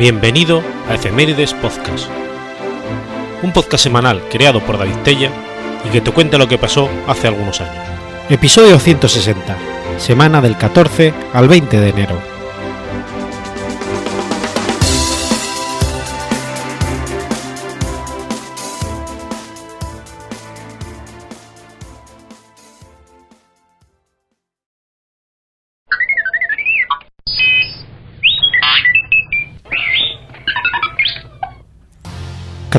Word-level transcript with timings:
Bienvenido 0.00 0.62
a 0.88 0.94
Efemérides 0.94 1.52
Podcast, 1.52 2.08
un 3.42 3.52
podcast 3.52 3.84
semanal 3.84 4.22
creado 4.30 4.60
por 4.60 4.78
David 4.78 4.96
Tella 5.04 5.30
y 5.84 5.90
que 5.90 6.00
te 6.00 6.10
cuenta 6.10 6.38
lo 6.38 6.48
que 6.48 6.56
pasó 6.56 6.88
hace 7.06 7.28
algunos 7.28 7.60
años. 7.60 7.84
Episodio 8.30 8.78
160, 8.78 9.58
semana 9.98 10.40
del 10.40 10.56
14 10.56 11.12
al 11.34 11.48
20 11.48 11.78
de 11.78 11.88
enero. 11.90 12.29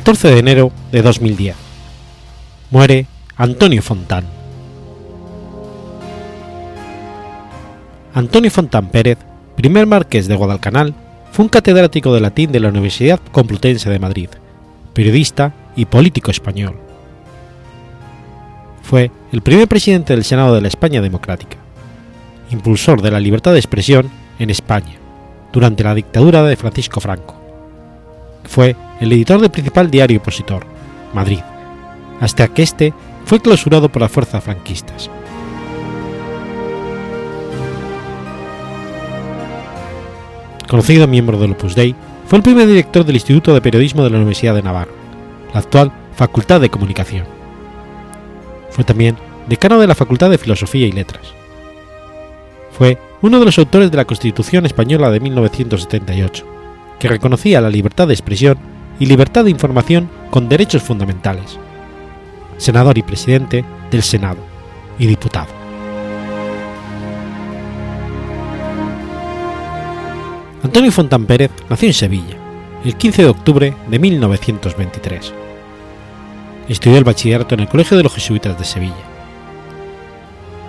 14 0.02 0.30
de 0.30 0.40
enero 0.40 0.72
de 0.92 1.04
2010. 1.04 1.56
Muere 2.72 3.06
Antonio 3.38 3.84
Fontán. 3.84 4.26
Antonio 8.12 8.50
Fontán 8.50 8.90
Pérez, 8.90 9.20
primer 9.56 9.86
marqués 9.86 10.28
de 10.28 10.36
Guadalcanal, 10.36 10.96
fue 11.32 11.46
un 11.46 11.50
catedrático 11.50 12.16
de 12.16 12.20
latín 12.20 12.52
de 12.52 12.60
la 12.60 12.70
Universidad 12.70 13.20
Complutense 13.32 13.92
de 13.92 14.00
Madrid, 14.00 14.30
periodista 14.96 15.54
y 15.76 15.86
político 15.86 16.32
español. 16.32 16.80
Fue 18.82 19.12
el 19.32 19.44
primer 19.44 19.68
presidente 19.68 20.14
del 20.16 20.24
Senado 20.24 20.56
de 20.56 20.62
la 20.62 20.68
España 20.68 21.00
Democrática, 21.00 21.58
impulsor 22.50 23.04
de 23.04 23.12
la 23.12 23.20
libertad 23.20 23.52
de 23.52 23.60
expresión 23.60 24.10
en 24.40 24.50
España 24.50 24.96
durante 25.54 25.84
la 25.84 25.94
dictadura 25.94 26.42
de 26.42 26.56
Francisco 26.56 27.00
Franco. 27.00 27.40
Fue 28.46 28.76
el 29.02 29.12
editor 29.12 29.42
del 29.42 29.50
principal 29.50 29.90
diario 29.90 30.20
opositor, 30.20 30.64
Madrid, 31.14 31.40
hasta 32.20 32.48
que 32.48 32.62
éste 32.62 32.94
fue 33.26 33.40
clausurado 33.40 33.90
por 33.90 34.02
las 34.02 34.12
fuerzas 34.12 34.44
franquistas. 34.44 35.10
Conocido 40.70 41.08
miembro 41.08 41.38
del 41.40 41.52
Opus 41.52 41.76
Dei, 41.76 41.96
fue 42.28 42.38
el 42.38 42.44
primer 42.44 42.68
director 42.68 43.04
del 43.04 43.16
Instituto 43.16 43.54
de 43.54 43.60
Periodismo 43.60 44.04
de 44.04 44.12
la 44.12 44.18
Universidad 44.18 44.54
de 44.54 44.62
Navarra, 44.62 44.92
la 45.52 45.60
actual 45.60 45.92
Facultad 46.16 46.62
de 46.62 46.70
Comunicación. 46.70 47.26
Fue 48.70 48.84
también 48.84 49.18
decano 49.50 49.80
de 49.80 49.88
la 49.88 49.96
Facultad 49.96 50.30
de 50.30 50.38
Filosofía 50.38 50.86
y 50.86 50.92
Letras. 50.92 51.34
Fue 52.72 53.00
uno 53.22 53.40
de 53.40 53.46
los 53.46 53.58
autores 53.58 53.90
de 53.90 53.98
la 53.98 54.06
Constitución 54.06 54.66
Española 54.68 55.10
de 55.10 55.20
1978, 55.20 56.46
que 57.00 57.08
reconocía 57.08 57.60
la 57.60 57.70
libertad 57.70 58.08
de 58.08 58.14
expresión 58.14 58.71
y 59.02 59.08
libertad 59.08 59.46
de 59.46 59.50
información 59.50 60.08
con 60.30 60.48
derechos 60.48 60.84
fundamentales. 60.84 61.58
Senador 62.58 63.00
y 63.00 63.02
presidente 63.02 63.66
del 63.90 64.04
Senado 64.04 64.38
y 65.00 65.08
diputado. 65.08 65.48
Antonio 70.62 70.92
Fontán 70.92 71.26
Pérez 71.26 71.50
nació 71.68 71.88
en 71.88 71.96
Sevilla, 71.96 72.36
el 72.86 72.96
15 72.96 73.24
de 73.24 73.30
octubre 73.30 73.74
de 73.88 73.98
1923. 73.98 75.34
Estudió 76.70 77.00
el 77.00 77.04
bachillerato 77.04 77.56
en 77.56 77.62
el 77.62 77.70
Colegio 77.70 77.98
de 77.98 78.04
los 78.04 78.14
Jesuitas 78.14 78.56
de 78.60 78.66
Sevilla. 78.66 78.94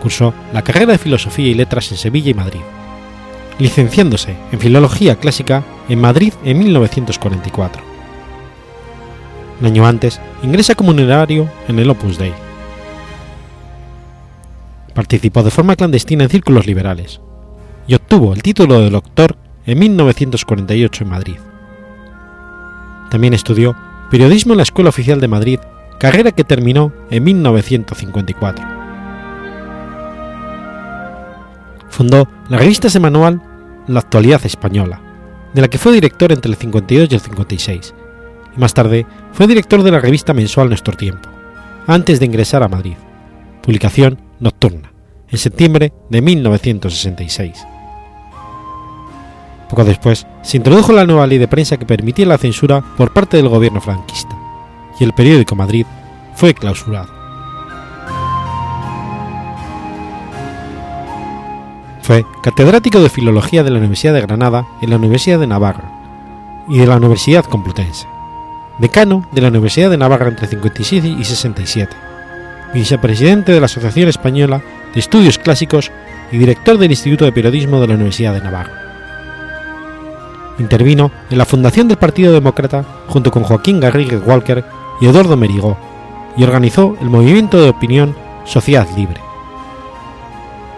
Cursó 0.00 0.32
la 0.54 0.62
carrera 0.62 0.92
de 0.92 0.98
Filosofía 0.98 1.48
y 1.48 1.54
Letras 1.54 1.92
en 1.92 1.98
Sevilla 1.98 2.30
y 2.30 2.34
Madrid, 2.34 2.60
licenciándose 3.58 4.36
en 4.50 4.58
Filología 4.58 5.16
Clásica 5.16 5.62
en 5.90 6.00
Madrid 6.00 6.32
en 6.44 6.60
1944 6.60 7.91
un 9.62 9.66
año 9.66 9.86
antes, 9.86 10.20
ingresa 10.42 10.74
como 10.74 10.90
honorario 10.90 11.48
en 11.68 11.78
el 11.78 11.88
Opus 11.88 12.18
Dei. 12.18 12.32
Participó 14.92 15.44
de 15.44 15.52
forma 15.52 15.76
clandestina 15.76 16.24
en 16.24 16.30
círculos 16.30 16.66
liberales 16.66 17.20
y 17.86 17.94
obtuvo 17.94 18.34
el 18.34 18.42
título 18.42 18.80
de 18.80 18.90
doctor 18.90 19.36
en 19.64 19.78
1948 19.78 21.04
en 21.04 21.10
Madrid. 21.10 21.36
También 23.08 23.34
estudió 23.34 23.76
periodismo 24.10 24.54
en 24.54 24.56
la 24.56 24.64
Escuela 24.64 24.90
Oficial 24.90 25.20
de 25.20 25.28
Madrid, 25.28 25.60
carrera 26.00 26.32
que 26.32 26.42
terminó 26.42 26.92
en 27.10 27.22
1954. 27.22 28.64
Fundó 31.88 32.28
la 32.48 32.58
revista 32.58 32.90
semanal 32.90 33.40
La 33.86 34.00
Actualidad 34.00 34.44
Española, 34.44 35.00
de 35.54 35.60
la 35.60 35.68
que 35.68 35.78
fue 35.78 35.92
director 35.92 36.32
entre 36.32 36.50
el 36.50 36.56
52 36.56 37.08
y 37.10 37.14
el 37.14 37.20
56, 37.20 37.94
y 38.56 38.60
más 38.60 38.74
tarde 38.74 39.06
fue 39.32 39.46
director 39.46 39.82
de 39.82 39.90
la 39.90 40.00
revista 40.00 40.34
mensual 40.34 40.68
Nuestro 40.68 40.96
Tiempo, 40.96 41.28
antes 41.86 42.20
de 42.20 42.26
ingresar 42.26 42.62
a 42.62 42.68
Madrid, 42.68 42.96
publicación 43.62 44.20
nocturna, 44.40 44.92
en 45.28 45.38
septiembre 45.38 45.92
de 46.10 46.22
1966. 46.22 47.66
Poco 49.68 49.84
después, 49.84 50.26
se 50.42 50.58
introdujo 50.58 50.92
la 50.92 51.06
nueva 51.06 51.26
ley 51.26 51.38
de 51.38 51.48
prensa 51.48 51.78
que 51.78 51.86
permitía 51.86 52.26
la 52.26 52.36
censura 52.36 52.82
por 52.96 53.12
parte 53.12 53.38
del 53.38 53.48
gobierno 53.48 53.80
franquista, 53.80 54.36
y 55.00 55.04
el 55.04 55.14
periódico 55.14 55.56
Madrid 55.56 55.86
fue 56.34 56.54
clausurado. 56.54 57.22
Fue 62.02 62.26
catedrático 62.42 63.00
de 63.00 63.08
Filología 63.08 63.62
de 63.62 63.70
la 63.70 63.78
Universidad 63.78 64.12
de 64.12 64.20
Granada 64.20 64.66
en 64.82 64.90
la 64.90 64.96
Universidad 64.96 65.38
de 65.38 65.46
Navarra 65.46 65.88
y 66.68 66.78
de 66.78 66.86
la 66.86 66.96
Universidad 66.96 67.44
Complutense 67.44 68.11
decano 68.82 69.24
de 69.30 69.40
la 69.40 69.48
Universidad 69.48 69.90
de 69.90 69.96
Navarra 69.96 70.26
entre 70.26 70.48
57 70.48 71.06
y 71.06 71.24
67, 71.24 71.96
vicepresidente 72.74 73.52
de 73.52 73.60
la 73.60 73.66
Asociación 73.66 74.08
Española 74.08 74.60
de 74.92 74.98
Estudios 74.98 75.38
Clásicos 75.38 75.92
y 76.32 76.36
director 76.36 76.76
del 76.78 76.90
Instituto 76.90 77.24
de 77.24 77.30
Periodismo 77.30 77.80
de 77.80 77.86
la 77.86 77.94
Universidad 77.94 78.34
de 78.34 78.40
Navarra. 78.40 78.72
Intervino 80.58 81.12
en 81.30 81.38
la 81.38 81.44
fundación 81.44 81.86
del 81.86 81.96
Partido 81.96 82.32
Demócrata 82.32 82.84
junto 83.06 83.30
con 83.30 83.44
Joaquín 83.44 83.78
Garrigues 83.78 84.20
Walker 84.26 84.64
y 85.00 85.06
Eduardo 85.06 85.36
Merigó 85.36 85.78
y 86.36 86.42
organizó 86.42 86.96
el 87.00 87.08
movimiento 87.08 87.62
de 87.62 87.68
opinión 87.68 88.16
Sociedad 88.44 88.88
Libre. 88.96 89.20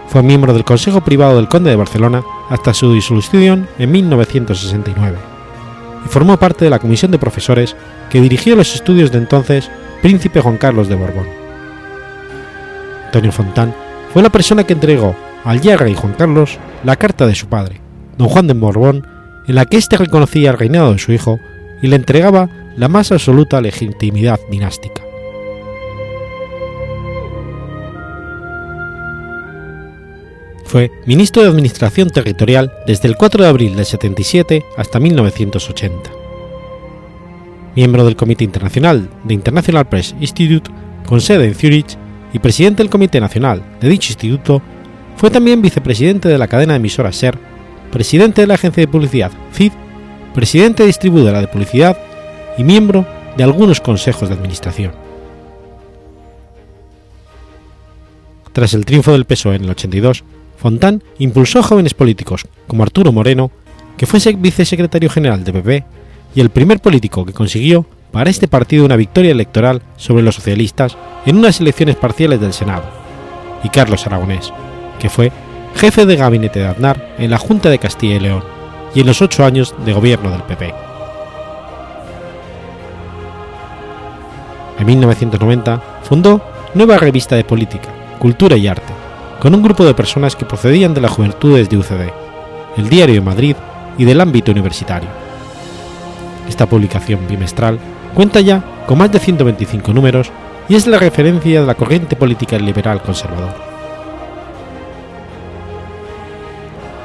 Fue 0.08 0.22
miembro 0.22 0.52
del 0.52 0.64
Consejo 0.64 1.00
Privado 1.00 1.36
del 1.36 1.48
Conde 1.48 1.70
de 1.70 1.76
Barcelona 1.76 2.22
hasta 2.50 2.74
su 2.74 2.92
disolución 2.92 3.66
en 3.78 3.90
1969 3.90 5.33
y 6.04 6.08
formó 6.08 6.36
parte 6.36 6.64
de 6.64 6.70
la 6.70 6.78
comisión 6.78 7.10
de 7.10 7.18
profesores 7.18 7.76
que 8.10 8.20
dirigió 8.20 8.56
los 8.56 8.74
estudios 8.74 9.10
de 9.12 9.18
entonces 9.18 9.70
Príncipe 10.02 10.40
Juan 10.40 10.58
Carlos 10.58 10.88
de 10.88 10.96
Borbón. 10.96 11.26
Antonio 13.06 13.32
Fontán 13.32 13.74
fue 14.12 14.22
la 14.22 14.30
persona 14.30 14.64
que 14.64 14.72
entregó 14.72 15.14
al 15.44 15.60
ya 15.60 15.76
rey 15.76 15.94
Juan 15.94 16.14
Carlos 16.14 16.58
la 16.82 16.96
carta 16.96 17.26
de 17.26 17.34
su 17.34 17.46
padre, 17.46 17.80
don 18.18 18.28
Juan 18.28 18.46
de 18.46 18.54
Borbón, 18.54 19.06
en 19.46 19.54
la 19.54 19.66
que 19.66 19.76
éste 19.76 19.96
reconocía 19.96 20.50
el 20.50 20.58
reinado 20.58 20.92
de 20.92 20.98
su 20.98 21.12
hijo 21.12 21.38
y 21.82 21.86
le 21.86 21.96
entregaba 21.96 22.48
la 22.76 22.88
más 22.88 23.12
absoluta 23.12 23.60
legitimidad 23.60 24.40
dinástica. 24.50 25.03
Fue 30.74 30.90
ministro 31.06 31.40
de 31.40 31.50
Administración 31.50 32.10
Territorial 32.10 32.72
desde 32.84 33.06
el 33.06 33.16
4 33.16 33.44
de 33.44 33.48
abril 33.48 33.76
del 33.76 33.86
77 33.86 34.64
hasta 34.76 34.98
1980. 34.98 36.10
Miembro 37.76 38.04
del 38.04 38.16
Comité 38.16 38.42
Internacional 38.42 39.08
de 39.22 39.34
International 39.34 39.88
Press 39.88 40.16
Institute, 40.18 40.68
con 41.06 41.20
sede 41.20 41.46
en 41.46 41.54
Zurich, 41.54 41.96
y 42.32 42.40
presidente 42.40 42.82
del 42.82 42.90
Comité 42.90 43.20
Nacional 43.20 43.62
de 43.80 43.88
dicho 43.88 44.10
instituto, 44.10 44.62
fue 45.16 45.30
también 45.30 45.62
vicepresidente 45.62 46.28
de 46.28 46.38
la 46.38 46.48
cadena 46.48 46.72
de 46.72 46.78
emisoras 46.78 47.14
SER, 47.14 47.38
presidente 47.92 48.40
de 48.40 48.48
la 48.48 48.54
agencia 48.54 48.80
de 48.80 48.88
publicidad 48.88 49.30
CID, 49.52 49.70
presidente 50.34 50.84
distribuidora 50.84 51.40
de 51.40 51.46
publicidad 51.46 51.96
y 52.58 52.64
miembro 52.64 53.06
de 53.36 53.44
algunos 53.44 53.80
consejos 53.80 54.28
de 54.28 54.34
administración. 54.34 54.90
Tras 58.52 58.74
el 58.74 58.84
triunfo 58.84 59.12
del 59.12 59.24
PSOE 59.24 59.54
en 59.54 59.62
el 59.66 59.70
82, 59.70 60.24
Fontán 60.64 61.02
impulsó 61.18 61.58
a 61.58 61.62
jóvenes 61.62 61.92
políticos 61.92 62.46
como 62.66 62.84
Arturo 62.84 63.12
Moreno, 63.12 63.50
que 63.98 64.06
fue 64.06 64.18
vicesecretario 64.38 65.10
general 65.10 65.44
de 65.44 65.52
PP 65.52 65.84
y 66.34 66.40
el 66.40 66.48
primer 66.48 66.80
político 66.80 67.26
que 67.26 67.34
consiguió 67.34 67.84
para 68.12 68.30
este 68.30 68.48
partido 68.48 68.86
una 68.86 68.96
victoria 68.96 69.32
electoral 69.32 69.82
sobre 69.98 70.22
los 70.22 70.36
socialistas 70.36 70.96
en 71.26 71.36
unas 71.36 71.60
elecciones 71.60 71.96
parciales 71.96 72.40
del 72.40 72.54
Senado, 72.54 72.84
y 73.62 73.68
Carlos 73.68 74.06
Aragonés, 74.06 74.54
que 74.98 75.10
fue 75.10 75.32
jefe 75.76 76.06
de 76.06 76.16
gabinete 76.16 76.60
de 76.60 76.68
Aznar 76.68 77.14
en 77.18 77.30
la 77.30 77.36
Junta 77.36 77.68
de 77.68 77.78
Castilla 77.78 78.14
y 78.14 78.20
León 78.20 78.42
y 78.94 79.00
en 79.00 79.06
los 79.06 79.20
ocho 79.20 79.44
años 79.44 79.74
de 79.84 79.92
gobierno 79.92 80.30
del 80.30 80.44
PP. 80.44 80.72
En 84.78 84.86
1990 84.86 85.82
fundó 86.04 86.40
Nueva 86.72 86.96
Revista 86.96 87.36
de 87.36 87.44
Política, 87.44 87.90
Cultura 88.18 88.56
y 88.56 88.66
Arte, 88.66 89.03
con 89.44 89.54
un 89.54 89.62
grupo 89.62 89.84
de 89.84 89.92
personas 89.92 90.34
que 90.36 90.46
procedían 90.46 90.94
de 90.94 91.02
las 91.02 91.10
juventudes 91.10 91.68
de 91.68 91.76
UCD, 91.76 92.08
el 92.78 92.88
Diario 92.88 93.16
de 93.16 93.20
Madrid 93.20 93.56
y 93.98 94.06
del 94.06 94.22
ámbito 94.22 94.52
universitario. 94.52 95.10
Esta 96.48 96.64
publicación 96.64 97.28
bimestral 97.28 97.78
cuenta 98.14 98.40
ya 98.40 98.64
con 98.86 98.96
más 98.96 99.12
de 99.12 99.18
125 99.18 99.92
números 99.92 100.30
y 100.66 100.76
es 100.76 100.86
la 100.86 100.98
referencia 100.98 101.60
de 101.60 101.66
la 101.66 101.74
corriente 101.74 102.16
política 102.16 102.58
liberal 102.58 103.02
conservador. 103.02 103.52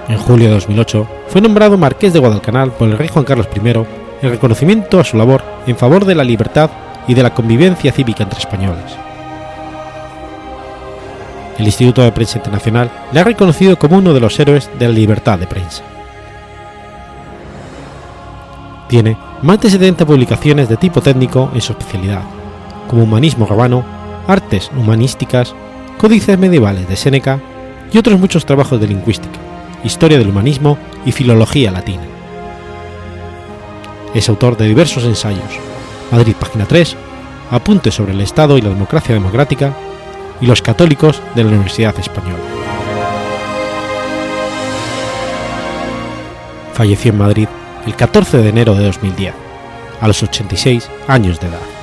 En 0.07 0.18
julio 0.18 0.47
de 0.47 0.53
2008 0.53 1.07
fue 1.27 1.41
nombrado 1.41 1.77
marqués 1.77 2.13
de 2.13 2.19
Guadalcanal 2.19 2.71
por 2.71 2.88
el 2.88 2.97
rey 2.97 3.09
Juan 3.09 3.25
Carlos 3.25 3.50
I 3.53 3.68
en 4.21 4.30
reconocimiento 4.30 5.01
a 5.01 5.03
su 5.03 5.18
labor 5.18 5.44
en 5.68 5.75
favor 5.75 6.06
de 6.06 6.15
la 6.15 6.24
libertad 6.24 6.69
y 7.06 7.15
de 7.15 7.24
la 7.24 7.33
convivencia 7.33 7.91
cívica 7.91 8.24
entre 8.24 8.39
españoles. 8.39 9.09
El 11.60 11.66
Instituto 11.66 12.02
de 12.02 12.14
Prensa 12.14 12.38
Internacional 12.38 12.90
le 13.12 13.20
ha 13.20 13.24
reconocido 13.26 13.78
como 13.78 13.98
uno 13.98 14.14
de 14.14 14.22
los 14.22 14.40
héroes 14.40 14.70
de 14.80 14.88
la 14.88 14.94
libertad 14.94 15.38
de 15.38 15.46
prensa. 15.46 15.84
Tiene 18.88 19.18
más 19.42 19.60
de 19.60 19.70
70 19.70 20.06
publicaciones 20.06 20.70
de 20.70 20.78
tipo 20.78 21.02
técnico 21.02 21.52
en 21.54 21.60
su 21.60 21.74
especialidad, 21.74 22.22
como 22.88 23.04
Humanismo 23.04 23.46
Romano, 23.46 23.84
Artes 24.26 24.72
Humanísticas, 24.76 25.54
Códices 25.98 26.40
Medievales 26.40 26.88
de 26.88 26.96
Séneca 26.96 27.42
y 27.92 27.98
otros 27.98 28.18
muchos 28.18 28.46
trabajos 28.46 28.80
de 28.80 28.88
lingüística, 28.88 29.38
Historia 29.84 30.18
del 30.18 30.30
Humanismo 30.30 30.78
y 31.06 31.12
Filología 31.12 31.72
Latina. 31.72 32.04
Es 34.14 34.30
autor 34.30 34.56
de 34.56 34.68
diversos 34.68 35.04
ensayos, 35.04 35.60
Madrid 36.10 36.36
Página 36.40 36.66
3, 36.66 36.96
Apuntes 37.52 37.96
sobre 37.96 38.14
el 38.14 38.22
Estado 38.22 38.58
y 38.58 38.62
la 38.62 38.70
Democracia 38.70 39.14
Democrática 39.14 39.74
y 40.41 40.45
los 40.45 40.62
católicos 40.62 41.21
de 41.36 41.44
la 41.44 41.50
Universidad 41.50 41.97
Española. 42.00 42.44
Falleció 46.74 47.12
en 47.12 47.18
Madrid 47.18 47.47
el 47.86 47.95
14 47.95 48.38
de 48.38 48.50
enero 48.50 48.75
de 48.75 48.86
2010, 48.86 49.33
a 50.01 50.07
los 50.07 50.24
86 50.24 50.89
años 51.07 51.39
de 51.39 51.47
edad. 51.47 51.80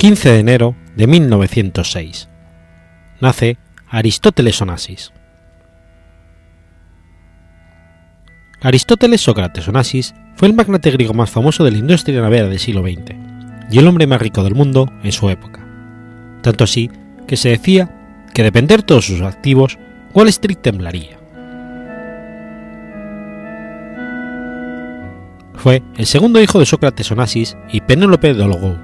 15 0.00 0.30
de 0.30 0.38
enero 0.38 0.74
de 0.96 1.06
1906. 1.06 2.28
Nace 3.20 3.58
Aristóteles 3.88 4.60
Onassis. 4.62 5.12
Aristóteles 8.62 9.22
Sócrates 9.22 9.66
Onassis 9.68 10.14
fue 10.36 10.48
el 10.48 10.54
magnate 10.54 10.90
griego 10.90 11.14
más 11.14 11.30
famoso 11.30 11.64
de 11.64 11.72
la 11.72 11.78
industria 11.78 12.20
navera 12.20 12.48
del 12.48 12.58
siglo 12.58 12.82
XX 12.82 13.14
y 13.70 13.78
el 13.78 13.86
hombre 13.86 14.06
más 14.06 14.20
rico 14.20 14.44
del 14.44 14.54
mundo 14.54 14.92
en 15.02 15.12
su 15.12 15.30
época. 15.30 15.66
Tanto 16.42 16.64
así 16.64 16.90
que 17.26 17.36
se 17.36 17.50
decía 17.50 18.26
que 18.34 18.42
de 18.42 18.78
todos 18.82 19.06
sus 19.06 19.22
activos, 19.22 19.78
Wall 20.14 20.28
Street 20.28 20.58
temblaría. 20.58 21.18
Fue 25.54 25.82
el 25.96 26.06
segundo 26.06 26.40
hijo 26.40 26.58
de 26.58 26.66
Sócrates 26.66 27.10
Onassis 27.12 27.56
y 27.70 27.82
Penélope 27.82 28.32
Dolgou 28.32 28.78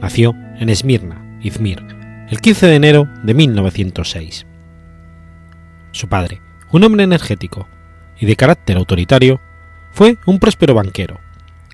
Nació 0.00 0.34
en 0.58 0.68
Esmirna, 0.68 1.38
Izmir, 1.40 1.82
el 2.30 2.40
15 2.40 2.66
de 2.66 2.74
enero 2.74 3.08
de 3.22 3.34
1906. 3.34 4.46
Su 5.92 6.08
padre, 6.08 6.40
un 6.70 6.84
hombre 6.84 7.04
energético 7.04 7.68
y 8.18 8.26
de 8.26 8.36
carácter 8.36 8.76
autoritario, 8.76 9.40
fue 9.92 10.18
un 10.26 10.38
próspero 10.38 10.74
banquero, 10.74 11.18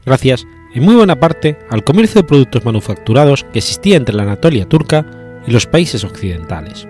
gracias 0.04 0.46
en 0.74 0.82
muy 0.84 0.94
buena 0.94 1.18
parte 1.18 1.58
al 1.70 1.84
comercio 1.84 2.22
de 2.22 2.28
productos 2.28 2.64
manufacturados 2.64 3.44
que 3.52 3.60
existía 3.60 3.96
entre 3.96 4.14
la 4.14 4.24
Anatolia 4.24 4.68
turca 4.68 5.06
y 5.46 5.52
los 5.52 5.66
países 5.66 6.04
occidentales. 6.04 6.88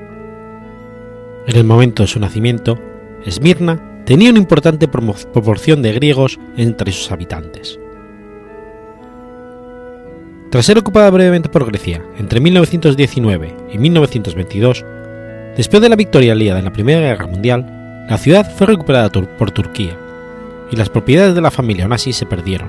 En 1.47 1.57
el 1.57 1.65
momento 1.65 2.03
de 2.03 2.07
su 2.07 2.19
nacimiento, 2.19 2.81
Esmirna 3.25 4.03
tenía 4.05 4.31
una 4.31 4.39
importante 4.39 4.89
proporción 4.89 5.83
de 5.83 5.93
griegos 5.93 6.39
entre 6.57 6.93
sus 6.93 7.11
habitantes. 7.13 7.79
Tras 10.55 10.67
ser 10.67 10.79
ocupada 10.79 11.11
brevemente 11.11 11.49
por 11.49 11.67
Grecia 11.67 12.01
entre 12.17 12.39
1919 12.39 13.57
y 13.73 13.77
1922, 13.77 14.85
después 15.57 15.83
de 15.83 15.89
la 15.89 15.97
victoria 15.97 16.31
aliada 16.31 16.61
en 16.61 16.65
la 16.65 16.73
Primera 16.73 17.01
Guerra 17.01 17.27
Mundial, 17.27 18.07
la 18.09 18.19
ciudad 18.19 18.49
fue 18.57 18.69
recuperada 18.69 19.11
por 19.11 19.51
Turquía 19.51 19.99
y 20.71 20.77
las 20.77 20.91
propiedades 20.91 21.35
de 21.35 21.41
la 21.41 21.51
familia 21.51 21.87
Onassis 21.87 22.15
se 22.15 22.27
perdieron, 22.27 22.69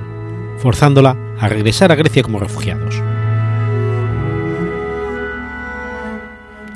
forzándola 0.58 1.16
a 1.40 1.48
regresar 1.48 1.92
a 1.92 1.96
Grecia 1.96 2.24
como 2.24 2.40
refugiados. 2.40 2.96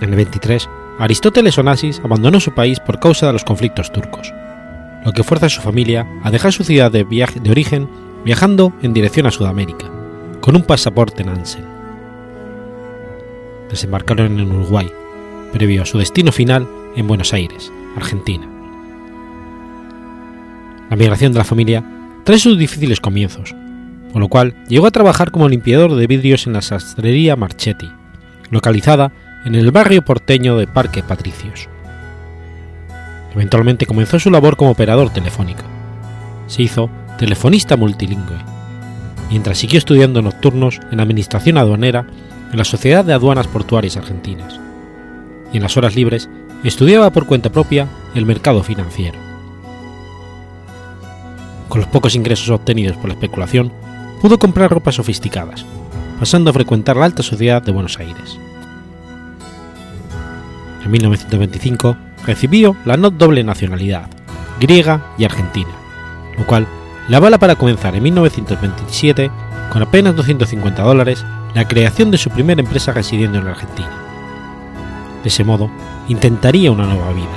En 0.02 0.12
el 0.12 0.16
23, 0.16 0.70
Aristóteles 1.00 1.58
Onassis 1.58 2.02
abandonó 2.04 2.40
su 2.40 2.54
país 2.54 2.80
por 2.80 3.00
causa 3.00 3.26
de 3.26 3.34
los 3.34 3.44
conflictos 3.44 3.92
turcos, 3.92 4.32
lo 5.04 5.12
que 5.12 5.24
fuerza 5.24 5.48
a 5.48 5.50
su 5.50 5.62
familia 5.62 6.06
a 6.22 6.30
dejar 6.30 6.54
su 6.54 6.64
ciudad 6.64 6.92
de, 6.92 7.04
de 7.04 7.50
origen 7.50 7.90
viajando 8.24 8.74
en 8.84 8.94
dirección 8.94 9.26
a 9.26 9.32
Sudamérica, 9.32 9.90
con 10.42 10.56
un 10.56 10.64
pasaporte 10.64 11.24
Nansen. 11.24 11.66
Desembarcaron 13.70 14.40
en 14.40 14.52
Uruguay, 14.52 14.92
previo 15.54 15.84
a 15.84 15.86
su 15.86 15.98
destino 15.98 16.32
final 16.32 16.68
en 16.96 17.08
Buenos 17.08 17.34
Aires, 17.34 17.72
Argentina. 17.96 18.48
La 20.90 20.96
migración 20.96 21.34
de 21.34 21.40
la 21.40 21.46
familia 21.46 21.84
trae 22.24 22.40
sus 22.40 22.58
difíciles 22.58 23.00
comienzos, 23.00 23.54
por 24.12 24.22
lo 24.22 24.28
cual 24.28 24.56
llegó 24.68 24.88
a 24.88 24.92
trabajar 24.92 25.32
como 25.32 25.50
limpiador 25.50 25.96
de 25.96 26.08
vidrios 26.08 26.48
en 26.48 26.54
la 26.54 26.62
sastrería 26.62 27.36
Marchetti, 27.36 27.90
localizada 28.50 29.12
en 29.46 29.56
el 29.56 29.72
barrio 29.72 30.04
porteño 30.04 30.58
de 30.58 30.68
Parque 30.68 31.04
Patricios. 31.04 31.70
Eventualmente 33.34 33.86
comenzó 33.86 34.20
su 34.20 34.32
labor 34.32 34.58
como 34.58 34.72
operador 34.72 35.12
telefónico. 35.12 35.64
Se 36.48 36.64
hizo 36.64 36.90
telefonista 37.20 37.78
multilingüe 37.78 38.59
mientras 39.30 39.58
siguió 39.58 39.78
estudiando 39.78 40.22
nocturnos 40.22 40.80
en 40.92 41.00
Administración 41.00 41.58
Aduanera 41.58 42.06
en 42.52 42.58
la 42.58 42.64
Sociedad 42.64 43.06
de 43.06 43.14
Aduanas 43.14 43.48
Portuarias 43.48 43.98
Argentinas, 43.98 44.60
y 45.54 45.58
en 45.58 45.64
las 45.64 45.78
horas 45.78 45.96
libres 45.96 46.30
estudiaba 46.64 47.12
por 47.12 47.26
cuenta 47.26 47.52
propia 47.52 47.88
el 48.16 48.26
mercado 48.26 48.64
financiero. 48.64 49.18
Con 51.68 51.82
los 51.82 51.90
pocos 51.90 52.16
ingresos 52.16 52.50
obtenidos 52.50 52.98
por 52.98 53.08
la 53.08 53.14
especulación, 53.14 53.72
pudo 54.22 54.40
comprar 54.40 54.72
ropas 54.72 54.96
sofisticadas, 54.96 55.66
pasando 56.20 56.50
a 56.50 56.54
frecuentar 56.54 56.98
la 56.98 57.06
alta 57.06 57.24
sociedad 57.24 57.62
de 57.62 57.72
Buenos 57.72 58.00
Aires. 58.00 58.38
En 60.84 60.92
1925 60.92 61.96
recibió 62.26 62.76
la 62.86 62.98
no 62.98 63.12
doble 63.12 63.44
nacionalidad, 63.44 64.10
griega 64.60 65.14
y 65.18 65.26
argentina, 65.26 65.70
lo 66.38 66.46
cual 66.46 66.68
la 67.10 67.20
bala 67.20 67.40
para 67.40 67.56
comenzar 67.56 67.96
en 67.96 68.04
1927, 68.04 69.32
con 69.72 69.82
apenas 69.82 70.16
250 70.16 70.82
dólares, 70.84 71.26
la 71.56 71.68
creación 71.68 72.12
de 72.12 72.20
su 72.20 72.30
primera 72.30 72.62
empresa 72.62 72.94
residiendo 72.94 73.40
en 73.40 73.46
la 73.46 73.52
Argentina. 73.52 73.90
De 75.24 75.30
ese 75.30 75.44
modo, 75.44 75.72
intentaría 76.08 76.72
una 76.72 76.86
nueva 76.86 77.12
vida. 77.12 77.28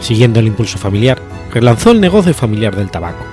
Siguiendo 0.00 0.40
el 0.40 0.46
impulso 0.46 0.78
familiar, 0.78 1.20
relanzó 1.50 1.90
el 1.90 2.00
negocio 2.00 2.34
familiar 2.34 2.76
del 2.76 2.90
tabaco. 2.90 3.24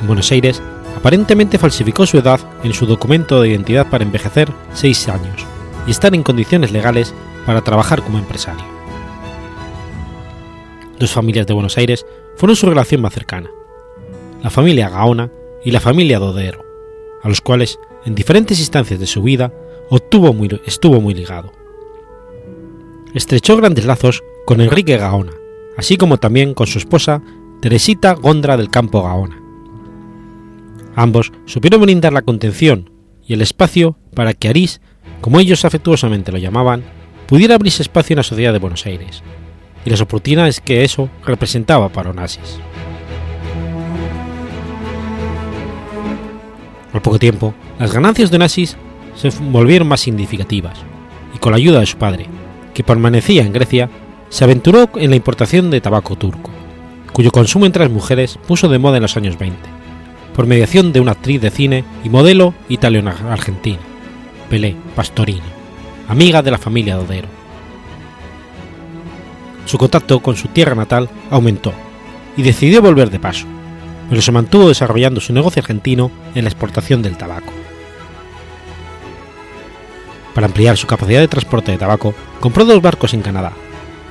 En 0.00 0.06
Buenos 0.06 0.30
Aires, 0.32 0.62
aparentemente 0.98 1.58
falsificó 1.58 2.06
su 2.06 2.18
edad 2.18 2.40
en 2.62 2.74
su 2.74 2.84
documento 2.84 3.40
de 3.40 3.48
identidad 3.48 3.86
para 3.88 4.04
envejecer 4.04 4.52
6 4.74 5.08
años 5.08 5.46
y 5.86 5.92
estar 5.92 6.14
en 6.14 6.22
condiciones 6.22 6.72
legales 6.72 7.14
para 7.46 7.62
trabajar 7.62 8.02
como 8.02 8.18
empresario. 8.18 8.74
Dos 10.98 11.10
familias 11.10 11.46
de 11.46 11.54
Buenos 11.54 11.76
Aires 11.76 12.06
fueron 12.36 12.56
su 12.56 12.66
relación 12.66 13.00
más 13.00 13.14
cercana, 13.14 13.50
la 14.42 14.50
familia 14.50 14.88
Gaona 14.88 15.30
y 15.64 15.70
la 15.70 15.80
familia 15.80 16.18
Dodero, 16.18 16.64
a 17.22 17.28
los 17.28 17.40
cuales, 17.40 17.78
en 18.04 18.14
diferentes 18.14 18.58
instancias 18.58 19.00
de 19.00 19.06
su 19.06 19.22
vida, 19.22 19.52
estuvo 20.66 21.00
muy 21.00 21.14
ligado. 21.14 21.52
Estrechó 23.14 23.56
grandes 23.56 23.84
lazos 23.84 24.22
con 24.44 24.60
Enrique 24.60 24.96
Gaona, 24.96 25.32
así 25.76 25.96
como 25.96 26.18
también 26.18 26.54
con 26.54 26.66
su 26.66 26.78
esposa 26.78 27.22
Teresita 27.60 28.12
Gondra 28.12 28.56
del 28.56 28.70
Campo 28.70 29.02
Gaona. 29.02 29.40
Ambos 30.94 31.32
supieron 31.46 31.80
brindar 31.80 32.12
la 32.12 32.22
contención 32.22 32.90
y 33.26 33.34
el 33.34 33.42
espacio 33.42 33.96
para 34.14 34.34
que 34.34 34.48
Arís, 34.48 34.80
como 35.20 35.40
ellos 35.40 35.64
afectuosamente 35.64 36.30
lo 36.30 36.38
llamaban, 36.38 36.84
pudiera 37.26 37.54
abrirse 37.54 37.82
espacio 37.82 38.14
en 38.14 38.18
la 38.18 38.22
sociedad 38.22 38.52
de 38.52 38.58
Buenos 38.58 38.84
Aires, 38.86 39.22
y 39.84 39.90
las 39.90 40.00
oportunidades 40.00 40.60
que 40.60 40.84
eso 40.84 41.08
representaba 41.24 41.88
para 41.88 42.10
Onassis. 42.10 42.58
Al 46.92 47.02
poco 47.02 47.18
tiempo, 47.18 47.54
las 47.78 47.92
ganancias 47.92 48.30
de 48.30 48.36
Onassis 48.36 48.76
se 49.16 49.30
volvieron 49.40 49.88
más 49.88 50.00
significativas, 50.00 50.78
y 51.34 51.38
con 51.38 51.52
la 51.52 51.56
ayuda 51.56 51.80
de 51.80 51.86
su 51.86 51.96
padre, 51.96 52.26
que 52.72 52.84
permanecía 52.84 53.42
en 53.42 53.52
Grecia, 53.52 53.90
se 54.28 54.44
aventuró 54.44 54.88
en 54.96 55.10
la 55.10 55.16
importación 55.16 55.70
de 55.70 55.80
tabaco 55.80 56.16
turco, 56.16 56.50
cuyo 57.12 57.30
consumo 57.30 57.66
entre 57.66 57.84
las 57.84 57.92
mujeres 57.92 58.38
puso 58.46 58.68
de 58.68 58.78
moda 58.78 58.96
en 58.96 59.02
los 59.02 59.16
años 59.16 59.38
20, 59.38 59.56
por 60.34 60.46
mediación 60.46 60.92
de 60.92 61.00
una 61.00 61.12
actriz 61.12 61.40
de 61.40 61.50
cine 61.50 61.84
y 62.04 62.08
modelo 62.08 62.54
italiano-argentina, 62.68 63.78
Pelé 64.48 64.76
Pastorino, 64.96 65.42
amiga 66.08 66.42
de 66.42 66.50
la 66.50 66.58
familia 66.58 66.96
Dodero. 66.96 67.43
Su 69.66 69.78
contacto 69.78 70.20
con 70.20 70.36
su 70.36 70.48
tierra 70.48 70.74
natal 70.74 71.08
aumentó 71.30 71.72
y 72.36 72.42
decidió 72.42 72.82
volver 72.82 73.10
de 73.10 73.18
paso, 73.18 73.46
pero 74.08 74.20
se 74.20 74.32
mantuvo 74.32 74.68
desarrollando 74.68 75.20
su 75.20 75.32
negocio 75.32 75.60
argentino 75.60 76.10
en 76.34 76.44
la 76.44 76.50
exportación 76.50 77.02
del 77.02 77.16
tabaco. 77.16 77.52
Para 80.34 80.46
ampliar 80.46 80.76
su 80.76 80.86
capacidad 80.86 81.20
de 81.20 81.28
transporte 81.28 81.72
de 81.72 81.78
tabaco, 81.78 82.14
compró 82.40 82.64
dos 82.64 82.82
barcos 82.82 83.14
en 83.14 83.22
Canadá, 83.22 83.52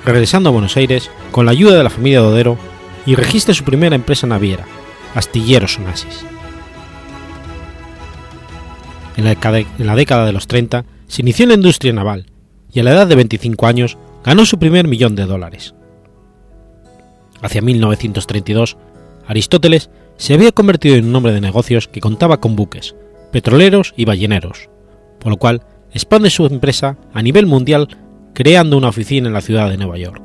regresando 0.05 0.50
a 0.50 0.53
Buenos 0.53 0.77
Aires 0.77 1.12
con 1.31 1.45
la 1.45 1.51
ayuda 1.51 1.77
de 1.77 1.83
la 1.83 1.89
familia 1.89 2.22
Dodero 2.22 2.57
y 3.05 3.15
registra 3.15 3.53
su 3.53 3.63
primera 3.63 3.95
empresa 3.95 4.25
naviera, 4.25 4.65
Astilleros 5.13 5.77
Onassis. 5.77 6.25
En 9.17 9.25
la, 9.25 9.31
en 9.33 9.86
la 9.86 9.95
década 9.95 10.25
de 10.25 10.33
los 10.33 10.48
30 10.48 10.86
se 11.07 11.22
inició 11.22 11.43
en 11.43 11.50
la 11.50 11.55
industria 11.55 11.93
naval 11.93 12.25
y 12.72 12.79
a 12.79 12.83
la 12.83 12.91
edad 12.91 13.05
de 13.05 13.15
25 13.15 13.67
años 13.67 13.98
ganó 14.24 14.46
su 14.46 14.58
primer 14.58 14.88
millón 14.88 15.15
de 15.15 15.25
dólares. 15.25 15.75
Hacia 17.42 17.62
1932, 17.62 18.77
Aristóteles 19.27 19.89
se 20.18 20.34
había 20.34 20.51
convertido 20.51 20.96
en 20.96 21.08
un 21.08 21.15
hombre 21.15 21.34
de 21.34 21.42
negocios 21.42 21.88
que 21.88 22.00
contaba 22.00 22.39
con 22.39 22.56
buques, 22.56 22.96
petroleros 23.32 23.94
y 23.98 24.06
balleneros, 24.06 24.70
por 25.20 25.32
lo 25.32 25.38
cual 25.38 25.63
expande 25.92 26.30
su 26.30 26.46
empresa 26.46 26.98
a 27.13 27.22
nivel 27.22 27.46
mundial 27.46 27.88
creando 28.34 28.77
una 28.77 28.89
oficina 28.89 29.27
en 29.27 29.34
la 29.34 29.42
ciudad 29.42 29.70
de 29.70 29.77
Nueva 29.77 29.98
York. 29.98 30.22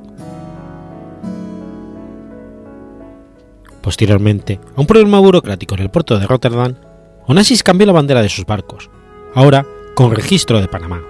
Posteriormente, 3.82 4.60
a 4.76 4.80
un 4.80 4.86
problema 4.86 5.18
burocrático 5.18 5.74
en 5.74 5.82
el 5.82 5.90
puerto 5.90 6.18
de 6.18 6.26
Rotterdam, 6.26 6.74
Onassis 7.26 7.62
cambió 7.62 7.86
la 7.86 7.92
bandera 7.92 8.22
de 8.22 8.28
sus 8.28 8.44
barcos, 8.44 8.90
ahora 9.34 9.66
con 9.94 10.14
registro 10.14 10.60
de 10.60 10.68
Panamá. 10.68 11.02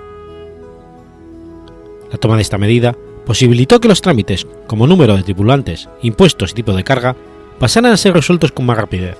La 2.10 2.18
toma 2.18 2.36
de 2.36 2.42
esta 2.42 2.58
medida 2.58 2.96
posibilitó 3.26 3.80
que 3.80 3.88
los 3.88 4.00
trámites, 4.00 4.46
como 4.66 4.86
número 4.86 5.16
de 5.16 5.22
tripulantes, 5.22 5.88
impuestos 6.02 6.52
y 6.52 6.54
tipo 6.54 6.72
de 6.72 6.84
carga, 6.84 7.16
pasaran 7.58 7.92
a 7.92 7.96
ser 7.96 8.14
resueltos 8.14 8.52
con 8.52 8.66
más 8.66 8.78
rapidez, 8.78 9.16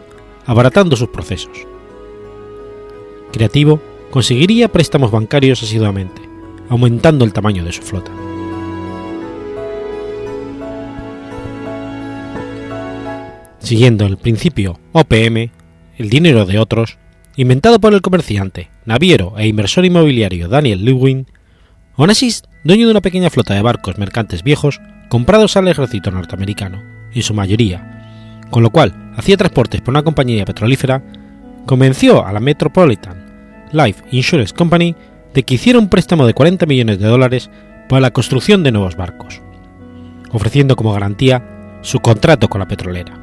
abaratando 0.47 0.97
sus 0.97 1.09
procesos. 1.09 1.66
Creativo 3.33 3.80
conseguiría 4.11 4.68
préstamos 4.68 5.11
bancarios 5.11 5.62
asiduamente, 5.62 6.23
aumentando 6.71 7.25
el 7.25 7.33
tamaño 7.33 7.64
de 7.64 7.73
su 7.73 7.83
flota. 7.83 8.11
Siguiendo 13.59 14.07
el 14.07 14.16
principio 14.16 14.80
OPM, 14.92 15.50
el 15.99 16.09
dinero 16.09 16.47
de 16.47 16.59
otros, 16.59 16.97
inventado 17.37 17.78
por 17.78 17.92
el 17.92 18.00
comerciante, 18.00 18.71
naviero 18.87 19.35
e 19.37 19.47
inversor 19.47 19.85
inmobiliario 19.85 20.49
Daniel 20.49 20.85
Lewin, 20.85 21.26
Onassis, 21.95 22.45
dueño 22.65 22.87
de 22.87 22.93
una 22.93 23.00
pequeña 23.00 23.31
flota 23.31 23.55
de 23.55 23.62
barcos 23.62 23.99
mercantes 23.99 24.43
viejos 24.43 24.81
comprados 25.09 25.57
al 25.57 25.69
ejército 25.69 26.11
norteamericano, 26.11 26.83
en 27.12 27.23
su 27.23 27.35
mayoría, 27.35 28.41
con 28.50 28.62
lo 28.62 28.71
cual 28.71 29.12
hacía 29.17 29.37
transportes 29.37 29.81
por 29.81 29.93
una 29.93 30.03
compañía 30.03 30.45
petrolífera, 30.45 31.03
convenció 31.67 32.27
a 32.27 32.33
la 32.33 32.41
Metropolitan 32.41 33.69
Life 33.73 34.03
Insurance 34.11 34.55
Company 34.55 34.95
de 35.35 35.43
que 35.43 35.55
hiciera 35.55 35.79
un 35.79 35.88
préstamo 35.88 36.27
de 36.27 36.35
40 36.35 36.67
millones 36.67 36.99
de 36.99 37.07
dólares 37.07 37.50
para 37.88 38.00
la 38.00 38.11
construcción 38.11 38.62
de 38.62 38.73
nuevos 38.73 38.97
barcos, 38.97 39.41
ofreciendo 40.31 40.77
como 40.77 40.93
garantía 40.93 41.43
su 41.83 42.00
contrato 42.00 42.49
con 42.49 42.61
la 42.61 42.69
petrolera. 42.69 43.19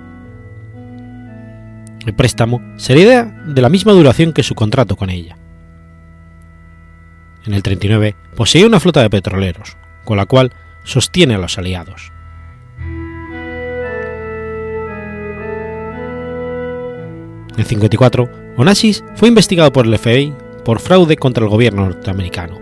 El 2.06 2.14
préstamo 2.14 2.62
sería 2.78 3.24
de 3.24 3.62
la 3.62 3.70
misma 3.70 3.94
duración 3.94 4.32
que 4.32 4.44
su 4.44 4.54
contrato 4.54 4.96
con 4.96 5.10
ella. 5.10 5.38
En 7.46 7.54
el 7.54 7.62
39 7.62 8.16
poseía 8.36 8.66
una 8.66 8.80
flota 8.80 9.02
de 9.02 9.10
petroleros, 9.10 9.78
con 10.04 10.18
la 10.18 10.26
cual 10.26 10.52
sostiene 10.84 11.36
a 11.36 11.38
los 11.38 11.58
aliados. 11.58 12.12
En 17.54 17.60
el 17.60 17.66
54, 17.66 18.30
Onassis 18.58 19.04
fue 19.16 19.30
investigado 19.30 19.72
por 19.72 19.86
el 19.86 19.98
FBI 19.98 20.34
por 20.64 20.80
fraude 20.80 21.18
contra 21.18 21.44
el 21.44 21.50
gobierno 21.50 21.86
norteamericano. 21.86 22.60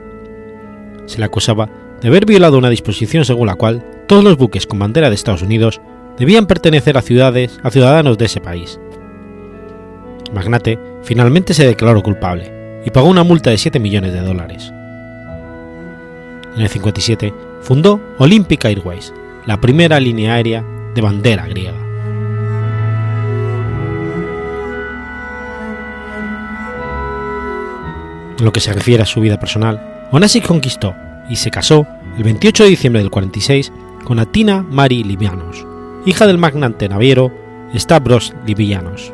Se 1.06 1.20
le 1.20 1.25
acusaba 1.25 1.70
de 2.02 2.10
haber 2.10 2.25
violado 2.25 2.58
una 2.58 2.70
disposición 2.70 3.25
según 3.25 3.48
la 3.48 3.56
cual 3.56 3.84
todos 4.08 4.24
los 4.24 4.38
buques 4.38 4.68
con 4.68 4.80
bandera 4.80 5.10
de 5.10 5.16
Estados 5.16 5.42
Unidos 5.42 5.82
debían 6.18 6.46
pertenecer 6.46 6.98
a 6.98 7.02
ciudades 7.02 7.60
a 7.63 7.72
ciudadanos 7.72 8.18
de 8.18 8.25
ese 8.25 8.42
país. 8.42 8.80
Magnate 10.34 10.78
finalmente 11.04 11.54
se 11.54 11.66
declaró 11.66 12.04
culpable 12.04 12.62
y 12.86 12.92
pagó 12.92 13.08
una 13.08 13.24
multa 13.24 13.50
de 13.50 13.58
7 13.58 13.80
millones 13.80 14.13
de 14.13 14.22
dólares. 14.22 14.74
En 16.56 16.62
el 16.62 16.70
57 16.70 17.34
fundó 17.62 18.00
Olympic 18.20 18.66
Airways, 18.66 19.13
la 19.46 19.60
primera 19.60 20.00
línea 20.00 20.36
aérea 20.36 20.63
de 20.94 21.02
bandera 21.02 21.48
griega. 21.48 21.78
En 28.38 28.46
lo 28.46 28.52
que 28.52 28.60
se 28.60 28.74
refiere 28.74 29.04
a 29.04 29.08
su 29.08 29.22
vida 29.22 29.40
personal, 29.40 30.08
Onassis 30.12 30.46
conquistó 30.46 30.96
y 31.30 31.38
se 31.38 31.50
casó 31.50 31.88
el 32.18 32.24
28 32.24 32.63
de 32.66 32.70
diciembre 32.70 33.02
del 33.02 33.10
46 33.10 33.72
con 34.04 34.20
Atina 34.20 34.62
Mari 34.62 35.04
Livianos, 35.04 35.66
hija 36.06 36.28
del 36.28 36.38
magnate 36.38 36.90
naviero 36.90 37.32
Stavros 37.75 38.34
Livianos. 38.46 39.12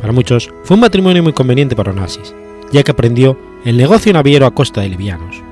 Para 0.00 0.12
muchos 0.12 0.50
fue 0.64 0.74
un 0.74 0.80
matrimonio 0.80 1.22
muy 1.22 1.32
conveniente 1.32 1.74
para 1.74 1.92
Onassis, 1.92 2.34
ya 2.72 2.82
que 2.82 2.90
aprendió 2.90 3.38
el 3.64 3.76
negocio 3.76 4.12
naviero 4.12 4.46
a 4.46 4.54
costa 4.54 4.80
de 4.80 4.88
Livianos. 4.88 5.42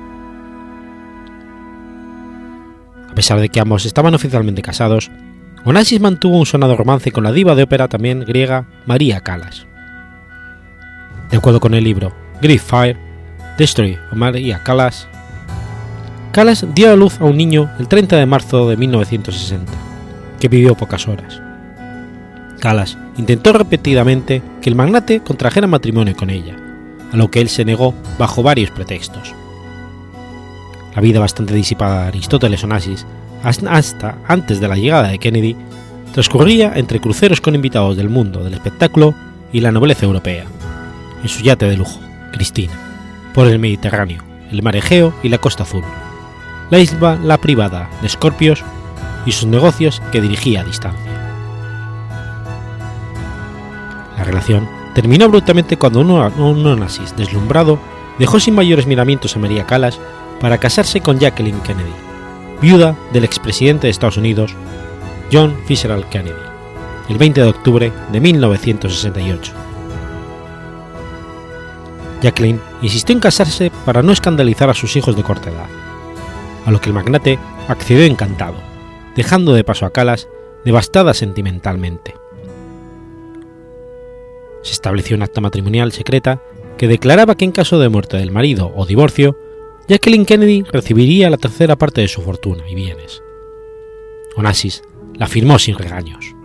A 3.09 3.15
pesar 3.15 3.39
de 3.39 3.49
que 3.49 3.59
ambos 3.59 3.85
estaban 3.85 4.15
oficialmente 4.15 4.61
casados, 4.61 5.11
Onassis 5.63 6.01
mantuvo 6.01 6.39
un 6.39 6.45
sonado 6.45 6.75
romance 6.75 7.11
con 7.11 7.23
la 7.23 7.31
diva 7.31 7.55
de 7.55 7.63
ópera 7.63 7.87
también 7.87 8.21
griega 8.21 8.67
María 8.85 9.21
Calas. 9.21 9.67
De 11.29 11.37
acuerdo 11.37 11.59
con 11.59 11.73
el 11.73 11.83
libro 11.83 12.11
Grief 12.41 12.63
Fire, 12.63 12.97
Destroy 13.57 13.97
o 14.11 14.15
María 14.15 14.63
Callas, 14.63 15.07
Callas 16.31 16.65
dio 16.73 16.91
a 16.91 16.95
luz 16.95 17.19
a 17.19 17.25
un 17.25 17.37
niño 17.37 17.69
el 17.77 17.87
30 17.87 18.15
de 18.15 18.25
marzo 18.25 18.69
de 18.69 18.77
1960, 18.77 19.71
que 20.39 20.47
vivió 20.47 20.75
pocas 20.75 21.07
horas. 21.07 21.41
Callas 22.59 22.97
intentó 23.17 23.53
repetidamente 23.53 24.41
que 24.61 24.69
el 24.69 24.75
magnate 24.75 25.21
contrajera 25.21 25.67
matrimonio 25.67 26.15
con 26.15 26.29
ella, 26.29 26.55
a 27.11 27.17
lo 27.17 27.29
que 27.29 27.41
él 27.41 27.49
se 27.49 27.65
negó 27.65 27.93
bajo 28.17 28.43
varios 28.43 28.71
pretextos. 28.71 29.33
La 30.95 31.01
vida 31.01 31.19
bastante 31.19 31.53
disipada 31.53 32.03
de 32.03 32.07
Aristóteles 32.09 32.63
Onassis, 32.63 33.05
hasta 33.43 34.17
antes 34.27 34.59
de 34.59 34.67
la 34.67 34.75
llegada 34.75 35.09
de 35.09 35.19
Kennedy, 35.19 35.55
transcurría 36.13 36.73
entre 36.75 36.99
cruceros 36.99 37.41
con 37.41 37.55
invitados 37.55 37.97
del 37.97 38.09
mundo 38.09 38.43
del 38.43 38.53
espectáculo 38.53 39.15
y 39.53 39.61
la 39.61 39.71
nobleza 39.71 40.05
europea, 40.05 40.45
en 41.23 41.29
su 41.29 41.43
yate 41.43 41.67
de 41.67 41.77
lujo. 41.77 41.99
Cristina, 42.31 42.73
por 43.33 43.47
el 43.47 43.59
Mediterráneo, 43.59 44.23
el 44.51 44.61
mar 44.63 44.75
Egeo 44.75 45.13
y 45.23 45.29
la 45.29 45.37
Costa 45.37 45.63
Azul, 45.63 45.83
la 46.69 46.79
isla 46.79 47.19
La 47.21 47.37
Privada 47.37 47.89
de 48.01 48.07
Escorpios 48.07 48.63
y 49.25 49.33
sus 49.33 49.47
negocios 49.47 50.01
que 50.11 50.21
dirigía 50.21 50.61
a 50.61 50.63
distancia. 50.63 51.11
La 54.17 54.23
relación 54.23 54.67
terminó 54.93 55.25
abruptamente 55.25 55.77
cuando 55.77 56.01
un 56.01 56.65
Onassis 56.65 57.15
deslumbrado 57.15 57.79
dejó 58.19 58.39
sin 58.39 58.55
mayores 58.55 58.87
miramientos 58.87 59.35
a 59.35 59.39
María 59.39 59.65
Callas 59.65 59.99
para 60.39 60.57
casarse 60.57 61.01
con 61.01 61.19
Jacqueline 61.19 61.61
Kennedy, 61.61 61.93
viuda 62.61 62.95
del 63.13 63.23
expresidente 63.23 63.87
de 63.87 63.91
Estados 63.91 64.17
Unidos 64.17 64.55
John 65.31 65.55
Fitzgerald 65.65 66.09
Kennedy, 66.09 66.35
el 67.09 67.17
20 67.17 67.41
de 67.41 67.49
octubre 67.49 67.93
de 68.11 68.19
1968. 68.19 69.53
Jacqueline 72.21 72.61
insistió 72.81 73.13
en 73.13 73.19
casarse 73.19 73.71
para 73.85 74.03
no 74.03 74.11
escandalizar 74.11 74.69
a 74.69 74.73
sus 74.73 74.95
hijos 74.95 75.15
de 75.15 75.23
corta 75.23 75.49
edad, 75.49 75.69
a 76.65 76.71
lo 76.71 76.79
que 76.79 76.89
el 76.89 76.95
magnate 76.95 77.39
accedió 77.67 78.03
encantado, 78.03 78.57
dejando 79.15 79.53
de 79.53 79.63
paso 79.63 79.85
a 79.85 79.91
Calas 79.91 80.27
devastada 80.63 81.13
sentimentalmente. 81.13 82.20
Se 84.61 84.73
estableció 84.73 85.15
un 85.15 85.23
acta 85.23 85.41
matrimonial 85.41 85.91
secreta 85.91 86.41
que 86.77 86.87
declaraba 86.87 87.35
que 87.35 87.45
en 87.45 87.51
caso 87.51 87.79
de 87.79 87.89
muerte 87.89 88.17
del 88.17 88.31
marido 88.31 88.71
o 88.75 88.85
divorcio, 88.85 89.37
Jacqueline 89.87 90.25
Kennedy 90.25 90.63
recibiría 90.71 91.29
la 91.29 91.37
tercera 91.37 91.75
parte 91.75 92.01
de 92.01 92.07
su 92.07 92.21
fortuna 92.21 92.63
y 92.69 92.75
bienes. 92.75 93.21
Onassis 94.35 94.83
la 95.15 95.27
firmó 95.27 95.59
sin 95.59 95.77
regaños. 95.77 96.35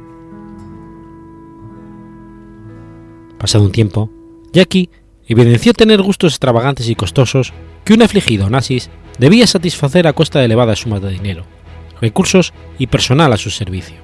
Pasado 3.38 3.64
un 3.64 3.72
tiempo, 3.72 4.10
Jackie 4.52 4.90
evidenció 5.26 5.72
tener 5.74 6.02
gustos 6.02 6.32
extravagantes 6.32 6.88
y 6.88 6.94
costosos 6.94 7.52
que 7.84 7.94
un 7.94 8.02
afligido 8.02 8.46
Onassis 8.46 8.90
debía 9.18 9.46
satisfacer 9.46 10.06
a 10.06 10.12
costa 10.12 10.38
de 10.38 10.46
elevadas 10.46 10.80
sumas 10.80 11.02
de 11.02 11.10
dinero, 11.10 11.44
recursos 12.00 12.52
y 12.78 12.86
personal 12.86 13.32
a 13.32 13.36
su 13.36 13.50
servicio. 13.50 13.96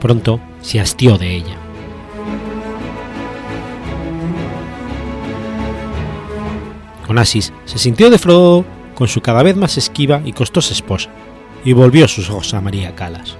Pronto 0.00 0.40
se 0.60 0.80
hastió 0.80 1.18
de 1.18 1.36
ella. 1.36 1.67
Onassis 7.08 7.52
se 7.64 7.78
sintió 7.78 8.10
defraudado 8.10 8.64
con 8.94 9.08
su 9.08 9.20
cada 9.20 9.42
vez 9.42 9.56
más 9.56 9.78
esquiva 9.78 10.20
y 10.24 10.32
costosa 10.32 10.72
esposa 10.72 11.10
y 11.64 11.72
volvió 11.72 12.06
sus 12.06 12.30
ojos 12.30 12.54
a 12.54 12.60
María 12.60 12.94
Calas. 12.94 13.36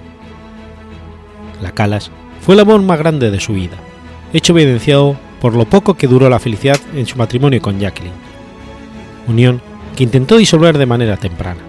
La 1.61 1.71
Calas 1.71 2.11
fue 2.41 2.55
el 2.55 2.61
amor 2.61 2.81
más 2.81 2.97
grande 2.99 3.31
de 3.31 3.39
su 3.39 3.53
vida, 3.53 3.77
hecho 4.33 4.53
evidenciado 4.53 5.17
por 5.39 5.55
lo 5.55 5.65
poco 5.65 5.93
que 5.93 6.07
duró 6.07 6.29
la 6.29 6.39
felicidad 6.39 6.79
en 6.95 7.05
su 7.05 7.17
matrimonio 7.17 7.61
con 7.61 7.79
Jacqueline, 7.79 8.13
unión 9.27 9.61
que 9.95 10.03
intentó 10.03 10.37
disolver 10.37 10.77
de 10.77 10.85
manera 10.85 11.17
temprana. 11.17 11.61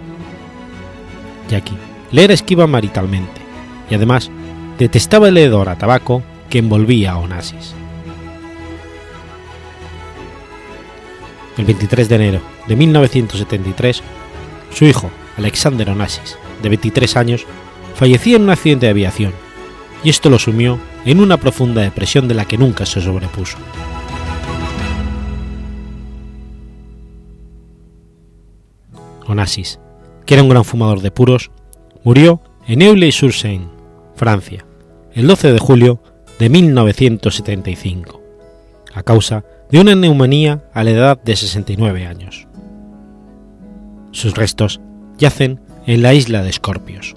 Jackie 1.48 1.76
le 2.12 2.24
era 2.24 2.34
esquiva 2.34 2.66
maritalmente 2.66 3.40
y 3.90 3.94
además 3.94 4.30
detestaba 4.78 5.28
el 5.28 5.38
hedor 5.38 5.68
a 5.68 5.76
tabaco 5.76 6.22
que 6.48 6.58
envolvía 6.58 7.12
a 7.12 7.18
Onassis. 7.18 7.74
El 11.56 11.64
23 11.64 12.08
de 12.08 12.14
enero 12.14 12.40
de 12.66 12.76
1973, 12.76 14.02
su 14.72 14.84
hijo, 14.84 15.10
Alexander 15.36 15.90
Onassis, 15.90 16.38
de 16.62 16.68
23 16.68 17.16
años, 17.16 17.46
fallecía 17.94 18.36
en 18.36 18.42
un 18.42 18.50
accidente 18.50 18.86
de 18.86 18.90
aviación, 18.90 19.32
y 20.02 20.10
esto 20.10 20.30
lo 20.30 20.38
sumió 20.38 20.78
en 21.04 21.20
una 21.20 21.36
profunda 21.36 21.82
depresión 21.82 22.28
de 22.28 22.34
la 22.34 22.44
que 22.44 22.58
nunca 22.58 22.86
se 22.86 23.00
sobrepuso. 23.00 23.58
Onassis, 29.26 29.78
que 30.26 30.34
era 30.34 30.42
un 30.42 30.48
gran 30.48 30.64
fumador 30.64 31.00
de 31.00 31.10
puros, 31.10 31.50
murió 32.02 32.42
en 32.66 32.82
Euler-sur-Seine, 32.82 33.68
Francia, 34.14 34.64
el 35.12 35.26
12 35.26 35.52
de 35.52 35.58
julio 35.58 36.02
de 36.38 36.48
1975, 36.48 38.22
a 38.94 39.02
causa 39.02 39.44
de 39.70 39.80
una 39.80 39.94
neumonía 39.94 40.62
a 40.74 40.84
la 40.84 40.90
edad 40.90 41.22
de 41.22 41.36
69 41.36 42.06
años. 42.06 42.46
Sus 44.10 44.34
restos 44.34 44.80
yacen 45.18 45.60
en 45.86 46.02
la 46.02 46.14
isla 46.14 46.42
de 46.42 46.50
Escorpios. 46.50 47.14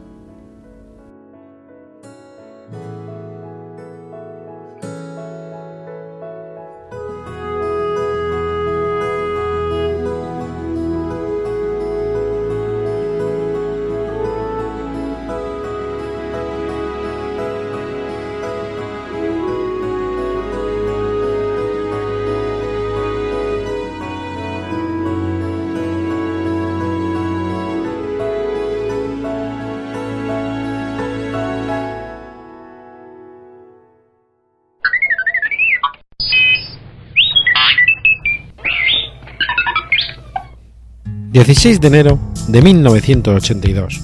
16 41.46 41.82
de 41.82 41.88
enero 41.90 42.20
de 42.48 42.62
1982. 42.62 44.00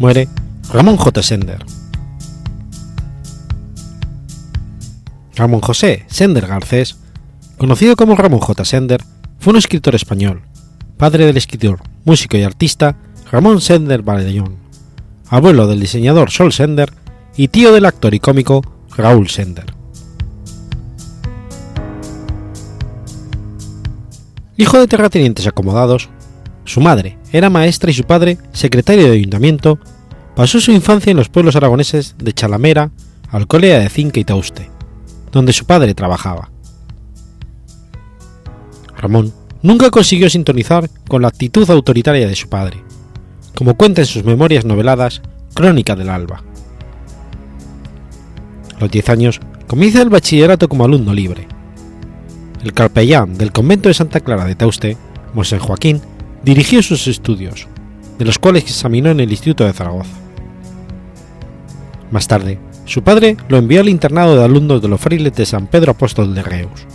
Muere 0.00 0.28
Ramón 0.72 0.96
J. 0.96 1.22
Sender. 1.22 1.64
Ramón 5.36 5.60
José 5.60 6.04
Sender 6.08 6.48
Garcés, 6.48 6.96
conocido 7.58 7.94
como 7.94 8.16
Ramón 8.16 8.40
J. 8.40 8.64
Sender, 8.64 9.04
fue 9.38 9.52
un 9.52 9.58
escritor 9.58 9.94
español, 9.94 10.42
padre 10.96 11.26
del 11.26 11.36
escritor, 11.36 11.78
músico 12.04 12.36
y 12.36 12.42
artista 12.42 12.96
Ramón 13.30 13.60
Sender 13.60 14.02
Valleón, 14.02 14.56
abuelo 15.28 15.68
del 15.68 15.78
diseñador 15.78 16.32
Sol 16.32 16.52
Sender 16.52 16.92
y 17.36 17.46
tío 17.48 17.72
del 17.72 17.86
actor 17.86 18.14
y 18.14 18.18
cómico 18.18 18.64
Raúl 18.96 19.28
Sender. 19.28 19.66
Hijo 24.56 24.80
de 24.80 24.88
terratenientes 24.88 25.46
acomodados, 25.46 26.10
su 26.68 26.82
madre 26.82 27.16
era 27.32 27.48
maestra 27.48 27.90
y 27.90 27.94
su 27.94 28.04
padre, 28.04 28.36
secretario 28.52 29.06
de 29.06 29.12
ayuntamiento, 29.12 29.78
pasó 30.36 30.60
su 30.60 30.70
infancia 30.70 31.10
en 31.10 31.16
los 31.16 31.30
pueblos 31.30 31.56
aragoneses 31.56 32.14
de 32.18 32.34
Chalamera, 32.34 32.90
Alcolea 33.30 33.78
de 33.78 33.88
Cinca 33.88 34.20
y 34.20 34.24
Tauste, 34.24 34.70
donde 35.32 35.54
su 35.54 35.64
padre 35.64 35.94
trabajaba. 35.94 36.50
Ramón 38.98 39.32
nunca 39.62 39.90
consiguió 39.90 40.28
sintonizar 40.28 40.90
con 41.08 41.22
la 41.22 41.28
actitud 41.28 41.68
autoritaria 41.70 42.28
de 42.28 42.36
su 42.36 42.50
padre, 42.50 42.82
como 43.54 43.74
cuenta 43.74 44.02
en 44.02 44.06
sus 44.06 44.24
memorias 44.24 44.66
noveladas 44.66 45.22
Crónica 45.54 45.96
del 45.96 46.10
Alba. 46.10 46.42
A 48.76 48.80
los 48.80 48.90
10 48.90 49.08
años 49.08 49.40
comienza 49.66 50.02
el 50.02 50.10
bachillerato 50.10 50.68
como 50.68 50.84
alumno 50.84 51.14
libre. 51.14 51.48
El 52.62 52.74
capellán 52.74 53.38
del 53.38 53.52
convento 53.52 53.88
de 53.88 53.94
Santa 53.94 54.20
Clara 54.20 54.44
de 54.44 54.54
Tauste, 54.54 54.98
Mosén 55.32 55.60
Joaquín, 55.60 56.02
dirigió 56.42 56.82
sus 56.82 57.06
estudios, 57.06 57.66
de 58.18 58.24
los 58.24 58.38
cuales 58.38 58.64
examinó 58.64 59.10
en 59.10 59.20
el 59.20 59.30
Instituto 59.30 59.64
de 59.64 59.72
Zaragoza. 59.72 60.16
Más 62.10 62.26
tarde, 62.26 62.58
su 62.84 63.02
padre 63.02 63.36
lo 63.48 63.58
envió 63.58 63.80
al 63.80 63.88
internado 63.88 64.36
de 64.36 64.44
alumnos 64.44 64.80
de 64.80 64.88
los 64.88 65.00
frailes 65.00 65.34
de 65.34 65.46
San 65.46 65.66
Pedro 65.66 65.92
Apóstol 65.92 66.34
de 66.34 66.42
Reus. 66.42 66.86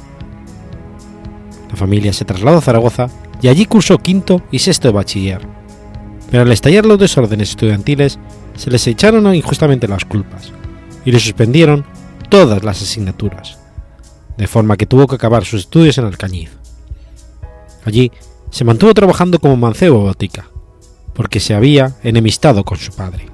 La 1.69 1.75
familia 1.75 2.13
se 2.13 2.25
trasladó 2.25 2.57
a 2.57 2.61
Zaragoza 2.61 3.09
y 3.41 3.47
allí 3.47 3.65
cursó 3.65 3.97
quinto 3.99 4.41
y 4.51 4.59
sexto 4.59 4.87
de 4.87 4.93
bachiller, 4.93 5.41
pero 6.31 6.43
al 6.43 6.51
estallar 6.51 6.85
los 6.85 6.97
desórdenes 6.97 7.51
estudiantiles 7.51 8.17
se 8.55 8.71
les 8.71 8.87
echaron 8.87 9.33
injustamente 9.35 9.87
las 9.87 10.05
culpas 10.05 10.51
y 11.05 11.11
le 11.11 11.19
suspendieron 11.19 11.85
todas 12.29 12.63
las 12.63 12.81
asignaturas, 12.81 13.59
de 14.37 14.47
forma 14.47 14.77
que 14.77 14.87
tuvo 14.87 15.07
que 15.07 15.15
acabar 15.15 15.45
sus 15.45 15.61
estudios 15.61 15.97
en 15.99 16.05
Alcañiz. 16.05 16.49
Allí 17.85 18.11
se 18.53 18.63
mantuvo 18.63 18.93
trabajando 18.93 19.39
como 19.39 19.57
mancebo 19.57 20.01
botica, 20.01 20.47
porque 21.15 21.39
se 21.39 21.55
había 21.55 21.95
enemistado 22.03 22.63
con 22.63 22.77
su 22.77 22.91
padre. 22.93 23.25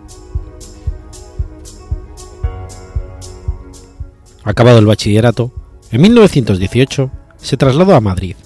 Acabado 4.45 4.79
el 4.79 4.85
bachillerato, 4.85 5.51
en 5.91 6.01
1918 6.03 7.11
se 7.35 7.57
trasladó 7.57 7.95
a 7.95 8.01
Madrid, 8.01 8.37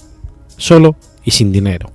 solo 0.57 0.95
y 1.23 1.29
sin 1.29 1.51
dinero, 1.51 1.91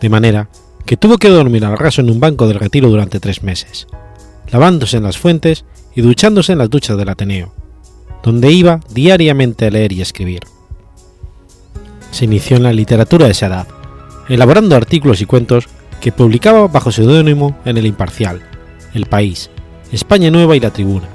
de 0.00 0.08
manera 0.08 0.48
que 0.86 0.96
tuvo 0.96 1.18
que 1.18 1.28
dormir 1.28 1.66
al 1.66 1.76
raso 1.76 2.00
en 2.00 2.08
un 2.08 2.18
banco 2.18 2.48
del 2.48 2.58
retiro 2.58 2.88
durante 2.88 3.20
tres 3.20 3.42
meses, 3.42 3.86
lavándose 4.50 4.96
en 4.96 5.02
las 5.02 5.18
fuentes 5.18 5.66
y 5.94 6.00
duchándose 6.00 6.52
en 6.52 6.58
las 6.58 6.70
duchas 6.70 6.96
del 6.96 7.10
Ateneo, 7.10 7.52
donde 8.22 8.50
iba 8.50 8.80
diariamente 8.94 9.66
a 9.66 9.70
leer 9.70 9.92
y 9.92 10.00
escribir. 10.00 10.40
Se 12.12 12.24
inició 12.24 12.56
en 12.56 12.62
la 12.62 12.72
literatura 12.72 13.26
de 13.26 13.32
esa 13.32 13.48
edad, 13.48 13.66
elaborando 14.28 14.76
artículos 14.76 15.20
y 15.20 15.26
cuentos 15.26 15.66
que 16.00 16.12
publicaba 16.12 16.66
bajo 16.68 16.92
seudónimo 16.92 17.58
en 17.64 17.78
El 17.78 17.86
Imparcial, 17.86 18.42
El 18.94 19.06
País, 19.06 19.50
España 19.92 20.30
Nueva 20.30 20.56
y 20.56 20.60
La 20.60 20.72
Tribuna, 20.72 21.08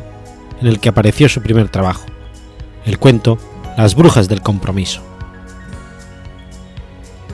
en 0.62 0.68
el 0.68 0.80
que 0.80 0.90
apareció 0.90 1.30
su 1.30 1.42
primer 1.42 1.70
trabajo, 1.70 2.06
el 2.86 2.98
cuento 2.98 3.38
Las 3.78 3.96
Brujas 3.96 4.28
del 4.28 4.42
Compromiso. 4.42 5.02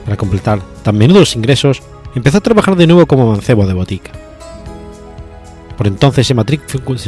Para 0.04 0.16
completar 0.16 0.60
tan 0.82 0.96
menudos 0.96 1.36
ingresos, 1.36 1.82
empezó 2.14 2.38
a 2.38 2.42
trabajar 2.42 2.76
de 2.76 2.86
nuevo 2.86 3.06
como 3.06 3.30
mancebo 3.30 3.66
de 3.66 3.74
botica. 3.74 4.10
Por 5.76 5.86
entonces 5.86 6.26
se, 6.26 6.34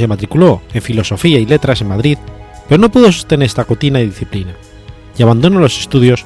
matriculó 0.07 0.63
en 0.73 0.83
Filosofía 0.83 1.39
y 1.41 1.47
Letras 1.47 1.81
en 1.81 1.89
Madrid, 1.89 2.19
pero 2.69 2.81
no 2.81 2.91
pudo 2.93 3.11
sostener 3.11 3.47
esta 3.47 3.65
rutina 3.65 4.01
y 4.01 4.07
disciplina, 4.07 4.55
y 5.19 5.23
abandonó 5.23 5.59
los 5.59 5.81
estudios 5.81 6.25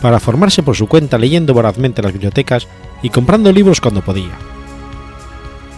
para 0.00 0.20
formarse 0.20 0.62
por 0.62 0.76
su 0.76 0.86
cuenta 0.86 1.18
leyendo 1.18 1.54
vorazmente 1.54 2.02
las 2.02 2.12
bibliotecas 2.12 2.68
y 3.02 3.10
comprando 3.10 3.52
libros 3.52 3.80
cuando 3.80 4.02
podía. 4.02 4.32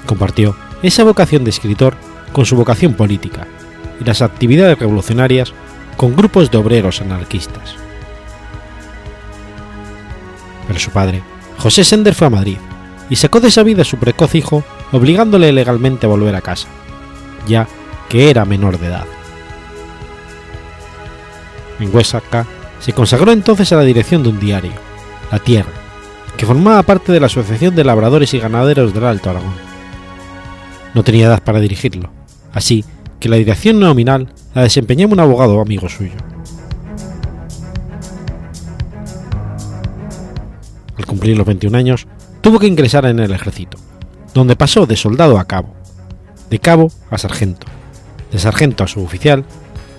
Compartió 0.07 0.57
esa 0.83 1.04
vocación 1.04 1.44
de 1.44 1.50
escritor 1.50 1.94
con 2.33 2.46
su 2.46 2.57
vocación 2.57 2.94
política 2.94 3.46
y 4.00 4.04
las 4.04 4.22
actividades 4.22 4.78
revolucionarias 4.78 5.52
con 5.96 6.14
grupos 6.14 6.50
de 6.50 6.59
obreros 6.59 7.00
anarquistas. 7.00 7.74
Pero 10.66 10.78
su 10.78 10.90
padre, 10.90 11.22
José 11.59 11.83
Sender, 11.83 12.14
fue 12.14 12.26
a 12.26 12.31
Madrid 12.31 12.59
y 13.11 13.16
sacó 13.16 13.40
de 13.40 13.48
esa 13.48 13.62
vida 13.62 13.83
a 13.83 13.87
su 13.87 13.96
precoz 13.96 14.35
hijo, 14.35 14.62
obligándole 14.92 15.50
legalmente 15.52 16.07
a 16.07 16.11
volver 16.11 16.35
a 16.37 16.42
casa, 16.42 16.68
ya 17.46 17.66
que 18.09 18.31
era 18.31 18.44
menor 18.44 18.78
de 18.78 18.87
edad. 18.87 19.07
En 21.81 21.94
Huesaca 21.94 22.46
se 22.80 22.92
consagró 22.92 23.32
entonces 23.32 23.72
a 23.72 23.76
la 23.76 23.82
dirección 23.82 24.22
de 24.22 24.28
un 24.30 24.40
diario, 24.40 24.72
La 25.30 25.38
Tierra, 25.38 25.72
que 26.36 26.46
formaba 26.46 26.82
parte 26.82 27.12
de 27.12 27.20
la 27.20 27.26
Asociación 27.26 27.74
de 27.74 27.84
Labradores 27.84 28.32
y 28.34 28.38
Ganaderos 28.38 28.94
del 28.94 29.04
Alto 29.04 29.30
Aragón. 29.30 29.54
No 30.94 31.02
tenía 31.02 31.26
edad 31.26 31.42
para 31.42 31.60
dirigirlo, 31.60 32.10
así 32.52 32.84
que 33.20 33.28
la 33.28 33.36
dirección 33.36 33.80
nominal 33.80 34.28
la 34.54 34.62
desempeñaba 34.62 35.12
un 35.12 35.20
abogado 35.20 35.60
amigo 35.60 35.88
suyo. 35.88 36.14
Al 40.96 41.06
cumplir 41.06 41.36
los 41.36 41.46
21 41.46 41.76
años, 41.76 42.06
tuvo 42.40 42.58
que 42.58 42.66
ingresar 42.66 43.04
en 43.06 43.18
el 43.18 43.32
ejército, 43.32 43.78
donde 44.34 44.56
pasó 44.56 44.86
de 44.86 44.96
soldado 44.96 45.38
a 45.38 45.44
cabo, 45.44 45.74
de 46.50 46.58
cabo 46.58 46.90
a 47.10 47.18
sargento, 47.18 47.66
de 48.32 48.38
sargento 48.38 48.84
a 48.84 48.88
suboficial 48.88 49.44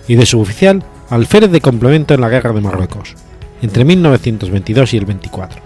y 0.07 0.15
de 0.15 0.25
suboficial 0.25 0.77
al 0.77 0.98
alférez 1.09 1.51
de 1.51 1.61
complemento 1.61 2.13
en 2.13 2.21
la 2.21 2.29
guerra 2.29 2.53
de 2.53 2.61
Marruecos, 2.61 3.15
entre 3.61 3.85
1922 3.85 4.93
y 4.93 4.97
el 4.97 5.05
24. 5.05 5.61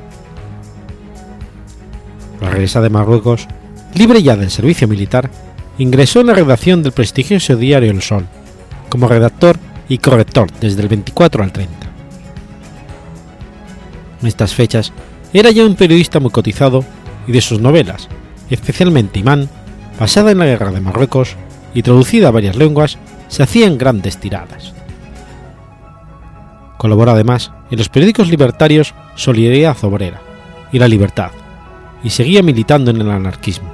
La 2.41 2.49
regresa 2.49 2.81
de 2.81 2.89
Marruecos, 2.89 3.47
libre 3.93 4.23
ya 4.23 4.35
del 4.35 4.51
servicio 4.51 4.87
militar, 4.87 5.29
ingresó 5.77 6.21
en 6.21 6.27
la 6.27 6.33
redacción 6.33 6.83
del 6.83 6.91
prestigioso 6.91 7.55
diario 7.55 7.91
El 7.91 8.01
Sol, 8.01 8.25
como 8.89 9.07
redactor 9.07 9.57
y 9.89 9.97
corrector 9.97 10.49
desde 10.59 10.81
el 10.81 10.87
24 10.87 11.43
al 11.43 11.51
30. 11.51 11.87
En 14.21 14.27
estas 14.27 14.53
fechas 14.53 14.93
era 15.33 15.51
ya 15.51 15.65
un 15.65 15.75
periodista 15.75 16.19
muy 16.19 16.31
cotizado 16.31 16.85
y 17.27 17.31
de 17.31 17.41
sus 17.41 17.59
novelas, 17.59 18.07
especialmente 18.49 19.19
Imán, 19.19 19.49
basada 19.99 20.31
en 20.31 20.39
la 20.39 20.45
guerra 20.45 20.71
de 20.71 20.81
Marruecos 20.81 21.35
y 21.73 21.81
traducida 21.81 22.29
a 22.29 22.31
varias 22.31 22.55
lenguas, 22.55 22.97
se 23.27 23.43
hacían 23.43 23.77
grandes 23.77 24.17
tiradas. 24.17 24.73
Colabora 26.83 27.13
además 27.13 27.53
en 27.71 27.77
los 27.77 27.87
periódicos 27.87 28.27
libertarios 28.27 28.93
Solidaridad 29.15 29.81
Obrera 29.85 30.19
y 30.69 30.79
La 30.79 30.89
Libertad, 30.89 31.31
y 32.03 32.09
seguía 32.09 32.43
militando 32.43 32.91
en 32.91 32.99
el 32.99 33.09
anarquismo, 33.09 33.73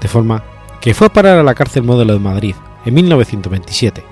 de 0.00 0.06
forma 0.06 0.44
que 0.80 0.94
fue 0.94 1.08
a 1.08 1.12
parar 1.12 1.38
a 1.38 1.42
la 1.42 1.56
cárcel 1.56 1.82
modelo 1.82 2.12
de 2.12 2.20
Madrid 2.20 2.54
en 2.84 2.94
1927, 2.94 4.04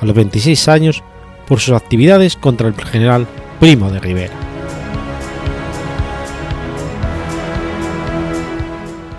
a 0.00 0.06
los 0.06 0.14
26 0.14 0.68
años, 0.68 1.02
por 1.48 1.58
sus 1.58 1.74
actividades 1.74 2.36
contra 2.36 2.68
el 2.68 2.74
general 2.76 3.26
Primo 3.58 3.90
de 3.90 3.98
Rivera. 3.98 4.34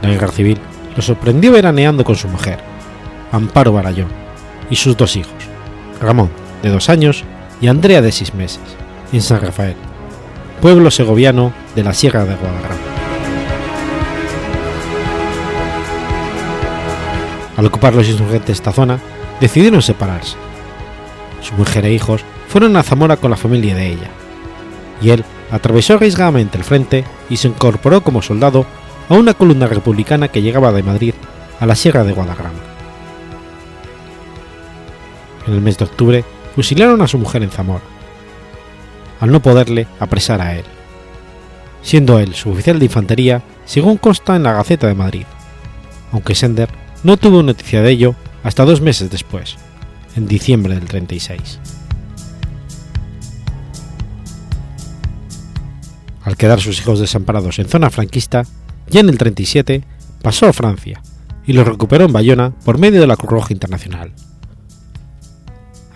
La 0.02 0.12
guerra 0.12 0.30
civil 0.30 0.60
lo 0.95 1.02
sorprendió 1.02 1.52
veraneando 1.52 2.06
con 2.06 2.15
su 2.15 2.30
mujer, 2.30 2.60
Amparo 3.34 3.73
Barallón, 3.73 4.08
y 4.69 4.78
sus 4.78 4.95
dos 4.95 5.17
hijos, 5.17 5.34
Ramón, 5.99 6.30
de 6.63 6.69
dos 6.69 6.88
años, 6.88 7.25
y 7.62 7.67
Andrea, 7.67 8.02
de 8.02 8.12
seis 8.12 8.34
meses, 8.34 8.62
en 9.12 9.22
San 9.22 9.41
Rafael, 9.41 9.76
pueblo 10.62 10.91
segoviano 10.91 11.54
de 11.76 11.84
la 11.84 11.93
Sierra 11.93 12.26
de 12.26 12.36
Guadarrama. 12.36 12.76
Al 17.58 17.65
ocupar 17.65 17.93
los 17.93 18.08
insurgentes 18.08 18.58
esta 18.58 18.72
zona, 18.72 19.00
decidieron 19.41 19.82
separarse. 19.82 20.38
Su 21.41 21.54
mujer 21.56 21.86
e 21.86 21.93
hijos 21.93 22.24
fueron 22.48 22.76
a 22.78 22.84
Zamora 22.84 23.17
con 23.17 23.32
la 23.32 23.38
familia 23.38 23.76
de 23.76 23.88
ella, 23.88 24.10
y 25.02 25.10
él 25.10 25.26
atravesó 25.52 25.95
arriesgadamente 25.95 26.58
el 26.58 26.63
frente 26.63 27.04
y 27.30 27.38
se 27.38 27.48
incorporó 27.48 28.02
como 28.02 28.22
soldado 28.22 28.65
a 29.10 29.15
una 29.15 29.34
columna 29.34 29.67
republicana 29.67 30.28
que 30.28 30.41
llegaba 30.41 30.72
de 30.72 30.84
Madrid 30.84 31.13
a 31.60 31.65
la 31.65 31.76
Sierra 31.76 32.04
de 32.04 32.13
Guadarrama. 32.13 32.60
En 35.48 35.54
el 35.54 35.62
mes 35.62 35.78
de 35.78 35.86
octubre 35.86 36.24
fusilaron 36.60 37.02
a 37.02 37.08
su 37.08 37.17
mujer 37.17 37.41
en 37.41 37.52
Zamora, 37.52 37.86
al 39.22 39.32
no 39.32 39.41
poderle 39.41 39.88
apresar 39.98 40.41
a 40.41 40.58
él, 40.58 40.65
siendo 41.82 42.19
él 42.19 42.36
su 42.36 42.50
oficial 42.50 42.80
de 42.80 42.84
infantería 42.84 43.43
según 43.63 43.95
consta 43.95 44.36
en 44.36 44.43
la 44.43 44.52
Gaceta 44.52 44.86
de 44.88 44.93
Madrid, 44.93 45.24
aunque 46.12 46.36
Sender 46.36 46.67
no 47.02 47.15
tuvo 47.15 47.43
noticia 47.43 47.82
de 47.82 47.91
ello 47.91 48.13
hasta 48.43 48.65
dos 48.65 48.82
meses 48.82 49.10
después, 49.10 49.56
en 50.17 50.28
diciembre 50.28 50.76
del 50.76 50.84
36. 50.84 51.60
Al 56.26 56.36
quedar 56.36 56.60
sus 56.60 56.78
hijos 56.78 57.00
desamparados 57.00 57.58
en 57.60 57.69
zona 57.69 57.89
franquista, 57.89 58.43
ya 58.89 59.00
en 59.00 59.08
el 59.08 59.17
37 59.17 59.86
pasó 60.22 60.45
a 60.45 60.52
Francia 60.52 61.02
y 61.48 61.54
los 61.54 61.65
recuperó 61.65 62.04
en 62.04 62.12
Bayona 62.12 62.52
por 62.65 62.78
medio 62.78 63.00
de 63.00 63.08
la 63.08 63.15
Cruz 63.15 63.32
Roja 63.32 63.54
Internacional. 63.54 64.12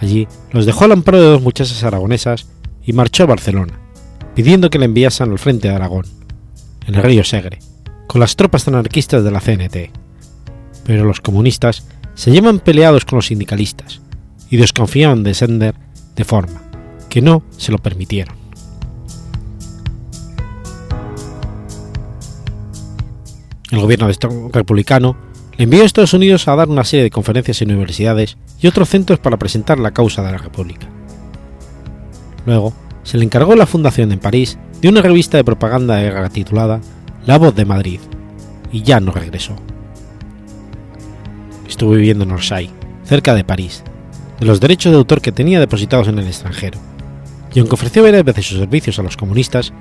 Allí 0.03 0.27
los 0.51 0.65
dejó 0.65 0.83
al 0.83 0.91
amparo 0.91 1.21
de 1.21 1.27
dos 1.27 1.41
muchachas 1.41 1.81
aragonesas 1.81 2.45
y 2.83 2.91
marchó 2.91 3.23
a 3.23 3.27
Barcelona, 3.27 3.79
pidiendo 4.35 4.69
que 4.69 4.77
le 4.77 4.83
enviasen 4.83 5.31
al 5.31 5.39
frente 5.39 5.69
de 5.69 5.75
Aragón, 5.75 6.05
en 6.85 6.95
el 6.95 7.03
río 7.03 7.23
Segre, 7.23 7.59
con 8.05 8.19
las 8.19 8.35
tropas 8.35 8.67
anarquistas 8.67 9.23
de 9.23 9.31
la 9.31 9.39
CNT. 9.39 9.91
Pero 10.83 11.05
los 11.05 11.21
comunistas 11.21 11.87
se 12.15 12.31
llevan 12.31 12.59
peleados 12.59 13.05
con 13.05 13.15
los 13.15 13.27
sindicalistas 13.27 14.01
y 14.49 14.57
desconfiaban 14.57 15.23
de 15.23 15.33
Sender 15.33 15.75
de 16.17 16.25
forma 16.25 16.61
que 17.07 17.21
no 17.21 17.41
se 17.55 17.71
lo 17.71 17.77
permitieron. 17.77 18.35
El 23.71 23.79
gobierno 23.79 24.09
republicano 24.51 25.15
envió 25.57 25.83
a 25.83 25.85
Estados 25.85 26.13
Unidos 26.13 26.47
a 26.47 26.55
dar 26.55 26.69
una 26.69 26.83
serie 26.83 27.03
de 27.03 27.11
conferencias 27.11 27.61
en 27.61 27.71
universidades 27.71 28.37
y 28.59 28.67
otros 28.67 28.89
centros 28.89 29.19
para 29.19 29.37
presentar 29.37 29.79
la 29.79 29.91
causa 29.91 30.23
de 30.23 30.31
la 30.31 30.37
República. 30.37 30.87
Luego, 32.45 32.73
se 33.03 33.17
le 33.17 33.25
encargó 33.25 33.55
la 33.55 33.65
fundación 33.65 34.11
en 34.11 34.19
París 34.19 34.57
de 34.81 34.89
una 34.89 35.01
revista 35.01 35.37
de 35.37 35.43
propaganda 35.43 35.95
de 35.95 36.03
guerra 36.03 36.29
titulada 36.29 36.81
La 37.25 37.37
Voz 37.37 37.55
de 37.55 37.65
Madrid, 37.65 37.99
y 38.71 38.81
ya 38.81 38.99
no 38.99 39.11
regresó. 39.11 39.55
Estuvo 41.67 41.91
viviendo 41.91 42.23
en 42.23 42.31
Orsay, 42.31 42.69
cerca 43.05 43.33
de 43.35 43.43
París, 43.43 43.83
de 44.39 44.45
los 44.45 44.59
derechos 44.59 44.91
de 44.91 44.97
autor 44.97 45.21
que 45.21 45.31
tenía 45.31 45.59
depositados 45.59 46.07
en 46.07 46.19
el 46.19 46.27
extranjero, 46.27 46.79
y 47.53 47.59
aunque 47.59 47.75
ofreció 47.75 48.03
varias 48.03 48.23
veces 48.23 48.47
sus 48.47 48.59
servicios 48.59 48.99
a 48.99 49.03
los 49.03 49.15
comunistas, 49.15 49.71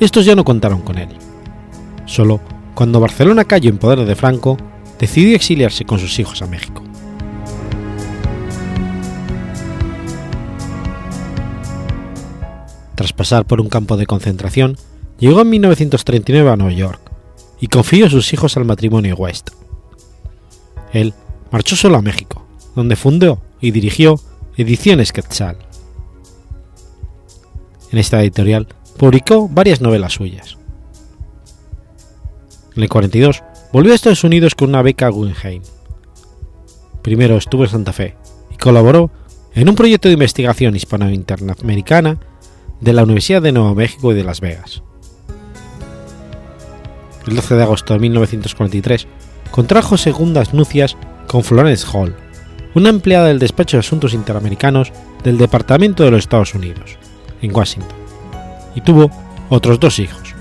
estos 0.00 0.24
ya 0.24 0.34
no 0.34 0.44
contaron 0.44 0.82
con 0.82 0.98
él. 0.98 1.08
Solo 2.06 2.40
cuando 2.74 3.00
Barcelona 3.00 3.44
cayó 3.44 3.70
en 3.70 3.78
poder 3.78 4.04
de 4.04 4.16
Franco, 4.16 4.56
decidió 5.00 5.34
exiliarse 5.34 5.84
con 5.86 5.98
sus 5.98 6.18
hijos 6.18 6.42
a 6.42 6.46
México. 6.46 6.82
Tras 12.94 13.14
pasar 13.14 13.46
por 13.46 13.62
un 13.62 13.70
campo 13.70 13.96
de 13.96 14.04
concentración, 14.04 14.76
llegó 15.18 15.40
en 15.40 15.48
1939 15.48 16.50
a 16.50 16.56
Nueva 16.56 16.74
York 16.74 17.00
y 17.58 17.68
confió 17.68 18.06
a 18.06 18.10
sus 18.10 18.30
hijos 18.34 18.58
al 18.58 18.66
matrimonio 18.66 19.16
West. 19.16 19.50
Él 20.92 21.14
marchó 21.50 21.76
solo 21.76 21.96
a 21.96 22.02
México, 22.02 22.46
donde 22.76 22.96
fundó 22.96 23.40
y 23.58 23.70
dirigió 23.70 24.20
Ediciones 24.58 25.12
Quetzal. 25.12 25.56
En 27.90 27.98
esta 27.98 28.20
editorial 28.20 28.68
publicó 28.98 29.48
varias 29.48 29.80
novelas 29.80 30.12
suyas. 30.12 30.58
En 32.76 32.82
el 32.82 32.88
42 32.90 33.42
volvió 33.72 33.92
a 33.92 33.94
Estados 33.94 34.24
Unidos 34.24 34.54
con 34.54 34.70
una 34.70 34.82
beca 34.82 35.08
Guggenheim. 35.08 35.62
Primero 37.02 37.36
estuvo 37.36 37.64
en 37.64 37.70
Santa 37.70 37.92
Fe 37.92 38.16
y 38.50 38.56
colaboró 38.56 39.10
en 39.54 39.68
un 39.68 39.74
proyecto 39.74 40.08
de 40.08 40.14
investigación 40.14 40.76
hispano-interamericana 40.76 42.18
de 42.80 42.92
la 42.92 43.04
Universidad 43.04 43.42
de 43.42 43.52
Nuevo 43.52 43.74
México 43.74 44.12
y 44.12 44.16
de 44.16 44.24
Las 44.24 44.40
Vegas. 44.40 44.82
El 47.26 47.36
12 47.36 47.54
de 47.54 47.62
agosto 47.62 47.92
de 47.94 48.00
1943 48.00 49.06
contrajo 49.50 49.96
segundas 49.96 50.54
nupcias 50.54 50.96
con 51.26 51.44
Florence 51.44 51.86
Hall, 51.92 52.16
una 52.74 52.88
empleada 52.88 53.28
del 53.28 53.38
despacho 53.38 53.76
de 53.76 53.80
asuntos 53.80 54.14
interamericanos 54.14 54.92
del 55.22 55.38
Departamento 55.38 56.04
de 56.04 56.10
los 56.10 56.20
Estados 56.20 56.54
Unidos, 56.54 56.98
en 57.42 57.54
Washington, 57.54 57.96
y 58.74 58.80
tuvo 58.80 59.10
otros 59.48 59.78
dos 59.80 59.98
hijos, 59.98 60.34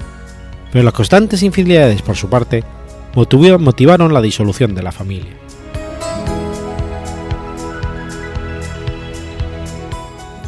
pero 0.71 0.83
las 0.83 0.93
constantes 0.93 1.43
infidelidades 1.43 2.01
por 2.01 2.15
su 2.15 2.29
parte 2.29 2.63
motivaron 3.13 4.13
la 4.13 4.21
disolución 4.21 4.75
de 4.75 4.83
la 4.83 4.91
familia. 4.91 5.31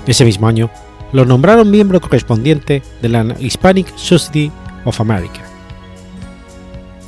Ese 0.05 0.25
mismo 0.25 0.47
año, 0.47 0.69
lo 1.13 1.25
nombraron 1.25 1.69
miembro 1.69 2.01
correspondiente 2.01 2.81
de 3.01 3.09
la 3.09 3.35
Hispanic 3.39 3.95
Society 3.95 4.51
of 4.85 4.99
America. 4.99 5.41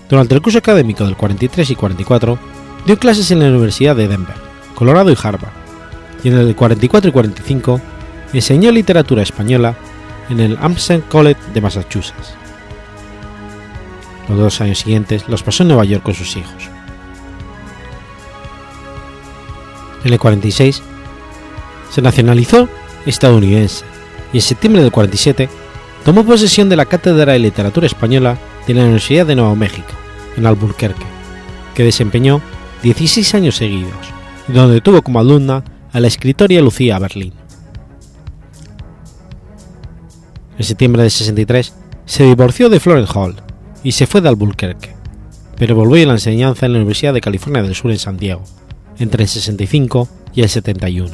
Durante 0.09 0.35
el 0.35 0.41
curso 0.41 0.59
académico 0.59 1.05
del 1.05 1.17
43 1.17 1.69
y 1.71 1.75
44, 1.75 2.37
dio 2.85 2.99
clases 2.99 3.31
en 3.31 3.39
la 3.39 3.47
Universidad 3.47 3.95
de 3.95 4.07
Denver, 4.07 4.35
Colorado 4.75 5.11
y 5.11 5.17
Harvard, 5.21 5.53
y 6.23 6.29
en 6.29 6.37
el 6.37 6.55
44 6.55 7.09
y 7.09 7.11
45 7.11 7.81
enseñó 8.33 8.71
literatura 8.71 9.23
española 9.23 9.75
en 10.29 10.39
el 10.39 10.57
Amherst 10.61 11.07
College 11.09 11.39
de 11.53 11.61
Massachusetts. 11.61 12.42
Los 14.29 14.37
dos 14.37 14.61
años 14.61 14.79
siguientes 14.79 15.27
los 15.27 15.43
pasó 15.43 15.63
en 15.63 15.69
Nueva 15.69 15.85
York 15.85 16.03
con 16.03 16.13
sus 16.13 16.35
hijos. 16.37 16.69
En 20.03 20.11
el 20.11 20.19
46 20.19 20.81
se 21.89 22.01
nacionalizó 22.01 22.67
estadounidense 23.05 23.85
y 24.31 24.37
en 24.37 24.41
septiembre 24.41 24.81
del 24.81 24.91
47 24.91 25.49
tomó 26.03 26.25
posesión 26.25 26.69
de 26.69 26.75
la 26.75 26.85
Cátedra 26.85 27.33
de 27.33 27.39
Literatura 27.39 27.85
Española 27.85 28.37
de 28.67 28.73
la 28.73 28.81
Universidad 28.81 29.25
de 29.25 29.35
Nuevo 29.35 29.55
México, 29.55 29.87
en 30.35 30.45
Albuquerque, 30.45 31.05
que 31.73 31.83
desempeñó 31.83 32.41
16 32.81 33.35
años 33.35 33.55
seguidos, 33.55 33.93
donde 34.47 34.81
tuvo 34.81 35.01
como 35.01 35.19
alumna 35.19 35.63
a 35.91 35.99
la 35.99 36.07
escritora 36.07 36.55
Lucía 36.55 36.99
Berlín. 36.99 37.33
En 40.57 40.65
septiembre 40.65 41.03
de 41.03 41.09
63 41.09 41.73
se 42.05 42.23
divorció 42.23 42.69
de 42.69 42.79
Florence 42.79 43.11
Hall 43.15 43.35
y 43.83 43.91
se 43.91 44.07
fue 44.07 44.21
de 44.21 44.29
Albuquerque, 44.29 44.95
pero 45.57 45.75
volvió 45.75 46.03
a 46.03 46.07
la 46.07 46.13
enseñanza 46.13 46.65
en 46.65 46.73
la 46.73 46.79
Universidad 46.79 47.13
de 47.13 47.21
California 47.21 47.61
del 47.61 47.75
Sur 47.75 47.91
en 47.91 47.99
San 47.99 48.17
Diego, 48.17 48.43
entre 48.99 49.23
el 49.23 49.29
65 49.29 50.07
y 50.33 50.41
el 50.41 50.49
71. 50.49 51.11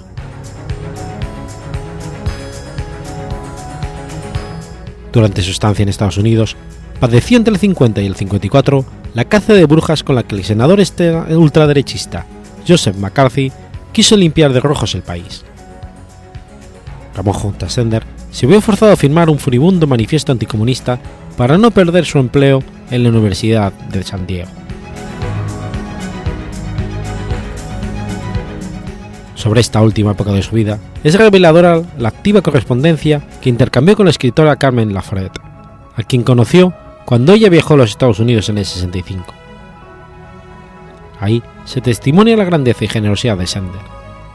Durante 5.12 5.42
su 5.42 5.52
estancia 5.52 5.84
en 5.84 5.90
Estados 5.90 6.18
Unidos, 6.18 6.56
padeció 7.00 7.38
entre 7.38 7.54
el 7.54 7.60
50 7.60 8.02
y 8.02 8.06
el 8.06 8.16
54 8.16 8.86
la 9.16 9.26
caza 9.26 9.54
de 9.54 9.66
brujas 9.66 10.04
con 10.04 10.16
la 10.16 10.24
que 10.24 10.36
el 10.36 10.44
senador 10.44 10.80
este 10.80 11.12
ultraderechista 11.12 12.28
Joseph 12.68 12.96
McCarthy 12.98 13.52
quiso 13.92 14.16
limpiar 14.16 14.54
de 14.54 14.60
rojos 14.60 14.94
el 14.94 15.02
país. 15.02 15.44
Ramón. 17.16 17.56
Sender 17.68 18.04
se 18.32 18.46
vio 18.46 18.62
forzado 18.62 18.92
a 18.92 18.96
firmar 18.96 19.30
un 19.30 19.40
furibundo 19.40 19.88
manifiesto 19.88 20.32
anticomunista 20.32 21.00
para 21.40 21.58
no 21.58 21.72
perder 21.72 22.04
su 22.04 22.20
empleo 22.20 22.62
en 22.92 23.02
la 23.02 23.08
Universidad 23.08 23.72
de 23.72 24.04
San 24.04 24.28
Diego. 24.28 24.50
Sobre 29.36 29.62
esta 29.62 29.82
última 29.82 30.12
época 30.12 30.34
de 30.34 30.44
su 30.44 30.54
vida, 30.54 30.80
es 31.02 31.18
reveladora 31.18 31.82
la 31.98 32.10
activa 32.10 32.42
correspondencia 32.42 33.22
que 33.40 33.48
intercambió 33.48 33.96
con 33.96 34.08
la 34.08 34.12
escritora 34.12 34.58
Carmen 34.58 34.94
Lafayette, 34.94 35.40
a 35.96 36.04
quien 36.04 36.24
conoció 36.24 36.74
cuando 37.06 37.32
ella 37.32 37.48
viajó 37.48 37.76
a 37.76 37.78
los 37.78 37.92
Estados 37.92 38.20
Unidos 38.20 38.50
en 38.50 38.58
el 38.58 38.66
65. 38.66 39.34
Ahí 41.22 41.42
se 41.64 41.80
testimonia 41.80 42.36
la 42.36 42.44
grandeza 42.44 42.84
y 42.84 42.90
generosidad 42.90 43.38
de 43.38 43.48
Sender 43.48 43.80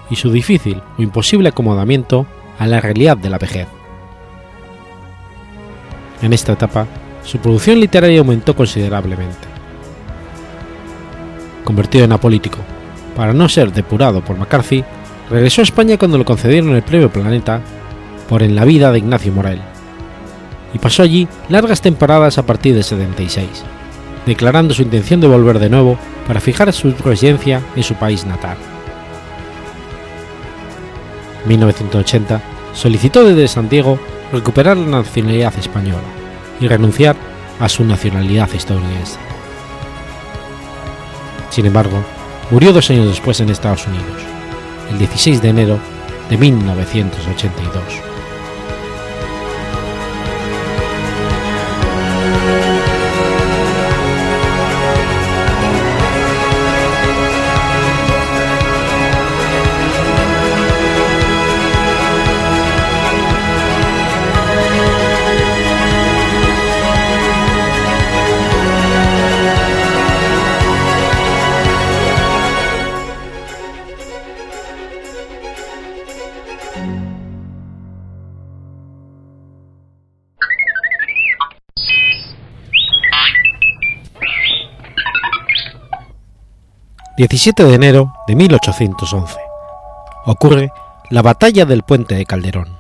y 0.08 0.16
su 0.16 0.32
difícil 0.32 0.80
o 0.96 1.02
imposible 1.02 1.50
acomodamiento 1.50 2.24
a 2.58 2.66
la 2.66 2.80
realidad 2.80 3.18
de 3.18 3.28
la 3.28 3.36
vejez. 3.36 3.68
En 6.24 6.32
esta 6.32 6.54
etapa, 6.54 6.87
su 7.22 7.37
producción 7.37 7.78
literaria 7.78 8.20
aumentó 8.20 8.56
considerablemente. 8.56 9.46
Convertido 11.64 12.06
en 12.06 12.12
apolítico, 12.12 12.60
para 13.14 13.34
no 13.34 13.46
ser 13.46 13.70
depurado 13.70 14.24
por 14.24 14.38
McCarthy, 14.38 14.82
regresó 15.28 15.60
a 15.60 15.64
España 15.64 15.98
cuando 15.98 16.16
le 16.16 16.24
concedieron 16.24 16.74
el 16.74 16.82
Premio 16.82 17.12
Planeta 17.12 17.60
por 18.26 18.42
En 18.42 18.56
la 18.56 18.64
vida 18.64 18.90
de 18.90 19.00
Ignacio 19.00 19.34
Morel, 19.34 19.60
y 20.72 20.78
pasó 20.78 21.02
allí 21.02 21.28
largas 21.50 21.82
temporadas 21.82 22.38
a 22.38 22.46
partir 22.46 22.74
de 22.74 22.82
76, 22.82 23.46
declarando 24.24 24.72
su 24.72 24.80
intención 24.80 25.20
de 25.20 25.28
volver 25.28 25.58
de 25.58 25.68
nuevo 25.68 25.98
para 26.26 26.40
fijar 26.40 26.72
su 26.72 26.92
residencia 27.04 27.60
en 27.76 27.82
su 27.82 27.96
país 27.96 28.24
natal. 28.24 28.56
En 31.42 31.48
1980 31.50 32.53
solicitó 32.74 33.24
desde 33.24 33.48
Santiago 33.48 33.98
recuperar 34.32 34.76
la 34.76 34.98
nacionalidad 34.98 35.56
española 35.58 36.02
y 36.60 36.68
renunciar 36.68 37.16
a 37.60 37.68
su 37.68 37.84
nacionalidad 37.84 38.52
estadounidense. 38.54 39.18
Sin 41.50 41.66
embargo, 41.66 42.02
murió 42.50 42.72
dos 42.72 42.90
años 42.90 43.06
después 43.06 43.40
en 43.40 43.48
Estados 43.48 43.87
Unidos, 43.87 44.20
el 44.90 44.98
16 44.98 45.40
de 45.40 45.48
enero 45.48 45.78
de 46.28 46.37
1982. 46.37 48.13
17 87.26 87.64
de 87.64 87.74
enero 87.74 88.12
de 88.26 88.37
1811. 88.37 89.34
Ocurre 90.26 90.70
la 91.08 91.22
Batalla 91.22 91.64
del 91.64 91.82
Puente 91.82 92.14
de 92.14 92.26
Calderón. 92.26 92.76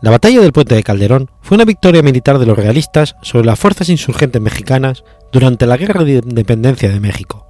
La 0.00 0.10
Batalla 0.10 0.40
del 0.40 0.52
Puente 0.52 0.74
de 0.74 0.82
Calderón 0.82 1.30
fue 1.40 1.54
una 1.54 1.64
victoria 1.64 2.02
militar 2.02 2.40
de 2.40 2.46
los 2.46 2.58
realistas 2.58 3.14
sobre 3.22 3.46
las 3.46 3.60
fuerzas 3.60 3.88
insurgentes 3.88 4.42
mexicanas 4.42 5.04
durante 5.30 5.68
la 5.68 5.76
Guerra 5.76 6.02
de 6.02 6.14
Independencia 6.14 6.90
de 6.90 6.98
México, 6.98 7.46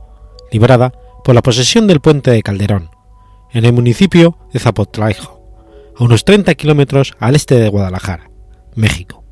librada 0.53 0.93
por 1.25 1.35
la 1.35 1.41
posesión 1.41 1.87
del 1.87 2.01
Puente 2.01 2.33
de 2.33 2.43
Calderón, 2.43 2.91
en 3.51 3.65
el 3.65 3.73
municipio 3.73 4.37
de 4.53 4.61
Zapotlaijo, 4.61 5.41
a 5.97 6.05
unos 6.05 6.27
30 6.27 6.55
kilómetros 6.55 7.15
al 7.19 7.35
este 7.35 7.55
de 7.55 7.71
Guadalajara, 7.71 8.31
México. 8.75 9.24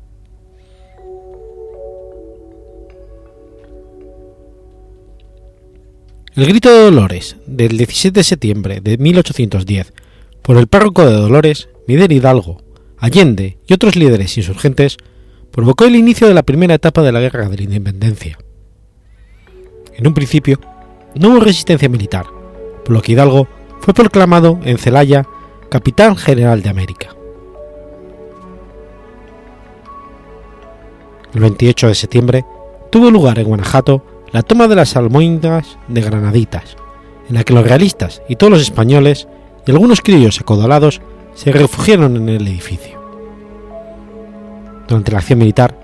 El 6.35 6.47
grito 6.47 6.71
de 6.71 6.85
Dolores 6.85 7.35
del 7.45 7.77
17 7.77 8.19
de 8.19 8.23
septiembre 8.23 8.81
de 8.81 8.97
1810 8.97 9.93
por 10.41 10.57
el 10.57 10.65
párroco 10.65 11.05
de 11.05 11.13
Dolores, 11.13 11.69
Miguel 11.85 12.11
Hidalgo, 12.11 12.57
Allende 12.97 13.59
y 13.67 13.73
otros 13.75 13.95
líderes 13.95 14.35
insurgentes 14.35 14.97
provocó 15.51 15.85
el 15.85 15.95
inicio 15.95 16.27
de 16.27 16.33
la 16.33 16.41
primera 16.41 16.73
etapa 16.73 17.03
de 17.03 17.11
la 17.11 17.19
Guerra 17.19 17.47
de 17.49 17.57
la 17.57 17.63
Independencia. 17.63 18.39
En 19.95 20.07
un 20.07 20.15
principio, 20.15 20.59
no 21.13 21.29
hubo 21.29 21.39
resistencia 21.39 21.87
militar, 21.87 22.25
por 22.83 22.95
lo 22.95 23.03
que 23.03 23.11
Hidalgo 23.11 23.47
fue 23.81 23.93
proclamado 23.93 24.59
en 24.63 24.79
Celaya 24.79 25.27
capitán 25.69 26.15
general 26.15 26.63
de 26.63 26.69
América. 26.69 27.15
El 31.35 31.41
28 31.41 31.89
de 31.89 31.95
septiembre 31.95 32.45
tuvo 32.89 33.11
lugar 33.11 33.37
en 33.37 33.45
Guanajuato 33.45 34.03
la 34.33 34.41
toma 34.41 34.67
de 34.67 34.75
las 34.75 34.97
almohadillas 34.97 35.77
de 35.87 36.01
Granaditas, 36.01 36.75
en 37.29 37.35
la 37.35 37.43
que 37.43 37.53
los 37.53 37.65
realistas 37.65 38.23
y 38.27 38.35
todos 38.35 38.51
los 38.51 38.61
españoles 38.63 39.27
y 39.65 39.71
algunos 39.71 40.01
criollos 40.01 40.41
acodolados 40.41 41.01
se 41.35 41.51
refugiaron 41.51 42.17
en 42.17 42.27
el 42.27 42.47
edificio. 42.47 42.99
Durante 44.87 45.11
la 45.11 45.19
acción 45.19 45.37
militar, 45.39 45.77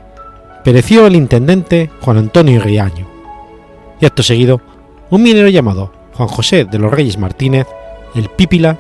pereció 0.63 1.05
el 1.05 1.15
intendente 1.15 1.91
Juan 2.01 2.17
Antonio 2.17 2.59
Riaño, 2.59 3.07
y 4.01 4.05
acto 4.05 4.23
seguido, 4.23 4.61
un 5.11 5.21
minero 5.21 5.47
llamado 5.49 5.93
Juan 6.15 6.27
José 6.27 6.65
de 6.65 6.79
los 6.79 6.91
Reyes 6.91 7.19
Martínez, 7.19 7.67
el 8.15 8.29
Pípila, 8.29 8.77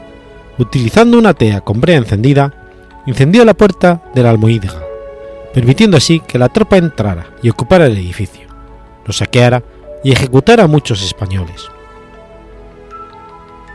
utilizando 0.57 1.17
una 1.17 1.35
tea 1.35 1.61
con 1.61 1.79
brea 1.79 1.97
encendida, 1.97 2.53
incendió 3.05 3.45
la 3.45 3.53
puerta 3.53 4.01
de 4.15 4.23
la 4.23 4.31
almohídega, 4.31 4.81
permitiendo 5.53 5.95
así 5.95 6.21
que 6.21 6.39
la 6.39 6.49
tropa 6.49 6.77
entrara 6.77 7.27
y 7.43 7.49
ocupara 7.49 7.85
el 7.85 7.97
edificio 7.97 8.48
lo 9.09 9.13
saqueara 9.13 9.63
y 10.03 10.11
ejecutara 10.11 10.65
a 10.65 10.67
muchos 10.67 11.01
españoles. 11.03 11.67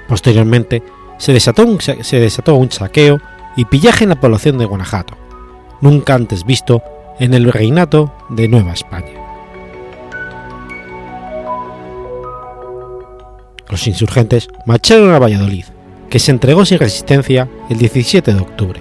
Posteriormente, 0.06 0.80
se 1.18 1.32
desató, 1.32 1.64
un, 1.64 1.80
se 1.80 2.20
desató 2.20 2.54
un 2.54 2.70
saqueo 2.70 3.20
y 3.56 3.64
pillaje 3.64 4.04
en 4.04 4.10
la 4.10 4.20
población 4.20 4.58
de 4.58 4.64
Guanajuato, 4.64 5.14
nunca 5.80 6.14
antes 6.14 6.44
visto 6.44 6.84
en 7.18 7.34
el 7.34 7.52
reinato 7.52 8.14
de 8.28 8.46
Nueva 8.46 8.74
España. 8.74 9.10
Los 13.68 13.88
insurgentes 13.88 14.48
marcharon 14.66 15.12
a 15.12 15.18
Valladolid, 15.18 15.64
que 16.10 16.20
se 16.20 16.30
entregó 16.30 16.64
sin 16.64 16.78
resistencia 16.78 17.48
el 17.68 17.78
17 17.78 18.34
de 18.34 18.40
octubre. 18.40 18.80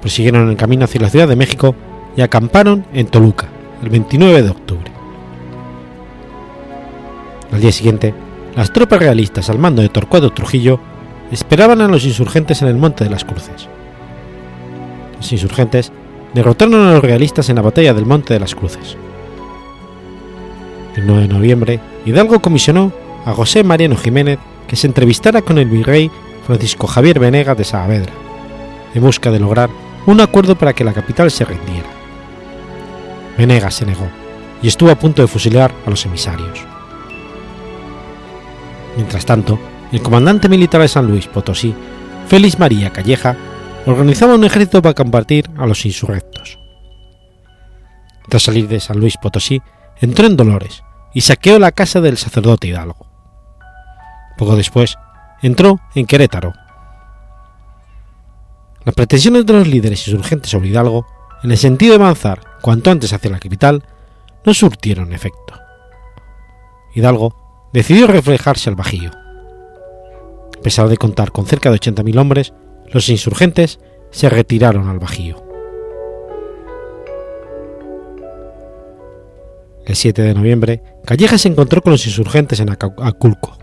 Prosiguieron 0.00 0.50
el 0.50 0.56
camino 0.56 0.86
hacia 0.86 1.02
la 1.02 1.10
Ciudad 1.10 1.28
de 1.28 1.36
México 1.36 1.76
y 2.16 2.22
acamparon 2.22 2.84
en 2.92 3.06
Toluca, 3.06 3.51
el 3.82 3.88
29 3.90 4.42
de 4.42 4.50
octubre. 4.50 4.92
Al 7.52 7.60
día 7.60 7.72
siguiente, 7.72 8.14
las 8.56 8.72
tropas 8.72 9.00
realistas 9.00 9.50
al 9.50 9.58
mando 9.58 9.82
de 9.82 9.88
Torcuato 9.88 10.30
Trujillo 10.30 10.78
esperaban 11.30 11.80
a 11.80 11.88
los 11.88 12.04
insurgentes 12.04 12.62
en 12.62 12.68
el 12.68 12.76
Monte 12.76 13.04
de 13.04 13.10
las 13.10 13.24
Cruces. 13.24 13.68
Los 15.16 15.32
insurgentes 15.32 15.92
derrotaron 16.34 16.74
a 16.74 16.92
los 16.92 17.02
realistas 17.02 17.48
en 17.48 17.56
la 17.56 17.62
batalla 17.62 17.94
del 17.94 18.06
Monte 18.06 18.34
de 18.34 18.40
las 18.40 18.54
Cruces. 18.54 18.96
El 20.96 21.06
9 21.06 21.22
de 21.22 21.28
noviembre, 21.28 21.80
Hidalgo 22.04 22.40
comisionó 22.40 22.92
a 23.24 23.32
José 23.32 23.64
Mariano 23.64 23.96
Jiménez 23.96 24.38
que 24.68 24.76
se 24.76 24.86
entrevistara 24.86 25.42
con 25.42 25.58
el 25.58 25.68
virrey 25.68 26.10
Francisco 26.46 26.86
Javier 26.86 27.18
Venegas 27.18 27.56
de 27.56 27.64
Saavedra, 27.64 28.12
en 28.94 29.02
busca 29.02 29.30
de 29.30 29.40
lograr 29.40 29.70
un 30.06 30.20
acuerdo 30.20 30.56
para 30.56 30.72
que 30.72 30.84
la 30.84 30.92
capital 30.92 31.30
se 31.30 31.44
rindiera. 31.44 32.01
Venegas 33.36 33.74
se 33.74 33.86
negó 33.86 34.08
y 34.62 34.68
estuvo 34.68 34.90
a 34.90 34.98
punto 34.98 35.22
de 35.22 35.28
fusilar 35.28 35.72
a 35.86 35.90
los 35.90 36.04
emisarios. 36.06 36.66
Mientras 38.96 39.24
tanto, 39.24 39.58
el 39.90 40.02
comandante 40.02 40.48
militar 40.48 40.80
de 40.80 40.88
San 40.88 41.06
Luis 41.06 41.26
Potosí, 41.26 41.74
Félix 42.28 42.58
María 42.58 42.90
Calleja, 42.90 43.36
organizaba 43.86 44.34
un 44.34 44.44
ejército 44.44 44.80
para 44.80 44.94
combatir 44.94 45.50
a 45.56 45.66
los 45.66 45.84
insurrectos. 45.84 46.58
Tras 48.28 48.44
salir 48.44 48.68
de 48.68 48.80
San 48.80 48.98
Luis 49.00 49.16
Potosí, 49.16 49.60
entró 50.00 50.26
en 50.26 50.36
Dolores 50.36 50.82
y 51.12 51.22
saqueó 51.22 51.58
la 51.58 51.72
casa 51.72 52.00
del 52.00 52.16
sacerdote 52.16 52.68
Hidalgo. 52.68 53.06
Poco 54.38 54.56
después, 54.56 54.96
entró 55.42 55.80
en 55.94 56.06
Querétaro. 56.06 56.52
Las 58.84 58.94
pretensiones 58.94 59.46
de 59.46 59.52
los 59.52 59.66
líderes 59.66 60.06
insurgentes 60.08 60.50
sobre 60.50 60.68
Hidalgo, 60.68 61.06
en 61.42 61.50
el 61.50 61.58
sentido 61.58 61.96
de 61.96 62.04
avanzar 62.04 62.40
cuanto 62.60 62.90
antes 62.90 63.12
hacia 63.12 63.30
la 63.30 63.40
capital, 63.40 63.82
no 64.44 64.54
surtieron 64.54 65.12
efecto. 65.12 65.54
Hidalgo 66.94 67.68
decidió 67.72 68.06
reflejarse 68.06 68.70
al 68.70 68.76
Bajío. 68.76 69.10
A 69.10 70.62
pesar 70.62 70.88
de 70.88 70.96
contar 70.96 71.32
con 71.32 71.46
cerca 71.46 71.70
de 71.70 71.78
80.000 71.78 72.18
hombres, 72.18 72.52
los 72.88 73.08
insurgentes 73.08 73.80
se 74.10 74.28
retiraron 74.28 74.88
al 74.88 74.98
Bajío. 74.98 75.42
El 79.84 79.96
7 79.96 80.22
de 80.22 80.34
noviembre, 80.34 80.82
Calleja 81.04 81.38
se 81.38 81.48
encontró 81.48 81.82
con 81.82 81.92
los 81.92 82.06
insurgentes 82.06 82.60
en 82.60 82.70
Aculco. 82.70 83.58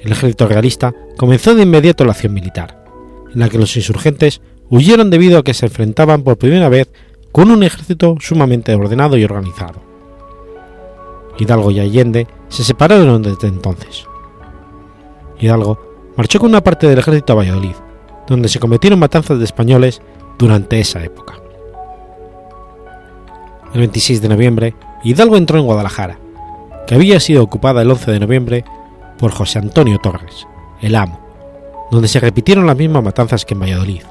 El 0.00 0.12
ejército 0.12 0.46
realista 0.46 0.94
comenzó 1.16 1.54
de 1.56 1.64
inmediato 1.64 2.04
la 2.04 2.12
acción 2.12 2.32
militar, 2.32 2.84
en 3.34 3.40
la 3.40 3.48
que 3.48 3.58
los 3.58 3.76
insurgentes 3.76 4.40
huyeron 4.70 5.10
debido 5.10 5.38
a 5.38 5.44
que 5.44 5.54
se 5.54 5.66
enfrentaban 5.66 6.22
por 6.22 6.38
primera 6.38 6.68
vez 6.68 6.88
con 7.32 7.50
un 7.50 7.62
ejército 7.62 8.16
sumamente 8.20 8.74
ordenado 8.74 9.16
y 9.16 9.24
organizado. 9.24 9.80
Hidalgo 11.38 11.70
y 11.70 11.80
Allende 11.80 12.26
se 12.48 12.64
separaron 12.64 13.22
desde 13.22 13.48
entonces. 13.48 14.06
Hidalgo 15.38 15.78
marchó 16.16 16.38
con 16.38 16.48
una 16.48 16.64
parte 16.64 16.88
del 16.88 16.98
ejército 16.98 17.34
a 17.34 17.36
Valladolid, 17.36 17.74
donde 18.26 18.48
se 18.48 18.58
cometieron 18.58 18.98
matanzas 18.98 19.38
de 19.38 19.44
españoles 19.44 20.00
durante 20.38 20.80
esa 20.80 21.04
época. 21.04 21.34
El 23.74 23.80
26 23.80 24.22
de 24.22 24.28
noviembre, 24.28 24.74
Hidalgo 25.04 25.36
entró 25.36 25.58
en 25.58 25.66
Guadalajara, 25.66 26.18
que 26.86 26.94
había 26.94 27.20
sido 27.20 27.42
ocupada 27.42 27.82
el 27.82 27.90
11 27.90 28.10
de 28.12 28.20
noviembre 28.20 28.64
por 29.18 29.32
José 29.32 29.58
Antonio 29.58 29.98
Torres, 29.98 30.46
el 30.80 30.94
amo, 30.94 31.20
donde 31.90 32.08
se 32.08 32.20
repitieron 32.20 32.66
las 32.66 32.76
mismas 32.76 33.02
matanzas 33.02 33.44
que 33.44 33.54
en 33.54 33.60
Valladolid, 33.60 34.02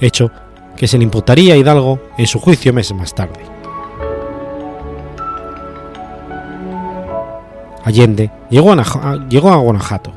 hecho 0.00 0.30
que 0.76 0.88
se 0.88 0.98
le 0.98 1.04
imputaría 1.04 1.54
a 1.54 1.56
Hidalgo 1.56 2.00
en 2.18 2.26
su 2.26 2.40
juicio 2.40 2.72
meses 2.72 2.96
más 2.96 3.14
tarde. 3.14 3.40
Allende 7.84 8.30
llegó 8.48 8.72
a, 8.72 9.26
llegó 9.28 9.50
a 9.50 9.56
Guanajuato, 9.56 10.12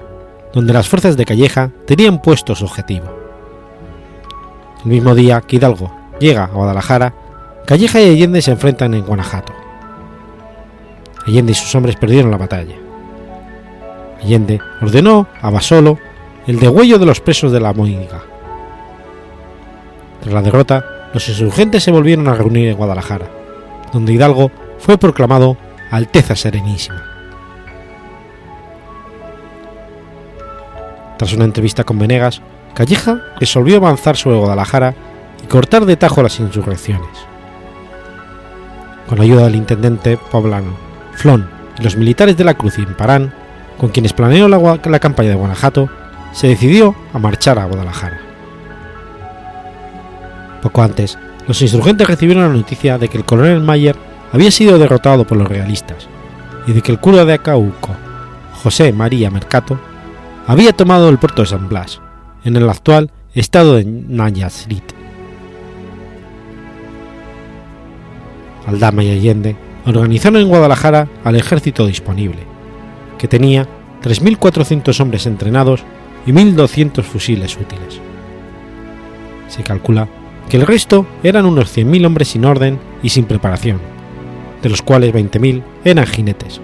donde 0.54 0.74
las 0.74 0.88
fuerzas 0.88 1.18
de 1.18 1.26
Calleja 1.26 1.70
tenían 1.86 2.22
puesto 2.22 2.56
su 2.56 2.66
objetivo. 2.66 3.08
El 4.86 4.92
mismo 4.92 5.14
día 5.14 5.42
que 5.42 5.58
Hidalgo 5.58 5.92
llega 6.20 6.46
a 6.46 6.48
Guadalajara, 6.48 7.14
Calleja 7.66 8.02
y 8.02 8.10
Allende 8.10 8.42
se 8.42 8.52
enfrentan 8.52 8.94
en 8.94 9.06
Guanajuato. 9.06 9.54
Allende 11.26 11.52
y 11.52 11.56
sus 11.56 11.76
hombres 11.76 11.98
perdieron 11.98 12.32
la 12.32 12.38
batalla. 12.38 12.76
Allende 14.24 14.62
ordenó 14.82 15.28
a 15.42 15.50
Basolo 15.50 16.00
el 16.48 16.60
degüello 16.60 16.98
de 16.98 17.06
los 17.06 17.20
presos 17.20 17.52
de 17.52 17.60
la 17.60 17.74
Moiga. 17.74 18.24
Tras 20.28 20.36
la 20.36 20.42
derrota, 20.42 21.10
los 21.14 21.30
insurgentes 21.30 21.84
se 21.84 21.92
volvieron 21.92 22.28
a 22.28 22.34
reunir 22.34 22.68
en 22.68 22.76
Guadalajara, 22.76 23.30
donde 23.94 24.12
Hidalgo 24.12 24.52
fue 24.78 24.98
proclamado 24.98 25.56
Alteza 25.90 26.36
Serenísima. 26.36 27.02
Tras 31.18 31.32
una 31.32 31.46
entrevista 31.46 31.86
con 31.86 31.98
Venegas, 31.98 32.42
Calleja 32.74 33.22
resolvió 33.40 33.78
avanzar 33.78 34.18
sobre 34.18 34.38
Guadalajara 34.38 34.96
y 35.42 35.48
cortar 35.48 35.86
de 35.86 35.96
tajo 35.96 36.22
las 36.22 36.42
insurrecciones. 36.42 37.08
Con 39.08 39.20
la 39.20 39.24
ayuda 39.24 39.46
del 39.46 39.56
intendente 39.56 40.18
poblano, 40.18 40.74
Flon 41.14 41.50
y 41.80 41.84
los 41.84 41.96
militares 41.96 42.36
de 42.36 42.44
la 42.44 42.56
Cruz 42.56 42.80
y 42.80 42.82
Imparán, 42.82 43.34
con 43.78 43.92
quienes 43.92 44.12
planeó 44.12 44.50
la, 44.50 44.78
la 44.84 45.00
campaña 45.00 45.30
de 45.30 45.36
Guanajuato, 45.36 45.90
se 46.34 46.48
decidió 46.48 46.96
a 47.14 47.18
marchar 47.18 47.58
a 47.60 47.64
Guadalajara. 47.64 48.27
Poco 50.62 50.82
antes, 50.82 51.18
los 51.48 51.62
insurgentes 51.62 52.08
recibieron 52.08 52.44
la 52.44 52.58
noticia 52.58 52.98
de 52.98 53.08
que 53.08 53.18
el 53.18 53.26
coronel 53.26 53.62
Mayer 53.62 53.96
había 54.32 54.52
sido 54.52 54.78
derrotado 54.78 55.26
por 55.26 55.38
los 55.38 55.48
realistas 55.48 56.08
y 56.68 56.74
de 56.74 56.82
que 56.82 56.92
el 56.92 57.00
cura 57.00 57.24
de 57.26 57.34
Acauco, 57.34 57.96
José 58.54 58.92
María 58.92 59.32
Mercato, 59.32 59.80
había 60.46 60.74
tomado 60.74 61.10
el 61.10 61.18
puerto 61.18 61.44
de 61.44 61.48
San 61.48 61.70
Blas, 61.70 62.02
en 62.44 62.56
el 62.56 62.70
actual 62.70 63.12
estado 63.34 63.76
de 63.76 63.86
Nayarit. 63.86 64.84
Aldama 68.66 69.04
y 69.04 69.12
Allende 69.12 69.56
organizaron 69.86 70.42
en 70.42 70.50
Guadalajara 70.50 71.08
al 71.24 71.36
ejército 71.38 71.88
disponible, 71.88 72.40
que 73.18 73.30
tenía 73.30 73.68
3.400 74.04 75.00
hombres 75.00 75.26
entrenados 75.26 75.84
y 76.26 76.32
1.200 76.32 77.04
fusiles 77.04 77.56
útiles. 77.56 78.02
Se 79.48 79.64
calcula 79.64 80.10
que 80.50 80.58
el 80.58 80.68
resto 80.68 81.06
eran 81.24 81.46
unos 81.46 81.76
100.000 81.76 82.06
hombres 82.06 82.30
sin 82.30 82.46
orden 82.46 82.80
y 83.04 83.10
sin 83.10 83.26
preparación, 83.26 83.80
de 84.62 84.70
los 84.70 84.82
cuales 84.82 85.14
20.000 85.14 85.64
eran 85.84 86.06
jinetes, 86.06 86.62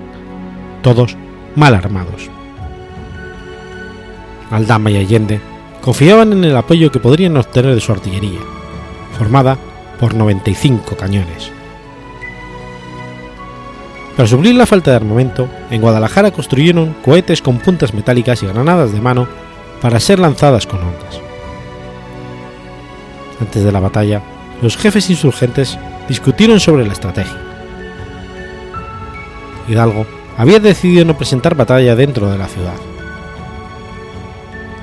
todos 0.82 1.17
mal 1.56 1.76
armados. 1.76 2.30
Aldama 4.52 4.91
y 4.91 4.98
Allende 4.98 5.39
confiaban 5.82 6.32
en 6.32 6.43
el 6.43 6.56
apoyo 6.56 6.91
que 6.91 7.00
podrían 7.00 7.38
obtener 7.38 7.76
de 7.76 7.82
su 7.82 7.91
artillería, 7.91 8.39
formada 9.17 9.58
por 10.00 10.13
95 10.13 10.96
cañones. 10.96 11.52
Para 14.15 14.28
suplir 14.28 14.54
la 14.54 14.67
falta 14.67 14.91
de 14.91 14.98
armamento, 14.98 15.50
en 15.72 15.82
Guadalajara 15.82 16.32
construyeron 16.32 16.96
cohetes 17.04 17.41
con 17.41 17.58
puntas 17.58 17.96
metálicas 17.96 18.43
y 18.43 18.46
granadas 18.46 18.93
de 18.93 19.02
mano 19.02 19.28
para 19.82 20.00
ser 20.00 20.19
lanzadas 20.19 20.67
con 20.67 20.80
ondas. 20.80 21.22
Antes 23.43 23.65
de 23.65 23.73
la 23.73 23.82
batalla, 23.82 24.21
los 24.62 24.77
jefes 24.77 25.10
insurgentes 25.10 25.77
discutieron 26.08 26.62
sobre 26.62 26.86
la 26.86 26.93
estrategia. 26.93 27.38
Hidalgo 29.67 30.06
había 30.38 30.62
decidido 30.62 31.03
no 31.03 31.17
presentar 31.17 31.53
batalla 31.53 31.93
dentro 31.93 32.32
de 32.32 32.38
la 32.38 32.47
ciudad. 32.47 32.77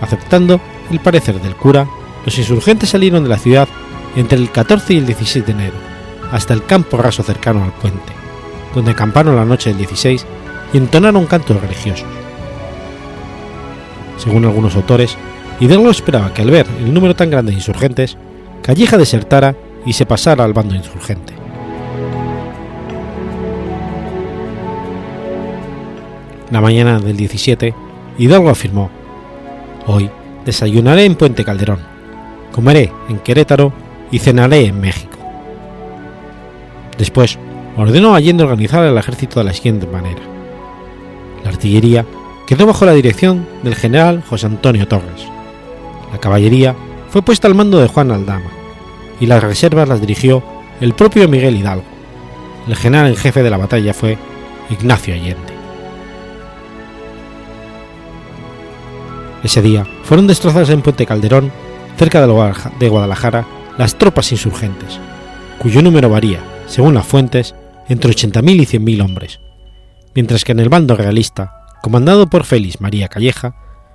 Aceptando 0.03 0.61
el 0.90 1.01
parecer 1.01 1.40
del 1.40 1.57
cura, 1.57 1.88
los 2.27 2.37
insurgentes 2.37 2.90
salieron 2.90 3.23
de 3.23 3.31
la 3.31 3.38
ciudad 3.38 3.66
entre 4.14 4.37
el 4.37 4.51
14 4.51 4.92
y 4.92 4.99
el 4.99 5.07
16 5.07 5.46
de 5.46 5.53
enero, 5.53 5.77
hasta 6.31 6.53
el 6.53 6.62
campo 6.66 6.99
raso 6.99 7.23
cercano 7.23 7.64
al 7.64 7.73
puente, 7.73 8.12
donde 8.75 8.90
acamparon 8.90 9.37
la 9.37 9.46
noche 9.46 9.70
del 9.70 9.79
16 9.79 10.27
y 10.75 10.77
entonaron 10.77 11.25
cantos 11.25 11.59
religiosos. 11.62 12.07
Según 14.18 14.45
algunos 14.45 14.76
autores, 14.76 15.16
Hidalgo 15.61 15.91
esperaba 15.91 16.35
que 16.35 16.43
al 16.43 16.51
ver 16.51 16.66
el 16.78 16.93
número 16.93 17.16
tan 17.16 17.30
grande 17.30 17.53
de 17.53 17.57
insurgentes, 17.57 18.18
Calleja 18.63 18.99
desertara 18.99 19.57
y 19.87 19.93
se 19.93 20.07
pasara 20.07 20.45
al 20.45 20.53
bando 20.53 20.75
insurgente. 20.75 21.33
La 26.51 26.61
mañana 26.61 26.99
del 26.99 27.17
17, 27.17 27.75
Hidalgo 28.19 28.51
afirmó, 28.51 28.91
Hoy 29.87 30.11
desayunaré 30.45 31.05
en 31.05 31.15
Puente 31.15 31.45
Calderón, 31.45 31.79
comeré 32.53 32.93
en 33.09 33.19
Querétaro 33.19 33.73
y 34.11 34.19
cenaré 34.19 34.67
en 34.67 34.81
México. 34.81 35.17
Después 36.99 37.39
ordenó 37.77 38.15
a 38.15 38.17
Allende 38.17 38.45
organizar 38.45 38.85
el 38.85 38.99
ejército 38.99 39.41
de 39.41 39.45
la 39.45 39.53
siguiente 39.53 39.87
manera. 39.87 40.21
La 41.45 41.51
artillería 41.51 42.05
quedó 42.47 42.67
bajo 42.67 42.85
la 42.85 42.93
dirección 42.93 43.47
del 43.63 43.75
general 43.75 44.23
José 44.29 44.47
Antonio 44.47 44.87
Torres. 44.87 45.27
La 46.13 46.19
caballería 46.19 46.75
fue 47.11 47.23
puesta 47.23 47.49
al 47.49 47.55
mando 47.55 47.79
de 47.79 47.89
Juan 47.89 48.11
Aldama 48.11 48.51
y 49.21 49.27
las 49.27 49.43
reservas 49.43 49.89
las 49.89 50.01
dirigió 50.01 50.43
el 50.81 50.95
propio 50.95 51.29
Miguel 51.29 51.57
Hidalgo. 51.57 51.85
El 52.67 52.77
general 52.77 53.09
en 53.09 53.17
jefe 53.17 53.43
de 53.43 53.51
la 53.51 53.57
batalla 53.57 53.93
fue 53.93 54.17
Ignacio 54.71 55.15
Allende. 55.15 55.55
Ese 59.43 59.63
día 59.63 59.87
fueron 60.05 60.27
destrozadas 60.27 60.71
en 60.71 60.83
Puente 60.83 61.07
Calderón, 61.07 61.51
cerca 61.97 62.27
de 62.27 62.89
Guadalajara, 62.89 63.47
las 63.79 63.97
tropas 63.97 64.33
insurgentes, 64.33 64.99
cuyo 65.59 65.83
número 65.83 66.11
varía, 66.11 66.41
según 66.67 66.95
las 66.95 67.07
fuentes, 67.07 67.55
entre 67.89 68.11
80.000 68.11 68.55
y 68.55 68.67
100.000 68.67 69.05
hombres, 69.05 69.41
mientras 70.15 70.45
que 70.45 70.53
en 70.53 70.61
el 70.61 70.69
bando 70.69 70.95
realista 70.95 71.61
comandado 71.83 72.29
por 72.29 72.45
Félix 72.45 72.81
María 72.81 73.09
Calleja, 73.09 73.55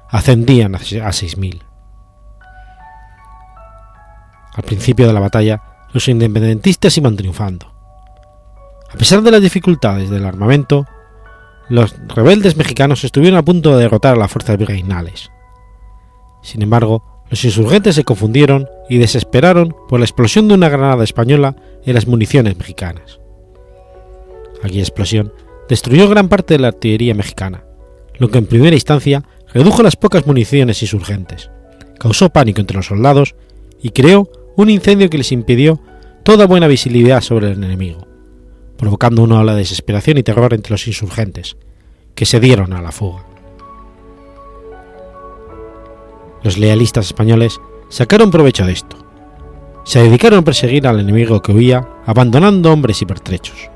ascendían 0.10 0.76
a 0.76 0.80
6.000. 0.80 1.75
Al 4.56 4.64
principio 4.64 5.06
de 5.06 5.14
la 5.14 5.20
batalla, 5.20 5.62
los 5.94 6.08
independentistas 6.08 6.98
iban 6.98 7.16
triunfando. 7.16 7.72
A 8.90 8.98
pesar 8.98 9.22
de 9.22 9.32
las 9.32 9.42
dificultades 9.42 10.10
del 10.10 10.26
armamento, 10.26 10.86
los 11.68 11.96
rebeldes 12.08 12.56
mexicanos 12.56 13.04
estuvieron 13.04 13.38
a 13.38 13.44
punto 13.44 13.76
de 13.76 13.84
derrotar 13.84 14.14
a 14.14 14.18
las 14.18 14.32
fuerzas 14.32 14.58
virreinales. 14.58 15.30
Sin 16.42 16.62
embargo, 16.62 17.04
los 17.30 17.44
insurgentes 17.44 17.96
se 17.96 18.04
confundieron 18.04 18.68
y 18.90 18.98
desesperaron 18.98 19.76
por 19.90 20.00
la 20.00 20.06
explosión 20.06 20.48
de 20.48 20.54
una 20.54 20.70
granada 20.70 21.04
española 21.04 21.56
en 21.84 21.96
las 21.96 22.08
municiones 22.08 22.56
mexicanas. 22.58 23.20
Aquella 24.64 24.82
explosión 24.82 25.34
destruyó 25.68 26.08
gran 26.08 26.30
parte 26.30 26.54
de 26.54 26.60
la 26.60 26.70
artillería 26.70 27.16
mexicana, 27.16 27.66
lo 28.18 28.30
que 28.30 28.38
en 28.38 28.46
primera 28.46 28.76
instancia 28.76 29.24
redujo 29.54 29.84
las 29.84 29.96
pocas 29.96 30.26
municiones 30.28 30.82
insurgentes, 30.82 31.50
causó 32.00 32.30
pánico 32.30 32.62
entre 32.62 32.78
los 32.78 32.86
soldados 32.86 33.36
y 33.82 33.90
creó 33.90 34.30
un 34.56 34.70
incendio 34.70 35.10
que 35.10 35.18
les 35.18 35.32
impidió 35.32 35.80
toda 36.24 36.48
buena 36.48 36.68
visibilidad 36.68 37.22
sobre 37.22 37.52
el 37.52 37.64
enemigo, 37.64 38.08
provocando 38.78 39.24
una 39.24 39.40
ola 39.40 39.54
de 39.54 39.60
desesperación 39.60 40.18
y 40.18 40.24
terror 40.24 40.54
entre 40.54 40.72
los 40.72 40.88
insurgentes, 40.88 41.58
que 42.16 42.26
se 42.26 42.40
dieron 42.40 42.74
a 42.74 42.82
la 42.82 42.92
fuga. 42.92 43.24
Los 46.44 46.58
lealistas 46.58 47.08
españoles 47.08 47.60
sacaron 47.90 48.32
provecho 48.32 48.66
de 48.66 48.74
esto. 48.74 48.98
Se 49.84 50.02
dedicaron 50.02 50.40
a 50.40 50.44
perseguir 50.44 50.88
al 50.88 51.00
enemigo 51.00 51.42
que 51.42 51.52
huía, 51.52 51.88
abandonando 52.06 52.72
hombres 52.72 53.02
y 53.02 53.06
pertrechos. 53.06 53.70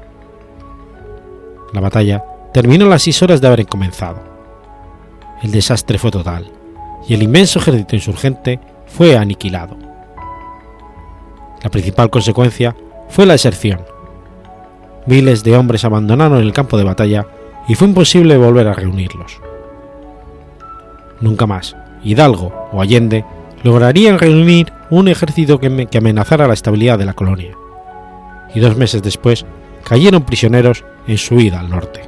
La 1.74 1.82
batalla 1.82 2.24
terminó 2.54 2.86
a 2.86 2.90
las 2.90 3.04
seis 3.04 3.22
horas 3.22 3.42
de 3.42 3.48
haber 3.48 3.66
comenzado. 3.68 4.20
El 5.44 5.52
desastre 5.52 6.00
fue 6.00 6.12
total, 6.12 6.52
y 7.08 7.14
el 7.14 7.24
inmenso 7.24 7.60
ejército 7.60 7.96
insurgente 7.96 8.60
fue 8.88 9.18
aniquilado. 9.18 9.89
La 11.64 11.70
principal 11.70 12.10
consecuencia 12.10 12.76
fue 13.10 13.26
la 13.26 13.34
deserción. 13.34 13.82
Miles 15.06 15.44
de 15.44 15.56
hombres 15.56 15.86
abandonaron 15.86 16.40
el 16.40 16.54
campo 16.54 16.78
de 16.78 16.84
batalla 16.84 17.26
y 17.68 17.76
fue 17.76 17.88
imposible 17.88 18.38
volver 18.38 18.68
a 18.68 18.74
reunirlos. 18.74 19.40
Nunca 21.22 21.46
más 21.46 21.76
Hidalgo 22.04 22.70
o 22.72 22.82
Allende 22.82 23.26
lograrían 23.64 24.20
reunir 24.20 24.72
un 24.90 25.08
ejército 25.08 25.60
que, 25.60 25.98
amenazara 25.98 26.48
la 26.48 26.54
estabilidad 26.54 26.98
de 26.98 27.06
la 27.06 27.14
colonia, 27.14 27.52
y 28.54 28.60
dos 28.60 28.78
meses 28.78 29.04
después 29.04 29.46
cayeron 29.84 30.24
prisioneros 30.24 30.86
en 31.08 31.18
su 31.18 31.36
huida 31.36 31.60
al 31.60 31.70
norte. 31.70 32.02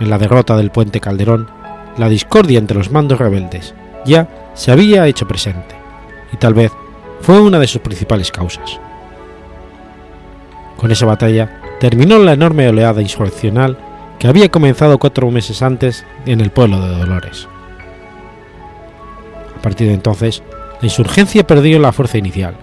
En 0.00 0.10
la 0.10 0.18
derrota 0.18 0.56
del 0.56 0.70
puente 0.70 1.00
Calderón, 1.00 1.48
la 1.96 2.08
discordia 2.08 2.58
entre 2.58 2.76
los 2.76 2.90
mandos 2.90 3.18
rebeldes 3.18 3.74
ya 4.04 4.28
se 4.54 4.72
había 4.72 5.06
hecho 5.06 5.26
presente, 5.28 5.76
y 6.32 6.36
tal 6.36 6.54
vez 6.54 6.72
fue 7.20 7.40
una 7.40 7.58
de 7.58 7.66
sus 7.66 7.80
principales 7.80 8.32
causas. 8.32 8.80
Con 10.76 10.90
esa 10.90 11.06
batalla 11.06 11.60
terminó 11.78 12.18
la 12.18 12.32
enorme 12.32 12.68
oleada 12.68 13.02
insurreccional 13.02 13.78
que 14.18 14.28
había 14.28 14.48
comenzado 14.50 14.98
cuatro 14.98 15.30
meses 15.30 15.62
antes 15.62 16.04
en 16.26 16.40
el 16.40 16.50
pueblo 16.50 16.80
de 16.80 16.98
Dolores. 16.98 17.48
A 19.56 19.62
partir 19.62 19.88
de 19.88 19.94
entonces, 19.94 20.42
la 20.80 20.86
insurgencia 20.86 21.46
perdió 21.46 21.78
la 21.78 21.92
fuerza 21.92 22.18
inicial, 22.18 22.56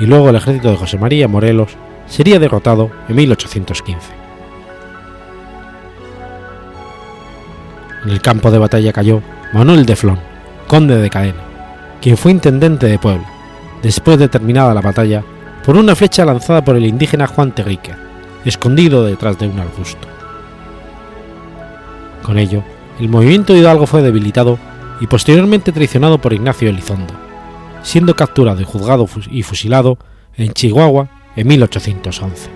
y 0.00 0.06
luego 0.06 0.30
el 0.30 0.36
ejército 0.36 0.70
de 0.70 0.76
José 0.76 0.98
María 0.98 1.28
Morelos 1.28 1.76
sería 2.06 2.38
derrotado 2.38 2.90
en 3.08 3.16
1815. 3.16 4.12
En 8.04 8.10
el 8.10 8.20
campo 8.20 8.50
de 8.50 8.58
batalla 8.58 8.92
cayó 8.92 9.22
Manuel 9.52 9.86
de 9.86 9.96
Flon, 9.96 10.18
conde 10.66 10.96
de 10.96 11.10
Cadena, 11.10 11.42
quien 12.00 12.16
fue 12.16 12.32
intendente 12.32 12.86
de 12.86 12.98
Puebla, 12.98 13.26
después 13.82 14.18
de 14.18 14.28
terminada 14.28 14.74
la 14.74 14.80
batalla, 14.80 15.24
por 15.64 15.76
una 15.76 15.96
flecha 15.96 16.24
lanzada 16.24 16.64
por 16.64 16.76
el 16.76 16.86
indígena 16.86 17.26
Juan 17.26 17.52
Terrique, 17.52 17.92
escondido 18.44 19.04
detrás 19.04 19.38
de 19.38 19.48
un 19.48 19.58
arbusto. 19.58 20.06
Con 22.22 22.38
ello, 22.38 22.62
el 23.00 23.08
movimiento 23.08 23.54
Hidalgo 23.54 23.86
fue 23.86 24.02
debilitado 24.02 24.58
y 25.00 25.06
posteriormente 25.06 25.72
traicionado 25.72 26.18
por 26.18 26.32
Ignacio 26.32 26.68
Elizondo, 26.68 27.14
siendo 27.82 28.16
capturado 28.16 28.60
y 28.60 28.64
juzgado 28.64 29.08
y 29.30 29.42
fusilado 29.42 29.98
en 30.36 30.52
Chihuahua 30.52 31.08
en 31.36 31.46
1811. 31.46 32.50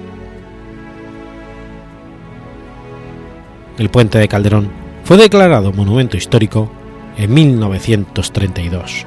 El 3.79 3.89
puente 3.89 4.19
de 4.19 4.29
Calderón 4.29 4.71
fue 5.05 5.17
declarado 5.17 5.73
monumento 5.73 6.17
histórico 6.17 6.71
en 7.17 7.33
1932. 7.33 9.07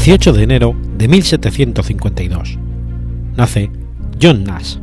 ...18 0.00 0.32
de 0.32 0.42
enero 0.42 0.74
de 0.96 1.08
1752... 1.08 2.58
...nace 3.36 3.70
John 4.20 4.44
Nash... 4.44 4.78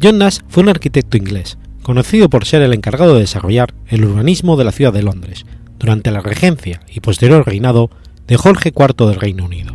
John 0.00 0.18
Nash 0.18 0.38
fue 0.46 0.62
un 0.62 0.68
arquitecto 0.68 1.16
inglés, 1.16 1.58
conocido 1.82 2.30
por 2.30 2.44
ser 2.44 2.62
el 2.62 2.72
encargado 2.72 3.14
de 3.14 3.20
desarrollar 3.20 3.74
el 3.88 4.04
urbanismo 4.04 4.56
de 4.56 4.62
la 4.62 4.70
ciudad 4.70 4.92
de 4.92 5.02
Londres 5.02 5.44
durante 5.80 6.12
la 6.12 6.20
regencia 6.20 6.82
y 6.88 7.00
posterior 7.00 7.44
reinado 7.44 7.90
de 8.28 8.36
Jorge 8.36 8.68
IV 8.68 9.08
del 9.08 9.16
Reino 9.16 9.44
Unido. 9.44 9.74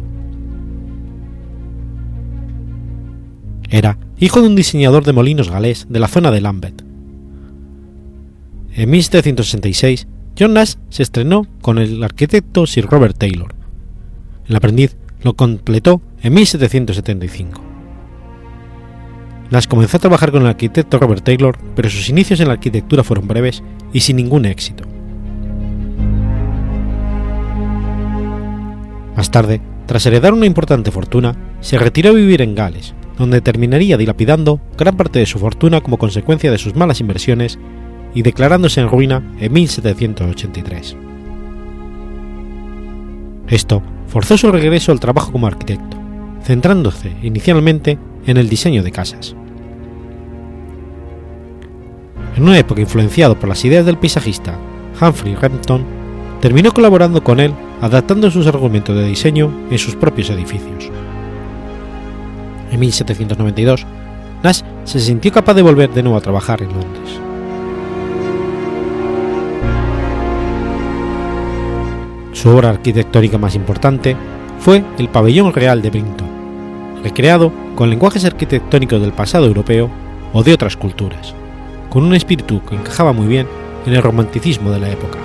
Era 3.70 3.98
hijo 4.18 4.40
de 4.40 4.48
un 4.48 4.56
diseñador 4.56 5.04
de 5.04 5.12
molinos 5.12 5.50
galés 5.50 5.88
de 5.90 6.00
la 6.00 6.08
zona 6.08 6.32
de 6.32 6.40
Lambeth. 6.40 6.86
En 8.74 8.90
1766, 8.90 10.08
John 10.42 10.56
se 10.90 11.04
estrenó 11.04 11.46
con 11.62 11.78
el 11.78 12.04
arquitecto 12.04 12.66
Sir 12.66 12.88
Robert 12.88 13.16
Taylor. 13.16 13.54
El 14.48 14.56
aprendiz 14.56 14.98
lo 15.22 15.36
completó 15.36 16.02
en 16.24 16.34
1775. 16.34 17.62
Nash 19.52 19.68
comenzó 19.68 19.98
a 19.98 20.00
trabajar 20.00 20.32
con 20.32 20.42
el 20.42 20.48
arquitecto 20.48 20.98
Robert 20.98 21.24
Taylor, 21.24 21.60
pero 21.76 21.92
sus 21.92 22.10
inicios 22.10 22.40
en 22.40 22.48
la 22.48 22.54
arquitectura 22.54 23.04
fueron 23.04 23.28
breves 23.28 23.62
y 23.94 24.00
sin 24.00 24.16
ningún 24.16 24.46
éxito. 24.46 24.84
Más 29.16 29.30
tarde, 29.30 29.62
tras 29.86 30.08
heredar 30.08 30.34
una 30.34 30.48
importante 30.48 30.90
fortuna, 30.90 31.36
se 31.60 31.78
retiró 31.78 32.10
a 32.10 32.14
vivir 32.14 32.42
en 32.42 32.56
Gales, 32.56 32.96
donde 33.16 33.42
terminaría 33.42 33.96
dilapidando 33.96 34.60
gran 34.76 34.98
parte 34.98 35.20
de 35.20 35.28
su 35.28 35.38
fortuna 35.38 35.82
como 35.82 36.00
consecuencia 36.00 36.50
de 36.50 36.58
sus 36.58 36.76
malas 36.76 37.00
inversiones 37.00 37.60
y 38.14 38.22
declarándose 38.22 38.82
en 38.82 38.90
ruina 38.90 39.22
en 39.40 39.54
1783. 39.54 40.98
Esto 43.48 43.82
forzó 44.08 44.38
su 44.38 44.52
regreso 44.52 44.92
al 44.92 45.00
trabajo 45.00 45.32
como 45.32 45.48
arquitecto, 45.48 45.98
centrándose 46.44 47.16
inicialmente 47.22 47.98
en 48.26 48.38
el 48.38 48.50
diseño 48.50 48.84
de 48.84 48.92
casas. 48.92 49.36
En 52.36 52.44
una 52.44 52.58
época 52.58 52.82
influenciado 52.82 53.38
por 53.38 53.50
las 53.50 53.64
ideas 53.66 53.86
del 53.86 53.98
paisajista 53.98 54.58
Humphrey 55.00 55.36
Repton, 55.36 55.84
terminó 56.40 56.72
colaborando 56.72 57.24
con 57.24 57.40
él 57.40 57.54
adaptando 57.82 58.32
sus 58.32 58.48
argumentos 58.48 58.96
de 58.96 59.06
diseño 59.06 59.52
en 59.70 59.78
sus 59.78 59.96
propios 59.96 60.30
edificios. 60.30 60.90
En 62.72 62.80
1792, 62.80 63.86
Nash 64.44 64.62
se 64.86 65.00
sintió 65.00 65.32
capaz 65.32 65.56
de 65.56 65.62
volver 65.62 65.92
de 65.92 66.04
nuevo 66.04 66.18
a 66.18 66.22
trabajar 66.22 66.62
en 66.62 66.70
Londres. 66.70 67.31
Su 72.34 72.50
obra 72.50 72.70
arquitectónica 72.70 73.38
más 73.38 73.56
importante 73.56 74.16
fue 74.60 74.84
el 74.98 75.10
Pabellón 75.10 75.54
Real 75.54 75.82
de 75.82 75.90
Brinton, 75.90 76.28
recreado 77.04 77.52
con 77.76 77.90
lenguajes 77.90 78.26
arquitectónicos 78.26 79.02
del 79.02 79.12
pasado 79.12 79.46
europeo 79.46 79.90
o 80.34 80.44
de 80.44 80.54
otras 80.54 80.78
culturas, 80.78 81.34
con 81.90 82.04
un 82.04 82.16
espíritu 82.16 82.64
que 82.66 82.76
encajaba 82.76 83.12
muy 83.12 83.28
bien 83.28 83.48
en 83.86 83.94
el 83.94 84.02
romanticismo 84.02 84.72
de 84.72 84.80
la 84.80 84.90
época. 84.90 85.18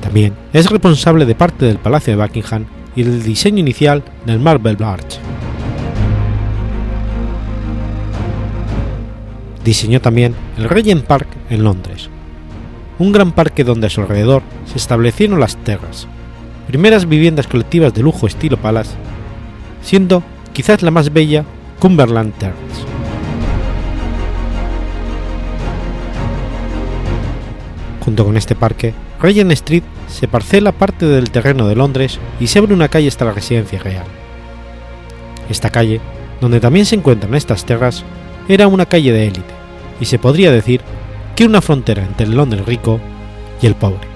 También 0.00 0.34
es 0.52 0.70
responsable 0.70 1.26
de 1.26 1.34
parte 1.34 1.66
del 1.66 1.78
Palacio 1.78 2.16
de 2.16 2.22
Buckingham 2.22 2.64
y 2.94 3.02
del 3.02 3.22
diseño 3.22 3.58
inicial 3.58 4.02
del 4.24 4.38
Marble 4.38 4.76
Arch. 4.84 5.18
Diseñó 9.64 10.00
también 10.00 10.34
el 10.56 10.68
Regent 10.68 11.04
Park 11.04 11.26
en 11.50 11.64
Londres, 11.64 12.08
un 12.98 13.12
gran 13.12 13.32
parque 13.32 13.64
donde 13.64 13.86
a 13.86 13.90
su 13.90 14.00
alrededor 14.00 14.42
se 14.66 14.78
establecieron 14.78 15.40
las 15.40 15.56
terras, 15.56 16.06
primeras 16.66 17.08
viviendas 17.08 17.46
colectivas 17.46 17.92
de 17.94 18.02
lujo 18.02 18.26
estilo 18.26 18.56
palace, 18.56 18.94
siendo 19.82 20.22
quizás 20.52 20.82
la 20.82 20.90
más 20.90 21.12
bella 21.12 21.44
Cumberland 21.78 22.32
Terrace. 22.34 22.84
Junto 28.04 28.24
con 28.24 28.36
este 28.36 28.54
parque, 28.54 28.94
Regent 29.20 29.52
Street 29.52 29.82
se 30.08 30.28
parcela 30.28 30.72
parte 30.72 31.06
del 31.06 31.30
terreno 31.30 31.66
de 31.66 31.74
Londres 31.74 32.18
y 32.38 32.46
se 32.46 32.60
abre 32.60 32.72
una 32.72 32.88
calle 32.88 33.08
hasta 33.08 33.24
la 33.24 33.32
residencia 33.32 33.80
real. 33.80 34.04
Esta 35.50 35.70
calle, 35.70 36.00
donde 36.40 36.60
también 36.60 36.86
se 36.86 36.94
encuentran 36.94 37.34
estas 37.34 37.64
tierras, 37.64 38.04
era 38.48 38.68
una 38.68 38.86
calle 38.86 39.12
de 39.12 39.26
élite, 39.26 39.54
y 40.00 40.04
se 40.04 40.18
podría 40.18 40.52
decir 40.52 40.80
que 41.36 41.44
una 41.44 41.60
frontera 41.60 42.02
entre 42.02 42.26
el 42.26 42.34
Londres 42.34 42.64
rico 42.64 42.98
y 43.60 43.66
el 43.66 43.74
pobre. 43.74 44.15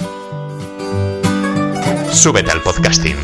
Súbete 2.11 2.51
al 2.51 2.61
podcasting. 2.61 3.15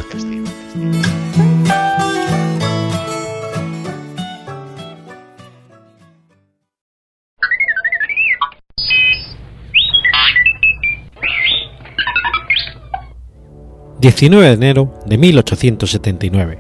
...19 13.99 14.39
de 14.41 14.51
enero 14.53 14.93
de 15.05 15.17
1879... 15.17 16.59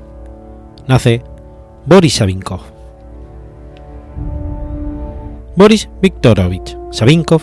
...nace 0.87 1.23
Boris 1.85 2.15
Savinkov. 2.15 2.61
Boris 5.55 5.89
Viktorovich 6.01 6.77
Savinkov, 6.91 7.41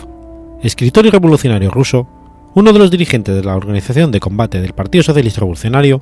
escritor 0.61 1.05
y 1.05 1.09
revolucionario 1.09 1.71
ruso, 1.71 2.07
uno 2.55 2.71
de 2.71 2.79
los 2.79 2.89
dirigentes 2.89 3.35
de 3.35 3.43
la 3.43 3.57
Organización 3.57 4.11
de 4.11 4.21
Combate 4.21 4.61
del 4.61 4.73
Partido 4.73 5.03
Socialista 5.03 5.41
Revolucionario, 5.41 6.01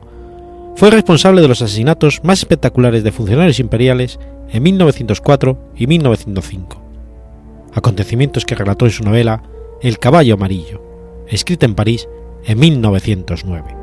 fue 0.75 0.91
responsable 0.91 1.41
de 1.41 1.47
los 1.47 1.61
asesinatos 1.63 2.21
más 2.23 2.39
espectaculares 2.39 3.03
de 3.03 3.11
funcionarios 3.11 3.59
imperiales 3.59 4.19
en 4.49 4.61
1904 4.61 5.71
y 5.75 5.87
1905, 5.87 6.81
acontecimientos 7.73 8.45
que 8.45 8.53
relató 8.55 8.85
en 8.85 8.91
su 8.91 9.03
novela 9.03 9.41
El 9.81 9.97
caballo 9.97 10.35
amarillo, 10.35 10.81
escrita 11.27 11.65
en 11.65 11.73
París 11.73 12.07
en 12.45 12.59
1909. 12.59 13.75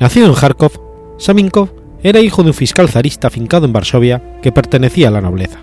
Nacido 0.00 0.26
en 0.26 0.34
Kharkov, 0.34 0.72
Saminkov 1.16 1.70
era 2.02 2.20
hijo 2.20 2.42
de 2.42 2.50
un 2.50 2.54
fiscal 2.54 2.90
zarista 2.90 3.28
afincado 3.28 3.64
en 3.64 3.72
Varsovia 3.72 4.38
que 4.42 4.52
pertenecía 4.52 5.08
a 5.08 5.12
la 5.12 5.22
nobleza. 5.22 5.60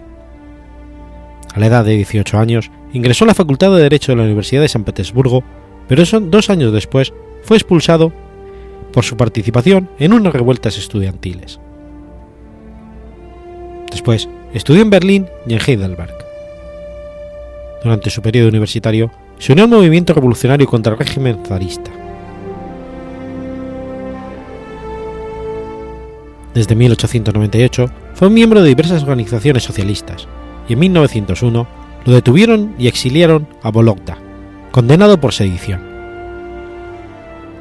A 1.54 1.60
la 1.60 1.68
edad 1.68 1.84
de 1.84 1.96
18 1.96 2.38
años, 2.38 2.72
ingresó 2.94 3.26
a 3.26 3.28
la 3.28 3.34
Facultad 3.34 3.72
de 3.72 3.84
Derecho 3.84 4.12
de 4.12 4.18
la 4.18 4.24
Universidad 4.24 4.62
de 4.62 4.70
San 4.70 4.84
Petersburgo, 4.84 5.44
pero 5.88 6.04
dos 6.22 6.50
años 6.50 6.72
después 6.72 7.14
fue 7.44 7.58
expulsado 7.58 8.14
por 8.94 9.04
su 9.04 9.18
participación 9.18 9.90
en 10.00 10.14
unas 10.14 10.34
revueltas 10.34 10.78
estudiantiles. 10.78 11.60
Después, 13.90 14.30
estudió 14.54 14.82
en 14.82 14.90
Berlín 14.90 15.28
y 15.46 15.54
en 15.54 15.60
Heidelberg. 15.66 16.16
Durante 17.84 18.10
su 18.10 18.22
periodo 18.22 18.50
universitario, 18.50 19.12
se 19.38 19.52
unió 19.52 19.66
al 19.66 19.70
movimiento 19.70 20.14
revolucionario 20.14 20.68
contra 20.68 20.94
el 20.94 21.00
régimen 21.00 21.40
zarista. 21.46 21.92
Desde 26.54 26.76
1898 26.76 27.86
fue 28.14 28.30
miembro 28.30 28.62
de 28.62 28.70
diversas 28.70 29.04
organizaciones 29.04 29.64
socialistas 29.64 30.28
y 30.72 30.74
en 30.74 30.80
1901 30.80 31.68
lo 32.06 32.14
detuvieron 32.14 32.74
y 32.80 32.88
exiliaron 32.88 33.46
a 33.62 33.72
Vologda, 33.72 34.18
condenado 34.72 35.20
por 35.20 35.34
sedición. 35.34 35.82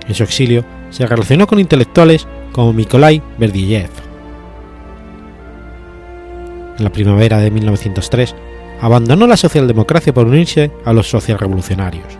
En 0.06 0.14
su 0.14 0.22
exilio 0.22 0.64
se 0.90 1.08
relacionó 1.08 1.48
con 1.48 1.58
intelectuales 1.58 2.28
como 2.52 2.72
Nikolai 2.72 3.20
Berdyaev. 3.36 3.90
En 6.78 6.84
la 6.84 6.92
primavera 6.92 7.38
de 7.38 7.50
1903 7.50 8.36
abandonó 8.80 9.26
la 9.26 9.36
socialdemocracia 9.36 10.14
por 10.14 10.28
unirse 10.28 10.70
a 10.84 10.92
los 10.92 11.10
socialrevolucionarios. 11.10 12.16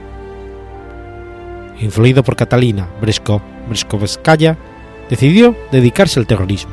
Influido 1.78 2.24
por 2.24 2.34
Catalina 2.34 2.88
Bresko 3.00 3.40
Breskovskaya, 3.68 4.58
decidió 5.08 5.54
dedicarse 5.70 6.18
al 6.18 6.26
terrorismo. 6.26 6.72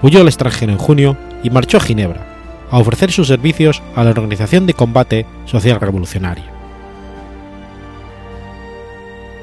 Huyó 0.00 0.22
al 0.22 0.28
extranjero 0.28 0.72
en 0.72 0.78
junio 0.78 1.18
y 1.44 1.50
marchó 1.50 1.76
a 1.76 1.80
Ginebra, 1.80 2.29
a 2.70 2.78
ofrecer 2.78 3.10
sus 3.12 3.28
servicios 3.28 3.82
a 3.94 4.04
la 4.04 4.10
Organización 4.10 4.66
de 4.66 4.74
Combate 4.74 5.26
Social 5.46 5.80
Revolucionario. 5.80 6.44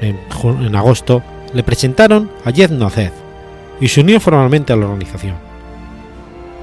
En, 0.00 0.76
agosto 0.76 1.22
le 1.52 1.62
presentaron 1.62 2.30
a 2.44 2.50
Yevno 2.50 2.86
Azez 2.86 3.12
y 3.80 3.88
se 3.88 4.00
unió 4.00 4.20
formalmente 4.20 4.72
a 4.72 4.76
la 4.76 4.86
organización. 4.86 5.36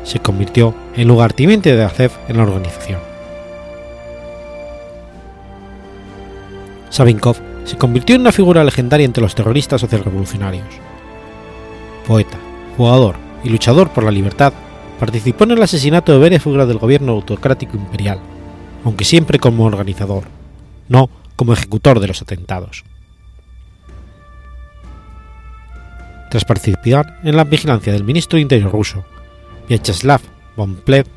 Se 0.03 0.19
convirtió 0.19 0.73
en 0.95 1.07
lugarteniente 1.07 1.75
de 1.75 1.83
Azez 1.83 2.13
en 2.27 2.37
la 2.37 2.43
organización. 2.43 2.99
Sabinkov 6.89 7.37
se 7.65 7.77
convirtió 7.77 8.15
en 8.15 8.21
una 8.21 8.31
figura 8.31 8.63
legendaria 8.63 9.05
entre 9.05 9.23
los 9.23 9.35
terroristas 9.35 9.81
socialrevolucionarios 9.81 10.85
poeta, 12.05 12.37
jugador 12.77 13.15
y 13.43 13.49
luchador 13.49 13.89
por 13.89 14.03
la 14.03 14.11
libertad, 14.11 14.53
participó 14.99 15.43
en 15.43 15.51
el 15.51 15.63
asesinato 15.63 16.11
de 16.11 16.19
varias 16.19 16.43
figuras 16.43 16.67
del 16.67 16.77
gobierno 16.77 17.13
autocrático 17.13 17.77
imperial, 17.77 18.19
aunque 18.83 19.05
siempre 19.05 19.39
como 19.39 19.65
organizador, 19.65 20.25
no 20.87 21.09
como 21.35 21.53
ejecutor 21.53 21.99
de 21.99 22.07
los 22.07 22.21
atentados. 22.21 22.83
Tras 26.31 26.45
participar 26.45 27.19
en 27.23 27.35
la 27.35 27.43
vigilancia 27.43 27.93
del 27.93 28.03
ministro 28.03 28.37
de 28.37 28.41
Interior 28.41 28.71
ruso, 28.71 29.05
Vyacheslav 29.67 30.21
von 30.55 30.75
Pleb, 30.75 31.07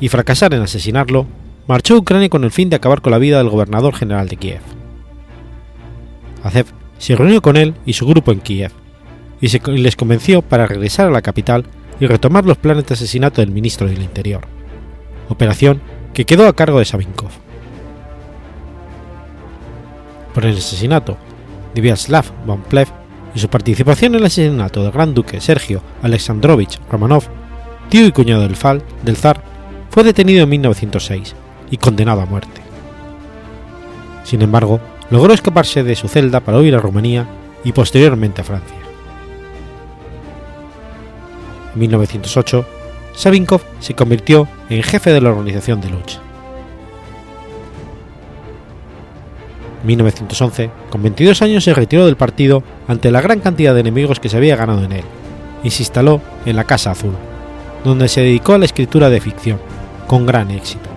y 0.00 0.08
fracasar 0.08 0.52
en 0.54 0.62
asesinarlo, 0.62 1.26
marchó 1.66 1.94
a 1.94 1.98
Ucrania 1.98 2.28
con 2.28 2.44
el 2.44 2.50
fin 2.50 2.70
de 2.70 2.76
acabar 2.76 3.00
con 3.00 3.12
la 3.12 3.18
vida 3.18 3.38
del 3.38 3.50
gobernador 3.50 3.94
general 3.94 4.28
de 4.28 4.36
Kiev. 4.36 4.60
Azev 6.42 6.66
se 6.98 7.14
reunió 7.14 7.40
con 7.40 7.56
él 7.56 7.74
y 7.86 7.92
su 7.92 8.06
grupo 8.06 8.32
en 8.32 8.40
Kiev, 8.40 8.72
y, 9.40 9.48
les 9.78 9.96
convenció 9.96 10.42
para 10.42 10.66
regresar 10.66 11.06
a 11.06 11.10
la 11.10 11.22
capital 11.22 11.64
y 12.00 12.06
retomar 12.06 12.44
los 12.44 12.58
planes 12.58 12.86
de 12.86 12.94
asesinato 12.94 13.40
del 13.40 13.50
ministro 13.50 13.86
del 13.86 14.02
Interior, 14.02 14.42
operación 15.28 15.80
que 16.12 16.24
quedó 16.24 16.46
a 16.46 16.56
cargo 16.56 16.78
de 16.78 16.84
Savinkov. 16.84 17.30
Por 20.32 20.44
el 20.44 20.56
asesinato 20.56 21.16
de 21.74 21.80
Vyacheslav 21.80 22.24
von 22.44 22.62
Plev 22.62 22.88
y 23.34 23.38
su 23.38 23.48
participación 23.48 24.14
en 24.14 24.20
el 24.20 24.26
asesinato 24.26 24.82
del 24.82 24.92
gran 24.92 25.14
duque 25.14 25.40
Sergio 25.40 25.82
Alexandrovich 26.02 26.80
Romanov, 26.90 27.24
tío 27.88 28.06
y 28.06 28.12
cuñado 28.12 28.42
del, 28.42 28.56
FAL, 28.56 28.82
del 29.02 29.16
zar, 29.16 29.42
fue 29.90 30.02
detenido 30.04 30.44
en 30.44 30.48
1906 30.50 31.34
y 31.70 31.76
condenado 31.76 32.20
a 32.20 32.26
muerte. 32.26 32.60
Sin 34.24 34.42
embargo, 34.42 34.80
logró 35.10 35.34
escaparse 35.34 35.84
de 35.84 35.94
su 35.94 36.08
celda 36.08 36.40
para 36.40 36.58
huir 36.58 36.74
a 36.74 36.80
Rumanía 36.80 37.26
y 37.62 37.72
posteriormente 37.72 38.40
a 38.40 38.44
Francia. 38.44 38.83
En 41.74 41.80
1908, 41.80 42.64
Savinkov 43.14 43.60
se 43.80 43.94
convirtió 43.94 44.48
en 44.70 44.82
jefe 44.82 45.10
de 45.10 45.20
la 45.20 45.30
organización 45.30 45.80
de 45.80 45.90
lucha. 45.90 46.20
En 49.82 49.88
1911, 49.88 50.70
con 50.90 51.02
22 51.02 51.42
años, 51.42 51.64
se 51.64 51.74
retiró 51.74 52.06
del 52.06 52.16
partido 52.16 52.62
ante 52.88 53.10
la 53.10 53.20
gran 53.20 53.40
cantidad 53.40 53.74
de 53.74 53.80
enemigos 53.80 54.18
que 54.18 54.28
se 54.28 54.36
había 54.36 54.56
ganado 54.56 54.82
en 54.82 54.92
él 54.92 55.04
y 55.62 55.70
se 55.70 55.82
instaló 55.82 56.20
en 56.46 56.56
la 56.56 56.64
Casa 56.64 56.92
Azul, 56.92 57.14
donde 57.84 58.08
se 58.08 58.22
dedicó 58.22 58.54
a 58.54 58.58
la 58.58 58.64
escritura 58.64 59.10
de 59.10 59.20
ficción, 59.20 59.58
con 60.06 60.26
gran 60.26 60.50
éxito. 60.50 60.88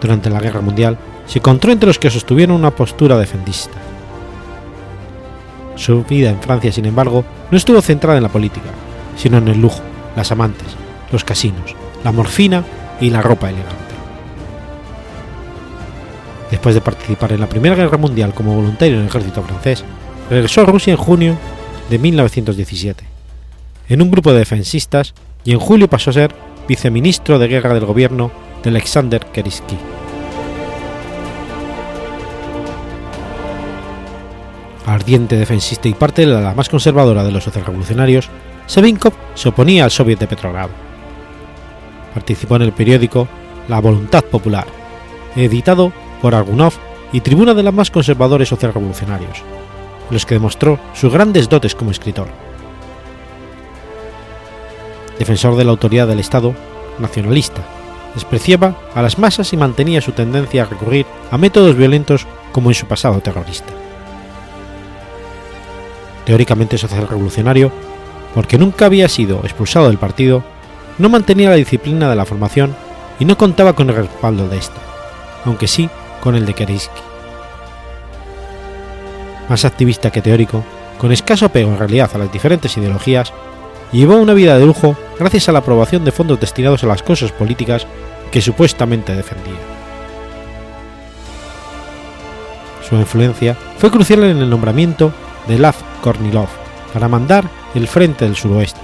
Durante 0.00 0.30
la 0.30 0.40
Guerra 0.40 0.60
Mundial, 0.60 0.96
se 1.26 1.38
encontró 1.38 1.72
entre 1.72 1.88
los 1.88 1.98
que 1.98 2.10
sostuvieron 2.10 2.56
una 2.56 2.70
postura 2.70 3.18
defendista. 3.18 3.78
Su 5.78 6.02
vida 6.02 6.30
en 6.30 6.42
Francia, 6.42 6.72
sin 6.72 6.86
embargo, 6.86 7.24
no 7.52 7.56
estuvo 7.56 7.80
centrada 7.80 8.16
en 8.16 8.24
la 8.24 8.28
política, 8.28 8.66
sino 9.16 9.38
en 9.38 9.46
el 9.46 9.60
lujo, 9.60 9.80
las 10.16 10.32
amantes, 10.32 10.66
los 11.12 11.22
casinos, 11.22 11.76
la 12.02 12.10
morfina 12.10 12.64
y 13.00 13.10
la 13.10 13.22
ropa 13.22 13.48
elegante. 13.48 13.76
Después 16.50 16.74
de 16.74 16.80
participar 16.80 17.32
en 17.32 17.40
la 17.40 17.48
Primera 17.48 17.76
Guerra 17.76 17.96
Mundial 17.96 18.34
como 18.34 18.56
voluntario 18.56 18.96
en 18.96 19.02
el 19.02 19.08
ejército 19.08 19.42
francés, 19.42 19.84
regresó 20.28 20.62
a 20.62 20.66
Rusia 20.66 20.90
en 20.90 20.96
junio 20.96 21.38
de 21.88 21.98
1917, 21.98 23.04
en 23.88 24.02
un 24.02 24.10
grupo 24.10 24.32
de 24.32 24.40
defensistas 24.40 25.14
y 25.44 25.52
en 25.52 25.60
julio 25.60 25.88
pasó 25.88 26.10
a 26.10 26.14
ser 26.14 26.34
viceministro 26.66 27.38
de 27.38 27.46
guerra 27.46 27.72
del 27.74 27.86
gobierno 27.86 28.32
de 28.64 28.70
Alexander 28.70 29.24
Kerisky. 29.26 29.76
Ardiente 34.94 35.36
defensista 35.36 35.88
y 35.88 35.94
parte 35.94 36.24
de 36.24 36.40
la 36.40 36.54
más 36.54 36.68
conservadora 36.68 37.22
de 37.22 37.30
los 37.30 37.44
socialrevolucionarios, 37.44 38.28
Savinkov 38.66 39.12
se 39.34 39.50
oponía 39.50 39.84
al 39.84 39.90
Soviet 39.90 40.18
de 40.18 40.26
Petrogrado. 40.26 40.70
Participó 42.14 42.56
en 42.56 42.62
el 42.62 42.72
periódico 42.72 43.28
La 43.68 43.80
Voluntad 43.80 44.24
Popular, 44.24 44.66
editado 45.36 45.92
por 46.22 46.34
Argunov 46.34 46.72
y 47.12 47.20
tribuna 47.20 47.54
de 47.54 47.62
los 47.62 47.74
más 47.74 47.90
conservadores 47.90 48.48
socialrevolucionarios, 48.48 49.42
los 50.10 50.24
que 50.24 50.34
demostró 50.34 50.78
sus 50.94 51.12
grandes 51.12 51.48
dotes 51.48 51.74
como 51.74 51.90
escritor. 51.90 52.28
Defensor 55.18 55.56
de 55.56 55.64
la 55.64 55.70
autoridad 55.70 56.06
del 56.06 56.20
Estado, 56.20 56.54
nacionalista, 56.98 57.62
despreciaba 58.14 58.74
a 58.94 59.02
las 59.02 59.18
masas 59.18 59.52
y 59.52 59.56
mantenía 59.56 60.00
su 60.00 60.12
tendencia 60.12 60.62
a 60.62 60.66
recurrir 60.66 61.06
a 61.30 61.36
métodos 61.36 61.76
violentos 61.76 62.26
como 62.52 62.70
en 62.70 62.74
su 62.74 62.86
pasado 62.86 63.20
terrorista 63.20 63.87
teóricamente 66.28 66.76
social 66.76 67.08
revolucionario, 67.08 67.72
porque 68.34 68.58
nunca 68.58 68.84
había 68.84 69.08
sido 69.08 69.40
expulsado 69.44 69.88
del 69.88 69.96
partido, 69.96 70.44
no 70.98 71.08
mantenía 71.08 71.48
la 71.48 71.56
disciplina 71.56 72.10
de 72.10 72.16
la 72.16 72.26
formación 72.26 72.76
y 73.18 73.24
no 73.24 73.38
contaba 73.38 73.72
con 73.72 73.88
el 73.88 73.96
respaldo 73.96 74.46
de 74.46 74.58
esta, 74.58 74.76
aunque 75.46 75.66
sí 75.66 75.88
con 76.20 76.36
el 76.36 76.44
de 76.44 76.52
Kerensky. 76.52 77.00
Más 79.48 79.64
activista 79.64 80.10
que 80.10 80.20
teórico, 80.20 80.62
con 80.98 81.12
escaso 81.12 81.46
apego 81.46 81.70
en 81.70 81.78
realidad 81.78 82.10
a 82.12 82.18
las 82.18 82.30
diferentes 82.30 82.76
ideologías, 82.76 83.32
llevó 83.90 84.16
una 84.16 84.34
vida 84.34 84.58
de 84.58 84.66
lujo 84.66 84.98
gracias 85.18 85.48
a 85.48 85.52
la 85.52 85.60
aprobación 85.60 86.04
de 86.04 86.12
fondos 86.12 86.38
destinados 86.38 86.84
a 86.84 86.88
las 86.88 87.02
cosas 87.02 87.32
políticas 87.32 87.86
que 88.30 88.42
supuestamente 88.42 89.16
defendía. 89.16 89.56
Su 92.86 92.96
influencia 92.96 93.56
fue 93.78 93.90
crucial 93.90 94.24
en 94.24 94.36
el 94.36 94.50
nombramiento 94.50 95.10
de 95.48 95.58
Lav 95.58 95.74
Kornilov 96.02 96.48
para 96.92 97.08
mandar 97.08 97.48
el 97.74 97.88
Frente 97.88 98.24
del 98.24 98.36
Suroeste, 98.36 98.80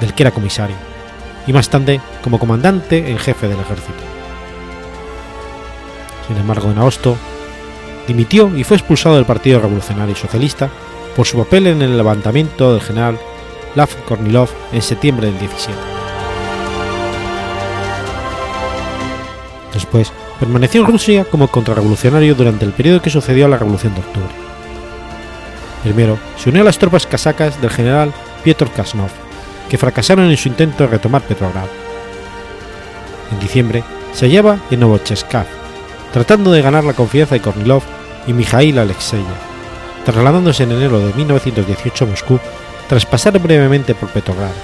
del 0.00 0.14
que 0.14 0.22
era 0.22 0.30
comisario, 0.30 0.76
y 1.46 1.52
más 1.52 1.68
tarde 1.68 2.00
como 2.22 2.38
comandante 2.38 3.10
en 3.10 3.18
jefe 3.18 3.48
del 3.48 3.60
ejército. 3.60 4.02
Sin 6.28 6.36
embargo, 6.36 6.70
en 6.70 6.78
agosto, 6.78 7.16
dimitió 8.06 8.54
y 8.56 8.64
fue 8.64 8.76
expulsado 8.76 9.16
del 9.16 9.24
Partido 9.24 9.60
Revolucionario 9.60 10.14
Socialista 10.14 10.70
por 11.16 11.26
su 11.26 11.38
papel 11.38 11.66
en 11.66 11.82
el 11.82 11.96
levantamiento 11.96 12.72
del 12.72 12.82
general 12.82 13.18
Lav 13.74 13.88
Kornilov 14.06 14.48
en 14.72 14.82
septiembre 14.82 15.26
del 15.26 15.38
17. 15.38 15.76
Después, 19.72 20.12
permaneció 20.38 20.80
en 20.80 20.86
Rusia 20.86 21.24
como 21.24 21.48
contrarrevolucionario 21.48 22.34
durante 22.34 22.64
el 22.64 22.72
periodo 22.72 23.02
que 23.02 23.10
sucedió 23.10 23.46
a 23.46 23.48
la 23.48 23.58
Revolución 23.58 23.94
de 23.94 24.00
Octubre. 24.00 24.43
Primero, 25.84 26.18
se 26.38 26.48
unió 26.48 26.62
a 26.62 26.64
las 26.64 26.78
tropas 26.78 27.06
casacas 27.06 27.60
del 27.60 27.70
general 27.70 28.12
Piotr 28.42 28.70
Kasnov, 28.70 29.10
que 29.68 29.76
fracasaron 29.76 30.30
en 30.30 30.36
su 30.36 30.48
intento 30.48 30.84
de 30.84 30.88
retomar 30.88 31.20
Petrogrado. 31.22 31.68
En 33.30 33.38
diciembre, 33.38 33.84
se 34.14 34.24
hallaba 34.24 34.58
en 34.70 34.80
Novocherkask, 34.80 35.48
tratando 36.10 36.52
de 36.52 36.62
ganar 36.62 36.84
la 36.84 36.94
confianza 36.94 37.34
de 37.34 37.42
Kornilov 37.42 37.82
y 38.26 38.32
Mikhail 38.32 38.78
Alexeyev, 38.78 39.26
trasladándose 40.06 40.62
en 40.62 40.72
enero 40.72 41.00
de 41.00 41.12
1918 41.12 42.04
a 42.04 42.08
Moscú 42.08 42.40
tras 42.88 43.04
pasar 43.04 43.38
brevemente 43.38 43.94
por 43.94 44.08
Petrogrado, 44.08 44.54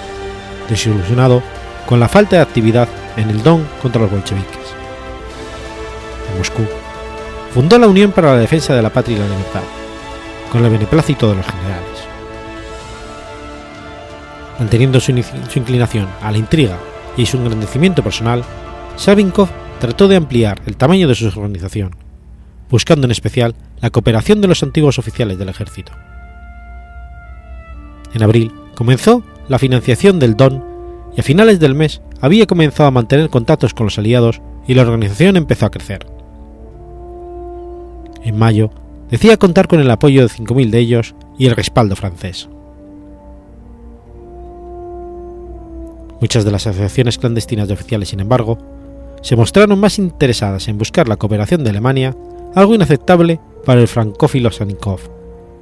desilusionado 0.70 1.42
con 1.84 2.00
la 2.00 2.08
falta 2.08 2.36
de 2.36 2.42
actividad 2.42 2.88
en 3.18 3.28
el 3.28 3.42
Don 3.42 3.66
contra 3.82 4.00
los 4.00 4.10
bolcheviques. 4.10 4.74
En 6.32 6.38
Moscú, 6.38 6.62
fundó 7.52 7.78
la 7.78 7.88
Unión 7.88 8.10
para 8.10 8.32
la 8.32 8.38
Defensa 8.38 8.74
de 8.74 8.80
la 8.80 8.90
Patria 8.90 9.18
y 9.18 9.20
la 9.20 9.26
Libertad, 9.26 9.79
con 10.50 10.64
el 10.64 10.70
beneplácito 10.70 11.28
de 11.28 11.36
los 11.36 11.46
generales. 11.46 12.10
Manteniendo 14.58 15.00
su, 15.00 15.12
inclinación 15.12 16.06
a 16.20 16.30
la 16.30 16.38
intriga 16.38 16.78
y 17.16 17.26
su 17.26 17.38
engrandecimiento 17.38 18.02
personal, 18.02 18.44
Savinkov 18.96 19.48
trató 19.80 20.08
de 20.08 20.16
ampliar 20.16 20.60
el 20.66 20.76
tamaño 20.76 21.08
de 21.08 21.14
su 21.14 21.26
organización, 21.26 21.96
buscando 22.68 23.06
en 23.06 23.10
especial 23.10 23.54
la 23.80 23.90
cooperación 23.90 24.40
de 24.40 24.48
los 24.48 24.62
antiguos 24.62 24.98
oficiales 24.98 25.38
del 25.38 25.48
ejército. 25.48 25.92
En 28.12 28.22
abril 28.22 28.52
comenzó 28.74 29.22
la 29.48 29.58
financiación 29.58 30.18
del 30.18 30.36
Don 30.36 30.64
y 31.16 31.20
a 31.20 31.24
finales 31.24 31.58
del 31.58 31.74
mes 31.74 32.02
había 32.20 32.46
comenzado 32.46 32.88
a 32.88 32.92
mantener 32.92 33.30
contactos 33.30 33.72
con 33.72 33.86
los 33.86 33.98
aliados 33.98 34.42
y 34.66 34.74
la 34.74 34.82
organización 34.82 35.36
empezó 35.36 35.66
a 35.66 35.70
crecer. 35.70 36.06
En 38.22 38.36
mayo 38.36 38.70
decía 39.10 39.36
contar 39.36 39.68
con 39.68 39.80
el 39.80 39.90
apoyo 39.90 40.22
de 40.22 40.28
5.000 40.28 40.70
de 40.70 40.78
ellos 40.78 41.14
y 41.38 41.46
el 41.46 41.56
respaldo 41.56 41.96
francés. 41.96 42.48
Muchas 46.20 46.44
de 46.44 46.50
las 46.50 46.66
asociaciones 46.66 47.18
clandestinas 47.18 47.68
de 47.68 47.74
oficiales, 47.74 48.10
sin 48.10 48.20
embargo, 48.20 48.58
se 49.22 49.36
mostraron 49.36 49.78
más 49.78 49.98
interesadas 49.98 50.68
en 50.68 50.78
buscar 50.78 51.08
la 51.08 51.16
cooperación 51.16 51.64
de 51.64 51.70
Alemania, 51.70 52.14
algo 52.54 52.74
inaceptable 52.74 53.40
para 53.64 53.80
el 53.80 53.88
francófilo 53.88 54.50
Sanikov, 54.50 55.00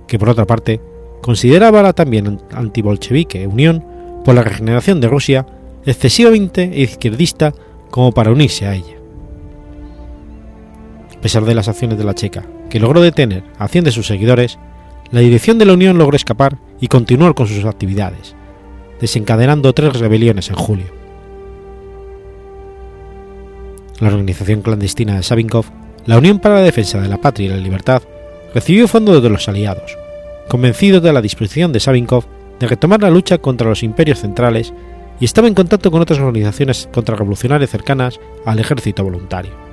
que 0.06 0.18
por 0.18 0.30
otra 0.30 0.46
parte 0.46 0.80
consideraba 1.22 1.82
la 1.82 1.92
también 1.92 2.40
antibolchevique 2.52 3.46
Unión 3.46 3.84
por 4.24 4.34
la 4.34 4.42
regeneración 4.42 5.00
de 5.00 5.08
Rusia 5.08 5.46
excesivamente 5.84 6.64
izquierdista 6.74 7.52
como 7.90 8.12
para 8.12 8.30
unirse 8.32 8.66
a 8.66 8.74
ella. 8.74 8.97
A 11.18 11.20
pesar 11.20 11.44
de 11.44 11.54
las 11.54 11.66
acciones 11.66 11.98
de 11.98 12.04
la 12.04 12.14
Checa, 12.14 12.46
que 12.70 12.78
logró 12.78 13.00
detener 13.00 13.42
a 13.58 13.66
100 13.66 13.84
de 13.84 13.90
sus 13.90 14.06
seguidores, 14.06 14.56
la 15.10 15.20
dirección 15.20 15.58
de 15.58 15.64
la 15.64 15.72
Unión 15.72 15.98
logró 15.98 16.14
escapar 16.14 16.58
y 16.80 16.86
continuar 16.86 17.34
con 17.34 17.48
sus 17.48 17.64
actividades, 17.64 18.36
desencadenando 19.00 19.72
tres 19.72 19.98
rebeliones 19.98 20.48
en 20.48 20.54
julio. 20.54 20.86
La 23.98 24.08
organización 24.08 24.62
clandestina 24.62 25.16
de 25.16 25.24
Savinkov, 25.24 25.64
la 26.06 26.18
Unión 26.18 26.38
para 26.38 26.56
la 26.56 26.62
Defensa 26.62 27.00
de 27.00 27.08
la 27.08 27.20
Patria 27.20 27.46
y 27.46 27.50
la 27.50 27.56
Libertad, 27.56 28.02
recibió 28.54 28.86
fondos 28.86 29.20
de 29.20 29.28
los 29.28 29.48
aliados, 29.48 29.98
convencidos 30.48 31.02
de 31.02 31.12
la 31.12 31.20
disposición 31.20 31.72
de 31.72 31.80
Savinkov 31.80 32.26
de 32.60 32.68
retomar 32.68 33.02
la 33.02 33.10
lucha 33.10 33.38
contra 33.38 33.68
los 33.68 33.82
imperios 33.82 34.20
centrales 34.20 34.72
y 35.18 35.24
estaba 35.24 35.48
en 35.48 35.54
contacto 35.54 35.90
con 35.90 36.00
otras 36.00 36.20
organizaciones 36.20 36.88
contrarrevolucionarias 36.92 37.70
cercanas 37.70 38.20
al 38.44 38.60
ejército 38.60 39.02
voluntario. 39.02 39.68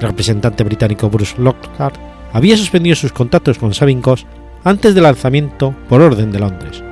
El 0.00 0.08
representante 0.08 0.64
británico 0.64 1.08
Bruce 1.10 1.34
Lockhart 1.38 1.96
había 2.32 2.56
suspendido 2.56 2.96
sus 2.96 3.12
contactos 3.12 3.58
con 3.58 3.74
Savinkov 3.74 4.18
antes 4.64 4.94
del 4.94 5.04
lanzamiento 5.04 5.74
por 5.88 6.00
orden 6.00 6.32
de 6.32 6.40
Londres, 6.40 6.82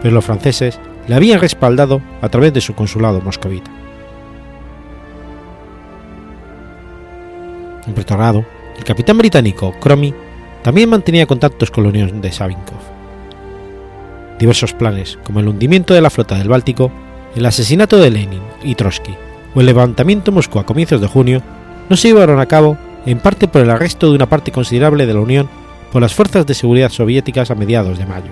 pero 0.00 0.14
los 0.14 0.24
franceses 0.24 0.80
le 1.06 1.14
habían 1.14 1.40
respaldado 1.40 2.00
a 2.22 2.28
través 2.28 2.52
de 2.52 2.60
su 2.60 2.74
consulado 2.74 3.20
moscovita. 3.20 3.70
En 7.86 7.94
Pretorado, 7.94 8.44
el 8.76 8.84
capitán 8.84 9.18
británico 9.18 9.74
Cromy 9.80 10.14
también 10.62 10.90
mantenía 10.90 11.26
contactos 11.26 11.70
con 11.70 11.84
la 11.84 11.90
Unión 11.90 12.20
de 12.20 12.30
Savinkov. 12.30 12.78
Diversos 14.38 14.72
planes, 14.72 15.18
como 15.24 15.40
el 15.40 15.48
hundimiento 15.48 15.94
de 15.94 16.00
la 16.00 16.10
flota 16.10 16.36
del 16.36 16.48
Báltico, 16.48 16.92
el 17.34 17.46
asesinato 17.46 17.98
de 17.98 18.10
Lenin 18.10 18.42
y 18.62 18.74
Trotsky 18.74 19.14
o 19.54 19.60
el 19.60 19.66
levantamiento 19.66 20.30
en 20.30 20.36
Moscú 20.36 20.58
a 20.58 20.66
comienzos 20.66 21.00
de 21.00 21.06
junio, 21.08 21.42
no 21.88 21.96
se 21.96 22.08
llevaron 22.08 22.40
a 22.40 22.46
cabo 22.46 22.76
en 23.06 23.18
parte 23.18 23.48
por 23.48 23.62
el 23.62 23.70
arresto 23.70 24.08
de 24.08 24.16
una 24.16 24.28
parte 24.28 24.52
considerable 24.52 25.06
de 25.06 25.14
la 25.14 25.20
Unión 25.20 25.48
por 25.92 26.02
las 26.02 26.14
fuerzas 26.14 26.46
de 26.46 26.54
seguridad 26.54 26.90
soviéticas 26.90 27.50
a 27.50 27.54
mediados 27.54 27.98
de 27.98 28.06
mayo. 28.06 28.30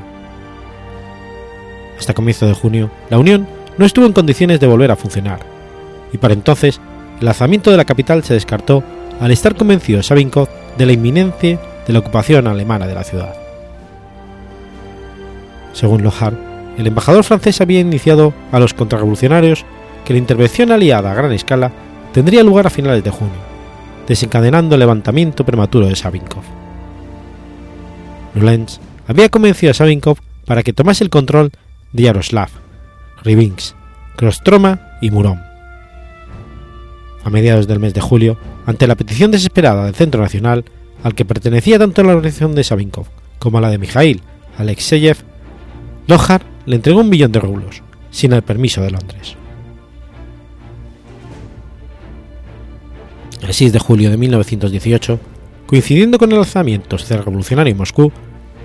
Hasta 1.99 2.15
comienzo 2.15 2.47
de 2.47 2.55
junio, 2.55 2.91
la 3.09 3.19
Unión 3.19 3.49
no 3.79 3.87
estuvo 3.87 4.07
en 4.07 4.13
condiciones 4.13 4.61
de 4.61 4.67
volver 4.67 4.91
a 4.91 4.97
funcionar, 4.97 5.41
y 6.13 6.19
para 6.19 6.35
entonces 6.35 6.81
el 7.21 7.27
lanzamiento 7.27 7.71
de 7.71 7.79
la 7.79 7.85
capital 7.85 8.23
se 8.25 8.35
descartó 8.35 8.83
al 9.21 9.31
estar 9.31 9.55
convencido 9.55 10.03
Savinkov 10.03 10.49
de 10.77 10.87
la 10.87 10.93
inminencia 10.93 11.59
de 11.87 11.93
la 11.93 12.01
ocupación 12.01 12.47
alemana 12.47 12.87
de 12.87 12.95
la 12.95 13.05
ciudad. 13.05 13.35
Según 15.73 16.03
Lohar, 16.03 16.35
el 16.77 16.87
embajador 16.87 17.25
francés 17.25 17.61
había 17.61 17.81
iniciado 17.81 18.35
a 18.53 18.61
los 18.61 18.75
contrarrevolucionarios 18.75 19.65
que 20.05 20.13
la 20.13 20.19
intervención 20.19 20.73
aliada 20.73 21.11
a 21.11 21.15
gran 21.15 21.33
escala 21.33 21.73
tendría 22.13 22.43
lugar 22.43 22.67
a 22.67 22.71
finales 22.71 23.03
de 23.03 23.11
junio, 23.11 23.46
desencadenando 24.07 24.75
el 24.75 24.81
levantamiento 24.81 25.45
prematuro 25.45 25.87
de 25.87 25.97
Savinkov. 25.97 26.43
Lulenz 28.35 28.79
había 29.07 29.29
convencido 29.29 29.71
a 29.71 29.75
Savinkov 29.75 30.19
para 30.45 30.63
que 30.63 30.73
tomase 30.73 31.05
el 31.05 31.11
control 31.11 31.53
de 31.93 32.03
Yaroslav, 32.05 32.49
Rybinsk, 33.25 33.75
Krostroma 34.17 34.93
y 35.01 35.11
Murón. 35.11 35.41
A 37.25 37.31
mediados 37.31 37.67
del 37.67 37.81
mes 37.81 37.95
de 37.95 38.01
julio, 38.01 38.39
ante 38.67 38.87
la 38.87 38.95
petición 38.95 39.31
desesperada 39.31 39.85
del 39.85 39.95
Centro 39.95 40.23
Nacional, 40.23 40.65
al 41.03 41.15
que 41.15 41.25
pertenecía 41.25 41.79
tanto 41.79 42.03
la 42.03 42.15
organización 42.15 42.55
de 42.55 42.65
Savinkov 42.65 43.07
como 43.39 43.61
la 43.61 43.71
de 43.71 43.79
Mikhail 43.79 44.23
Alexeyev, 44.59 45.19
Lohar 46.07 46.43
le 46.67 46.77
entregó 46.77 47.01
un 47.01 47.09
millón 47.09 47.33
de 47.33 47.41
rublos, 47.41 47.83
sin 48.11 48.33
el 48.33 48.43
permiso 48.43 48.81
de 48.81 48.91
Londres. 48.91 49.37
El 53.47 53.55
6 53.55 53.73
de 53.73 53.79
julio 53.79 54.11
de 54.11 54.17
1918, 54.17 55.21
coincidiendo 55.67 56.19
con 56.19 56.33
el 56.33 56.39
alzamiento 56.39 56.97
revolucionario 56.97 57.71
en 57.71 57.79
Moscú, 57.79 58.11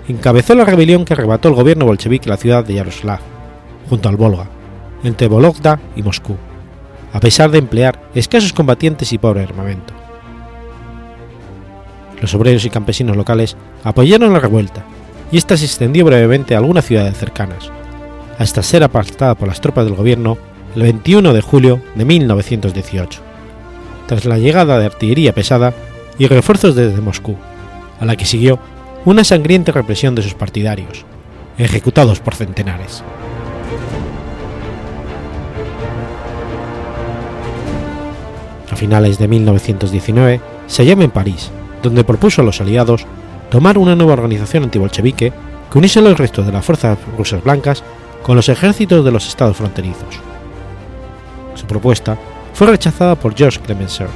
encabezó 0.07 0.55
la 0.55 0.65
rebelión 0.65 1.05
que 1.05 1.13
arrebató 1.13 1.49
el 1.49 1.53
gobierno 1.53 1.85
bolchevique 1.85 2.27
la 2.27 2.37
ciudad 2.37 2.65
de 2.65 2.73
Yaroslav, 2.73 3.19
junto 3.87 4.09
al 4.09 4.17
Volga, 4.17 4.49
entre 5.03 5.27
Vologda 5.27 5.79
y 5.95 6.01
Moscú, 6.01 6.35
a 7.13 7.19
pesar 7.19 7.51
de 7.51 7.59
emplear 7.59 8.09
escasos 8.15 8.53
combatientes 8.53 9.13
y 9.13 9.19
pobre 9.19 9.43
armamento. 9.43 9.93
Los 12.19 12.33
obreros 12.33 12.65
y 12.65 12.71
campesinos 12.71 13.15
locales 13.15 13.55
apoyaron 13.83 14.33
la 14.33 14.39
revuelta 14.39 14.83
y 15.31 15.37
ésta 15.37 15.57
se 15.57 15.65
extendió 15.65 16.05
brevemente 16.05 16.55
a 16.55 16.57
algunas 16.57 16.85
ciudades 16.85 17.19
cercanas, 17.19 17.69
hasta 18.39 18.63
ser 18.63 18.83
apartada 18.83 19.35
por 19.35 19.47
las 19.47 19.61
tropas 19.61 19.85
del 19.85 19.93
gobierno 19.93 20.39
el 20.75 20.81
21 20.81 21.33
de 21.33 21.41
julio 21.41 21.79
de 21.93 22.03
1918, 22.03 23.30
tras 24.11 24.25
la 24.25 24.37
llegada 24.37 24.77
de 24.77 24.87
artillería 24.87 25.33
pesada 25.33 25.73
y 26.17 26.27
refuerzos 26.27 26.75
desde 26.75 26.99
Moscú, 26.99 27.37
a 27.97 28.03
la 28.03 28.17
que 28.17 28.25
siguió 28.25 28.59
una 29.05 29.23
sangrienta 29.23 29.71
represión 29.71 30.15
de 30.15 30.21
sus 30.21 30.33
partidarios, 30.33 31.05
ejecutados 31.57 32.19
por 32.19 32.35
centenares. 32.35 33.05
A 38.69 38.75
finales 38.75 39.17
de 39.17 39.29
1919 39.29 40.41
se 40.67 40.83
hallaba 40.83 41.05
en 41.05 41.11
París, 41.11 41.49
donde 41.81 42.03
propuso 42.03 42.41
a 42.41 42.43
los 42.43 42.59
aliados 42.59 43.05
tomar 43.49 43.77
una 43.77 43.95
nueva 43.95 44.11
organización 44.11 44.63
antibolchevique 44.63 45.31
que 45.71 45.77
uniese 45.77 46.01
los 46.01 46.17
restos 46.17 46.45
de 46.45 46.51
las 46.51 46.65
fuerzas 46.65 46.97
rusas 47.17 47.41
blancas 47.41 47.81
con 48.23 48.35
los 48.35 48.49
ejércitos 48.49 49.05
de 49.05 49.11
los 49.11 49.25
estados 49.29 49.55
fronterizos. 49.55 50.19
Su 51.55 51.65
propuesta 51.65 52.17
fue 52.53 52.67
rechazada 52.67 53.15
por 53.15 53.35
Georges 53.35 53.59
Clemenceau. 53.59 54.09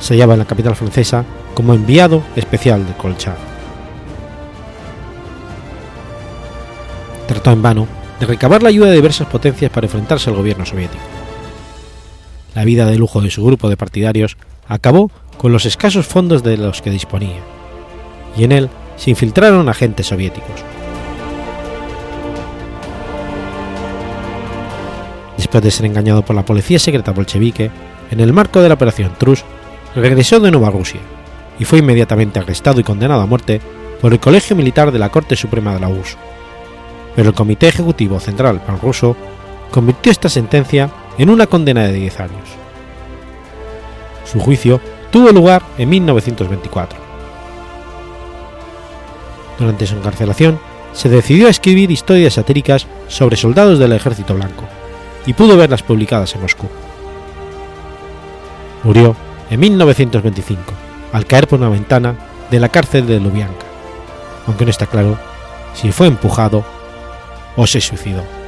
Se 0.00 0.14
hallaba 0.14 0.34
en 0.34 0.40
la 0.40 0.44
capital 0.44 0.76
francesa 0.76 1.24
como 1.54 1.74
enviado 1.74 2.22
especial 2.36 2.86
de 2.86 2.92
Kolchak. 2.94 3.36
Trató 7.26 7.52
en 7.52 7.62
vano 7.62 7.88
de 8.18 8.26
recabar 8.26 8.62
la 8.62 8.68
ayuda 8.68 8.88
de 8.88 8.96
diversas 8.96 9.28
potencias 9.28 9.70
para 9.70 9.86
enfrentarse 9.86 10.30
al 10.30 10.36
gobierno 10.36 10.66
soviético. 10.66 11.02
La 12.54 12.64
vida 12.64 12.86
de 12.86 12.98
lujo 12.98 13.20
de 13.20 13.30
su 13.30 13.44
grupo 13.44 13.68
de 13.68 13.76
partidarios 13.76 14.36
acabó 14.68 15.10
con 15.38 15.52
los 15.52 15.64
escasos 15.64 16.06
fondos 16.06 16.42
de 16.42 16.56
los 16.56 16.82
que 16.82 16.90
disponía, 16.90 17.40
y 18.36 18.44
en 18.44 18.52
él 18.52 18.70
se 18.96 19.10
infiltraron 19.10 19.68
agentes 19.68 20.06
soviéticos. 20.06 20.71
Después 25.52 25.64
de 25.64 25.70
ser 25.70 25.84
engañado 25.84 26.24
por 26.24 26.34
la 26.34 26.46
policía 26.46 26.78
secreta 26.78 27.12
bolchevique, 27.12 27.70
en 28.10 28.20
el 28.20 28.32
marco 28.32 28.62
de 28.62 28.68
la 28.70 28.74
operación 28.74 29.12
Trus, 29.18 29.44
regresó 29.94 30.40
de 30.40 30.50
nuevo 30.50 30.66
a 30.66 30.70
Rusia 30.70 31.02
y 31.58 31.66
fue 31.66 31.80
inmediatamente 31.80 32.38
arrestado 32.38 32.80
y 32.80 32.82
condenado 32.82 33.20
a 33.20 33.26
muerte 33.26 33.60
por 34.00 34.14
el 34.14 34.18
Colegio 34.18 34.56
Militar 34.56 34.90
de 34.90 34.98
la 34.98 35.10
Corte 35.10 35.36
Suprema 35.36 35.74
de 35.74 35.80
la 35.80 35.88
URSS. 35.90 36.16
Pero 37.14 37.28
el 37.28 37.34
Comité 37.34 37.68
Ejecutivo 37.68 38.18
Central 38.18 38.62
Ruso 38.80 39.14
convirtió 39.70 40.10
esta 40.10 40.30
sentencia 40.30 40.88
en 41.18 41.28
una 41.28 41.46
condena 41.46 41.82
de 41.82 41.92
10 41.92 42.20
años. 42.20 42.48
Su 44.24 44.40
juicio 44.40 44.80
tuvo 45.10 45.32
lugar 45.32 45.62
en 45.76 45.90
1924. 45.90 46.98
Durante 49.58 49.86
su 49.86 49.96
encarcelación, 49.96 50.58
se 50.94 51.10
decidió 51.10 51.46
a 51.46 51.50
escribir 51.50 51.90
historias 51.90 52.32
satíricas 52.32 52.86
sobre 53.06 53.36
soldados 53.36 53.78
del 53.78 53.92
ejército 53.92 54.34
blanco, 54.34 54.64
y 55.26 55.32
pudo 55.32 55.56
verlas 55.56 55.82
publicadas 55.82 56.34
en 56.34 56.42
Moscú. 56.42 56.68
Murió 58.82 59.14
en 59.50 59.60
1925, 59.60 60.62
al 61.12 61.26
caer 61.26 61.46
por 61.46 61.60
una 61.60 61.68
ventana 61.68 62.14
de 62.50 62.60
la 62.60 62.68
cárcel 62.68 63.06
de 63.06 63.20
Lubyanka, 63.20 63.66
aunque 64.46 64.64
no 64.64 64.70
está 64.70 64.86
claro 64.86 65.18
si 65.74 65.92
fue 65.92 66.06
empujado 66.06 66.64
o 67.56 67.66
se 67.66 67.80
suicidó. 67.80 68.41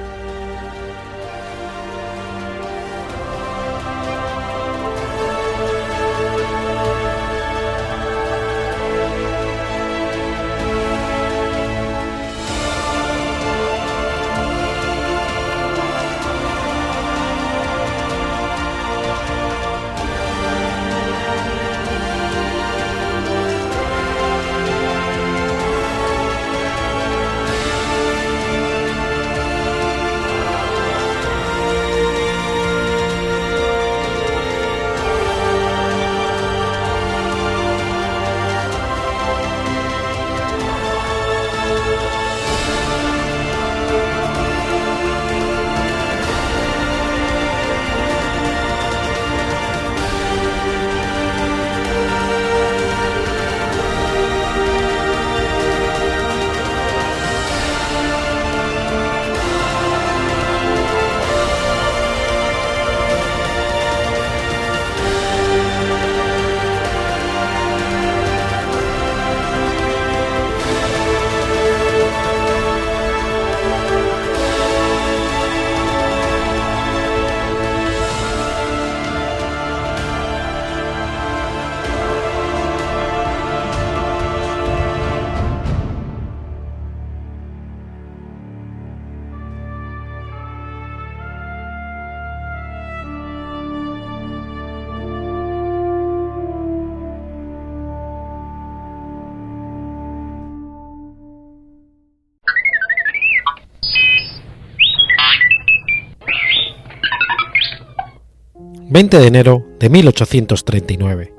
20 108.94 109.18
de 109.18 109.26
enero 109.26 109.66
de 109.80 109.88
1839. 109.88 111.34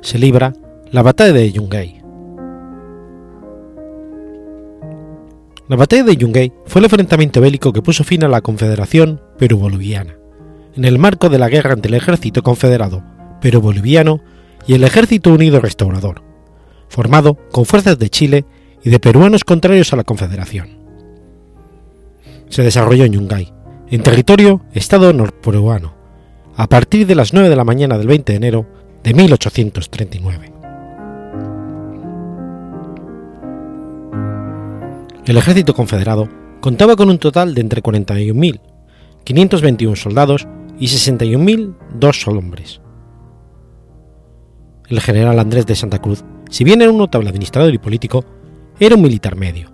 Se 0.00 0.18
libra 0.18 0.54
la 0.90 1.02
batalla 1.02 1.34
de 1.34 1.52
Yungay. 1.52 2.00
La 5.68 5.76
batalla 5.76 6.04
de 6.04 6.16
Yungay 6.16 6.54
fue 6.64 6.78
el 6.78 6.86
enfrentamiento 6.86 7.42
bélico 7.42 7.74
que 7.74 7.82
puso 7.82 8.02
fin 8.02 8.24
a 8.24 8.28
la 8.28 8.40
Confederación 8.40 9.20
Perú-Boliviana, 9.36 10.16
en 10.74 10.86
el 10.86 10.98
marco 10.98 11.28
de 11.28 11.38
la 11.38 11.50
guerra 11.50 11.74
entre 11.74 11.90
el 11.90 11.96
ejército 11.96 12.42
confederado 12.42 13.04
Perú-Boliviano 13.42 14.22
y 14.66 14.72
el 14.72 14.82
Ejército 14.84 15.34
Unido 15.34 15.60
Restaurador, 15.60 16.22
formado 16.88 17.36
con 17.52 17.66
fuerzas 17.66 17.98
de 17.98 18.08
Chile 18.08 18.46
y 18.82 18.88
de 18.88 19.00
peruanos 19.00 19.44
contrarios 19.44 19.92
a 19.92 19.96
la 19.96 20.04
Confederación. 20.04 20.78
Se 22.48 22.62
desarrolló 22.62 23.04
en 23.04 23.12
Yungay, 23.12 23.52
en 23.90 24.02
territorio 24.02 24.62
Estado 24.72 25.12
norperuano, 25.12 25.99
a 26.60 26.68
partir 26.68 27.06
de 27.06 27.14
las 27.14 27.32
9 27.32 27.48
de 27.48 27.56
la 27.56 27.64
mañana 27.64 27.96
del 27.96 28.06
20 28.06 28.32
de 28.32 28.36
enero 28.36 28.66
de 29.02 29.14
1839. 29.14 30.52
El 35.24 35.38
ejército 35.38 35.72
confederado 35.72 36.28
contaba 36.60 36.96
con 36.96 37.08
un 37.08 37.16
total 37.16 37.54
de 37.54 37.62
entre 37.62 37.82
41.521 37.82 39.96
soldados 39.96 40.46
y 40.78 40.88
61.002 40.88 42.28
hombres. 42.28 42.82
El 44.90 45.00
general 45.00 45.38
Andrés 45.38 45.64
de 45.64 45.76
Santa 45.76 46.02
Cruz, 46.02 46.22
si 46.50 46.64
bien 46.64 46.82
era 46.82 46.90
un 46.90 46.98
notable 46.98 47.30
administrador 47.30 47.72
y 47.72 47.78
político, 47.78 48.26
era 48.78 48.96
un 48.96 49.02
militar 49.02 49.34
medio, 49.34 49.72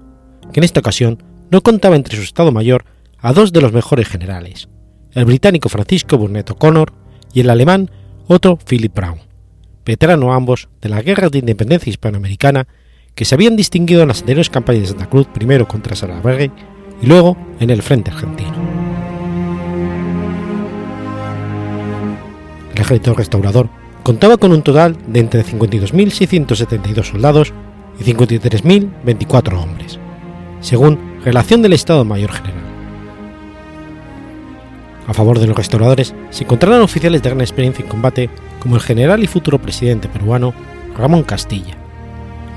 que 0.52 0.60
en 0.60 0.64
esta 0.64 0.78
ocasión 0.78 1.20
no 1.50 1.62
contaba 1.62 1.96
entre 1.96 2.16
su 2.16 2.22
estado 2.22 2.52
mayor 2.52 2.84
a 3.18 3.32
dos 3.32 3.52
de 3.52 3.60
los 3.60 3.72
mejores 3.72 4.06
generales, 4.06 4.68
el 5.16 5.24
británico 5.24 5.70
Francisco 5.70 6.18
Burnett 6.18 6.50
O'Connor 6.50 6.92
y 7.32 7.40
el 7.40 7.48
alemán 7.48 7.90
Otto 8.28 8.58
Philip 8.58 8.94
Brown, 8.94 9.18
veterano 9.84 10.34
ambos 10.34 10.68
de 10.82 10.90
la 10.90 11.00
Guerra 11.00 11.30
de 11.30 11.38
Independencia 11.38 11.88
Hispanoamericana 11.88 12.68
que 13.14 13.24
se 13.24 13.34
habían 13.34 13.56
distinguido 13.56 14.02
en 14.02 14.08
las 14.08 14.20
anteriores 14.20 14.50
campañas 14.50 14.82
de 14.82 14.88
Santa 14.88 15.08
Cruz 15.08 15.26
primero 15.32 15.66
contra 15.66 15.96
Sarajevo 15.96 16.52
y 17.00 17.06
luego 17.06 17.34
en 17.60 17.70
el 17.70 17.82
frente 17.82 18.10
argentino. 18.10 18.52
El 22.74 22.82
ejército 22.82 23.14
restaurador 23.14 23.70
contaba 24.02 24.36
con 24.36 24.52
un 24.52 24.60
total 24.60 24.98
de 25.06 25.20
entre 25.20 25.42
52.672 25.44 27.04
soldados 27.04 27.54
y 27.98 28.04
53.024 28.04 29.62
hombres, 29.62 29.98
según 30.60 30.98
relación 31.24 31.62
del 31.62 31.72
Estado 31.72 32.04
Mayor 32.04 32.32
General. 32.32 32.65
A 35.06 35.14
favor 35.14 35.38
de 35.38 35.46
los 35.46 35.56
restauradores 35.56 36.14
se 36.30 36.44
encontraron 36.44 36.82
oficiales 36.82 37.22
de 37.22 37.28
gran 37.30 37.40
experiencia 37.40 37.82
en 37.82 37.88
combate 37.88 38.30
como 38.58 38.76
el 38.76 38.82
general 38.82 39.22
y 39.22 39.26
futuro 39.26 39.58
presidente 39.60 40.08
peruano 40.08 40.52
Ramón 40.96 41.22
Castilla. 41.22 41.76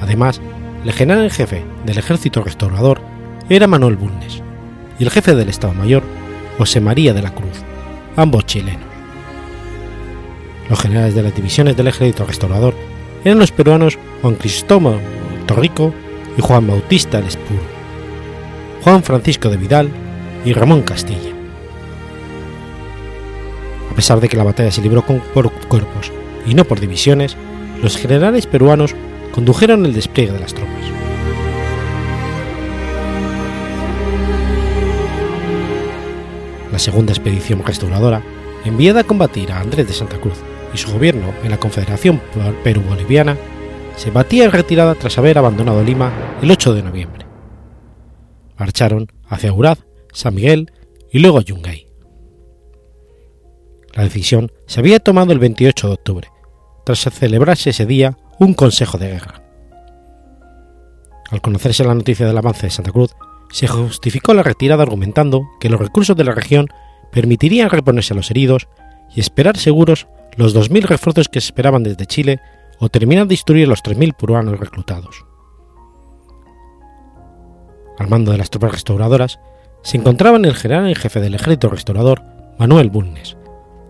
Además, 0.01 0.41
el 0.83 0.93
general 0.93 1.23
en 1.23 1.29
jefe 1.29 1.63
del 1.85 1.97
ejército 1.97 2.41
restaurador 2.41 3.01
era 3.49 3.67
Manuel 3.67 3.97
Bulnes 3.97 4.41
y 4.97 5.03
el 5.03 5.11
jefe 5.11 5.35
del 5.35 5.49
Estado 5.49 5.73
Mayor 5.73 6.03
José 6.57 6.81
María 6.81 7.13
de 7.13 7.21
la 7.21 7.33
Cruz, 7.33 7.63
ambos 8.15 8.45
chilenos. 8.45 8.87
Los 10.69 10.79
generales 10.79 11.15
de 11.15 11.23
las 11.23 11.35
divisiones 11.35 11.75
del 11.75 11.87
ejército 11.87 12.25
restaurador 12.25 12.73
eran 13.23 13.39
los 13.39 13.51
peruanos 13.51 13.97
Juan 14.21 14.35
Cristóbal 14.35 14.99
Torrico 15.45 15.93
y 16.37 16.41
Juan 16.41 16.67
Bautista 16.67 17.19
Lespuro, 17.19 17.61
Juan 18.83 19.03
Francisco 19.03 19.49
de 19.49 19.57
Vidal 19.57 19.89
y 20.45 20.53
Ramón 20.53 20.83
Castilla. 20.83 21.38
Pesar 23.99 24.21
de 24.21 24.29
que 24.29 24.37
la 24.37 24.45
batalla 24.45 24.71
se 24.71 24.81
libró 24.81 25.05
con, 25.05 25.19
por 25.19 25.51
cuerpos 25.51 26.13
y 26.45 26.53
no 26.53 26.63
por 26.63 26.79
divisiones, 26.79 27.35
los 27.83 27.97
generales 27.97 28.47
peruanos 28.47 28.95
condujeron 29.33 29.85
el 29.85 29.93
despliegue 29.93 30.31
de 30.31 30.39
las 30.39 30.53
tropas. 30.53 30.85
La 36.71 36.79
segunda 36.79 37.11
expedición 37.11 37.61
restauradora, 37.65 38.23
enviada 38.63 39.01
a 39.01 39.03
combatir 39.03 39.51
a 39.51 39.59
Andrés 39.59 39.89
de 39.89 39.93
Santa 39.93 40.17
Cruz 40.17 40.37
y 40.73 40.77
su 40.77 40.93
gobierno 40.93 41.33
en 41.43 41.51
la 41.51 41.59
Confederación 41.59 42.21
Perú-Boliviana, 42.63 43.35
se 43.97 44.11
batía 44.11 44.45
en 44.45 44.53
retirada 44.53 44.95
tras 44.95 45.17
haber 45.17 45.37
abandonado 45.37 45.83
Lima 45.83 46.37
el 46.41 46.49
8 46.49 46.73
de 46.73 46.83
noviembre. 46.83 47.25
Marcharon 48.57 49.07
hacia 49.27 49.51
Uraz, 49.51 49.79
San 50.13 50.35
Miguel 50.35 50.71
y 51.11 51.19
luego 51.19 51.41
Yungay. 51.41 51.88
La 53.93 54.03
decisión 54.03 54.51
se 54.67 54.79
había 54.79 54.99
tomado 54.99 55.33
el 55.33 55.39
28 55.39 55.87
de 55.87 55.93
octubre, 55.93 56.27
tras 56.85 56.99
celebrarse 56.99 57.71
ese 57.71 57.85
día 57.85 58.17
un 58.39 58.53
consejo 58.53 58.97
de 58.97 59.09
guerra. 59.09 59.43
Al 61.31 61.41
conocerse 61.41 61.83
la 61.83 61.95
noticia 61.95 62.25
del 62.25 62.37
avance 62.37 62.67
de 62.67 62.71
Santa 62.71 62.91
Cruz, 62.91 63.15
se 63.51 63.67
justificó 63.67 64.33
la 64.33 64.43
retirada 64.43 64.83
argumentando 64.83 65.41
que 65.59 65.69
los 65.69 65.79
recursos 65.79 66.15
de 66.15 66.23
la 66.23 66.33
región 66.33 66.67
permitirían 67.11 67.69
reponerse 67.69 68.13
a 68.13 68.17
los 68.17 68.29
heridos 68.29 68.67
y 69.15 69.19
esperar 69.19 69.57
seguros 69.57 70.07
los 70.37 70.55
2.000 70.55 70.83
refuerzos 70.83 71.27
que 71.27 71.41
se 71.41 71.47
esperaban 71.47 71.83
desde 71.83 72.05
Chile 72.05 72.39
o 72.79 72.89
terminar 72.89 73.27
de 73.27 73.33
instruir 73.33 73.67
los 73.67 73.83
3.000 73.83 74.15
peruanos 74.15 74.59
reclutados. 74.59 75.25
Al 77.97 78.07
mando 78.07 78.31
de 78.31 78.37
las 78.37 78.49
tropas 78.49 78.71
restauradoras 78.71 79.39
se 79.81 79.97
encontraban 79.97 80.45
el 80.45 80.55
general 80.55 80.87
en 80.87 80.95
jefe 80.95 81.19
del 81.19 81.35
ejército 81.35 81.69
restaurador 81.69 82.23
Manuel 82.57 82.89
Bulnes 82.89 83.38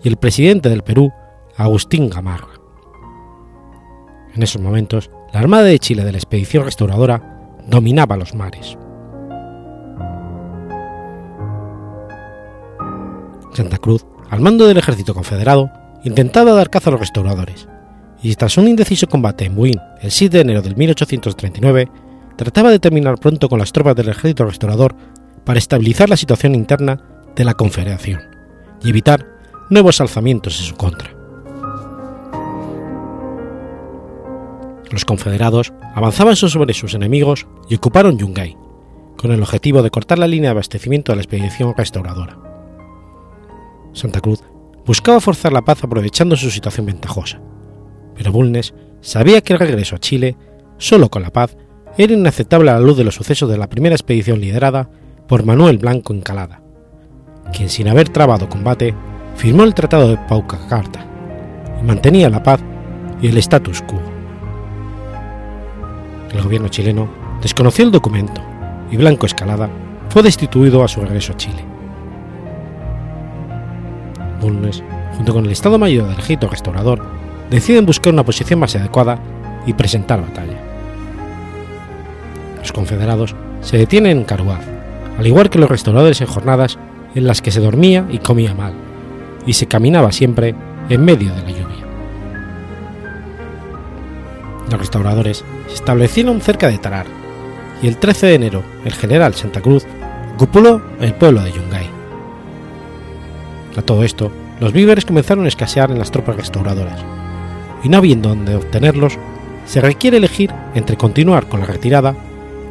y 0.03 0.07
el 0.07 0.17
presidente 0.17 0.69
del 0.69 0.83
Perú 0.83 1.11
Agustín 1.57 2.09
Gamarra. 2.09 2.59
En 4.33 4.43
esos 4.43 4.61
momentos, 4.61 5.09
la 5.33 5.39
Armada 5.39 5.63
de 5.63 5.79
Chile 5.79 6.03
de 6.03 6.11
la 6.11 6.17
expedición 6.17 6.63
restauradora 6.63 7.57
dominaba 7.67 8.17
los 8.17 8.33
mares. 8.33 8.77
Santa 13.53 13.77
Cruz, 13.77 14.05
al 14.29 14.41
mando 14.41 14.67
del 14.67 14.77
ejército 14.77 15.13
confederado, 15.13 15.69
intentaba 16.03 16.53
dar 16.53 16.69
caza 16.69 16.89
a 16.89 16.91
los 16.91 17.01
restauradores, 17.01 17.67
y 18.21 18.35
tras 18.35 18.57
un 18.57 18.67
indeciso 18.67 19.07
combate 19.07 19.45
en 19.45 19.55
Buin 19.55 19.79
el 20.01 20.11
7 20.11 20.37
de 20.37 20.41
enero 20.41 20.61
de 20.61 20.75
1839, 20.75 21.89
trataba 22.35 22.69
de 22.69 22.79
terminar 22.79 23.17
pronto 23.17 23.49
con 23.49 23.59
las 23.59 23.71
tropas 23.71 23.95
del 23.95 24.09
ejército 24.09 24.45
restaurador 24.45 24.95
para 25.43 25.59
estabilizar 25.59 26.09
la 26.09 26.17
situación 26.17 26.55
interna 26.55 27.01
de 27.35 27.43
la 27.43 27.53
Confederación 27.53 28.21
y 28.81 28.89
evitar 28.89 29.38
nuevos 29.69 30.01
alzamientos 30.01 30.59
en 30.59 30.65
su 30.65 30.75
contra. 30.75 31.15
Los 34.91 35.05
confederados 35.05 35.71
avanzaban 35.93 36.35
sobre 36.35 36.73
sus 36.73 36.93
enemigos 36.95 37.47
y 37.69 37.75
ocuparon 37.75 38.17
Yungay, 38.17 38.57
con 39.17 39.31
el 39.31 39.41
objetivo 39.41 39.83
de 39.83 39.91
cortar 39.91 40.17
la 40.17 40.27
línea 40.27 40.49
de 40.49 40.51
abastecimiento 40.51 41.11
de 41.11 41.17
la 41.17 41.21
expedición 41.21 41.73
restauradora. 41.77 42.39
Santa 43.93 44.21
Cruz 44.21 44.43
buscaba 44.85 45.19
forzar 45.19 45.53
la 45.53 45.61
paz 45.61 45.83
aprovechando 45.83 46.35
su 46.35 46.49
situación 46.49 46.87
ventajosa, 46.87 47.39
pero 48.15 48.31
Bulnes 48.31 48.73
sabía 49.01 49.41
que 49.41 49.53
el 49.53 49.59
regreso 49.59 49.95
a 49.95 49.99
Chile, 49.99 50.35
solo 50.77 51.09
con 51.09 51.21
la 51.21 51.31
paz, 51.31 51.55
era 51.97 52.13
inaceptable 52.13 52.71
a 52.71 52.75
la 52.75 52.79
luz 52.79 52.97
de 52.97 53.03
los 53.03 53.15
sucesos 53.15 53.49
de 53.49 53.57
la 53.57 53.69
primera 53.69 53.95
expedición 53.95 54.39
liderada 54.39 54.89
por 55.27 55.43
Manuel 55.43 55.77
Blanco 55.77 56.13
Encalada, 56.13 56.63
quien 57.53 57.69
sin 57.69 57.87
haber 57.87 58.09
trabado 58.09 58.49
combate 58.49 58.95
firmó 59.39 59.63
el 59.63 59.73
Tratado 59.73 60.09
de 60.09 60.17
Paucacarta 60.17 60.99
y 61.81 61.85
mantenía 61.85 62.29
la 62.29 62.43
paz 62.43 62.59
y 63.21 63.29
el 63.29 63.37
status 63.37 63.81
quo. 63.83 64.01
El 66.33 66.43
gobierno 66.43 66.67
chileno 66.67 67.07
desconoció 67.41 67.85
el 67.85 67.91
documento 67.91 68.41
y 68.91 68.97
Blanco 68.97 69.25
Escalada 69.25 69.69
fue 70.09 70.23
destituido 70.23 70.83
a 70.83 70.89
su 70.89 70.99
regreso 70.99 71.31
a 71.31 71.37
Chile. 71.37 71.63
Bulnes, 74.41 74.83
junto 75.15 75.33
con 75.33 75.45
el 75.45 75.51
Estado 75.51 75.79
Mayor 75.79 76.03
del 76.03 76.13
Ejército 76.15 76.49
Restaurador, 76.49 77.01
deciden 77.49 77.85
buscar 77.85 78.11
una 78.11 78.25
posición 78.25 78.59
más 78.59 78.75
adecuada 78.75 79.19
y 79.65 79.71
presentar 79.71 80.19
batalla. 80.19 80.57
Los 82.59 82.73
confederados 82.73 83.37
se 83.61 83.77
detienen 83.77 84.17
en 84.17 84.23
Caruaz, 84.25 84.65
al 85.17 85.25
igual 85.25 85.49
que 85.49 85.59
los 85.59 85.69
restauradores 85.69 86.19
en 86.19 86.27
jornadas 86.27 86.77
en 87.15 87.25
las 87.25 87.41
que 87.41 87.51
se 87.51 87.61
dormía 87.61 88.05
y 88.09 88.17
comía 88.17 88.53
mal, 88.53 88.88
y 89.45 89.53
se 89.53 89.67
caminaba 89.67 90.11
siempre 90.11 90.55
en 90.89 91.05
medio 91.05 91.33
de 91.33 91.41
la 91.41 91.49
lluvia. 91.49 91.85
Los 94.69 94.79
restauradores 94.79 95.43
se 95.67 95.73
establecieron 95.73 96.41
cerca 96.41 96.67
de 96.67 96.77
Tarar, 96.77 97.07
y 97.81 97.87
el 97.87 97.97
13 97.97 98.27
de 98.27 98.35
enero 98.35 98.63
el 98.85 98.93
general 98.93 99.33
Santa 99.33 99.61
Cruz 99.61 99.85
ocupó 100.35 100.81
el 100.99 101.13
pueblo 101.15 101.41
de 101.41 101.51
Yungay. 101.51 101.89
A 103.77 103.81
todo 103.81 104.03
esto, 104.03 104.31
los 104.59 104.73
víveres 104.73 105.05
comenzaron 105.05 105.45
a 105.45 105.47
escasear 105.47 105.91
en 105.91 105.99
las 105.99 106.11
tropas 106.11 106.35
restauradoras, 106.35 107.03
y 107.83 107.89
no 107.89 107.97
habiendo 107.97 108.29
dónde 108.29 108.55
obtenerlos, 108.55 109.17
se 109.65 109.81
requiere 109.81 110.17
elegir 110.17 110.51
entre 110.73 110.97
continuar 110.97 111.47
con 111.47 111.59
la 111.59 111.65
retirada 111.65 112.15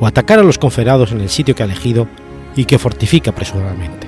o 0.00 0.06
atacar 0.06 0.38
a 0.38 0.42
los 0.42 0.58
confederados 0.58 1.12
en 1.12 1.20
el 1.20 1.28
sitio 1.28 1.54
que 1.54 1.62
ha 1.62 1.66
elegido 1.66 2.08
y 2.56 2.64
que 2.64 2.78
fortifica 2.78 3.30
apresuradamente. 3.30 4.07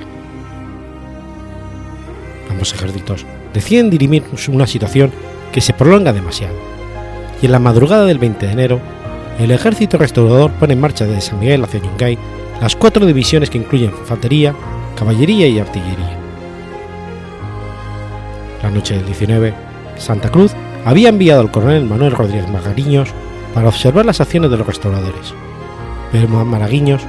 Ejércitos 2.63 3.27
deciden 3.53 3.91
dirimir 3.91 4.23
una 4.49 4.67
situación 4.67 5.11
que 5.53 5.61
se 5.61 5.73
prolonga 5.73 6.13
demasiado, 6.13 6.55
y 7.43 7.47
en 7.47 7.53
la 7.53 7.59
madrugada 7.59 8.05
del 8.05 8.19
20 8.19 8.47
de 8.47 8.53
enero, 8.53 8.81
el 9.39 9.51
ejército 9.51 9.97
restaurador 9.97 10.51
pone 10.53 10.75
en 10.75 10.81
marcha 10.81 11.07
desde 11.07 11.23
San 11.23 11.41
Miguel 11.41 11.65
hacia 11.65 11.81
Yungay 11.81 12.19
las 12.61 12.77
cuatro 12.77 13.07
divisiones 13.07 13.49
que 13.49 13.59
incluyen 13.59 13.91
infantería, 13.91 14.55
caballería 14.97 15.49
y 15.49 15.59
artillería. 15.59 16.19
La 18.63 18.71
noche 18.71 18.95
del 18.95 19.07
19, 19.07 19.55
Santa 19.97 20.31
Cruz 20.31 20.53
había 20.85 21.09
enviado 21.09 21.41
al 21.41 21.51
coronel 21.51 21.85
Manuel 21.85 22.13
Rodríguez 22.13 22.49
Magariños 22.51 23.09
para 23.55 23.69
observar 23.69 24.05
las 24.05 24.21
acciones 24.21 24.51
de 24.51 24.59
los 24.59 24.67
restauradores, 24.67 25.35
pero 26.13 26.29
Maraguiños 26.29 27.03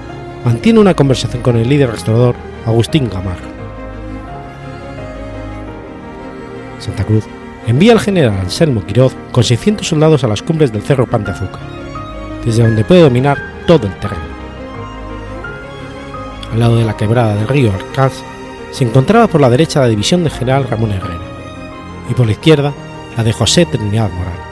mantiene 0.45 0.80
una 0.80 0.93
conversación 0.93 1.43
con 1.43 1.58
el 1.58 1.68
líder 1.68 1.91
restaurador 1.91 2.36
Agustín 2.66 3.10
Gamarra. 3.10 3.51
Santa 6.91 7.05
Cruz 7.05 7.23
envía 7.67 7.93
al 7.93 8.01
general 8.01 8.37
Anselmo 8.37 8.85
Quiroz 8.85 9.15
con 9.31 9.45
600 9.45 9.87
soldados 9.87 10.25
a 10.25 10.27
las 10.27 10.41
cumbres 10.41 10.73
del 10.73 10.81
Cerro 10.81 11.07
Pan 11.07 11.23
de 11.23 11.31
Azúcar, 11.31 11.61
desde 12.43 12.63
donde 12.63 12.83
puede 12.83 13.01
dominar 13.01 13.37
todo 13.65 13.87
el 13.87 13.97
terreno. 13.99 14.23
Al 16.51 16.59
lado 16.59 16.75
de 16.75 16.83
la 16.83 16.97
quebrada 16.97 17.35
del 17.35 17.47
río 17.47 17.71
Arcaz 17.71 18.11
se 18.71 18.83
encontraba 18.83 19.27
por 19.27 19.39
la 19.39 19.49
derecha 19.49 19.79
la 19.79 19.87
división 19.87 20.23
del 20.23 20.33
general 20.33 20.67
Ramón 20.69 20.91
Herrera 20.91 21.21
y 22.09 22.13
por 22.13 22.25
la 22.25 22.33
izquierda 22.33 22.73
la 23.15 23.23
de 23.23 23.31
José 23.31 23.65
Trinidad 23.65 24.09
Morán. 24.11 24.51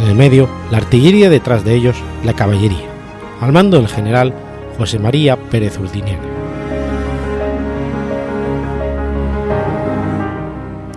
En 0.00 0.08
el 0.08 0.16
medio, 0.16 0.50
la 0.70 0.78
artillería 0.78 1.30
detrás 1.30 1.64
de 1.64 1.74
ellos, 1.74 1.96
la 2.24 2.34
caballería, 2.34 2.90
al 3.40 3.52
mando 3.52 3.78
del 3.78 3.88
general 3.88 4.34
José 4.76 4.98
María 4.98 5.36
Pérez 5.36 5.78
Urdiniano. 5.78 6.43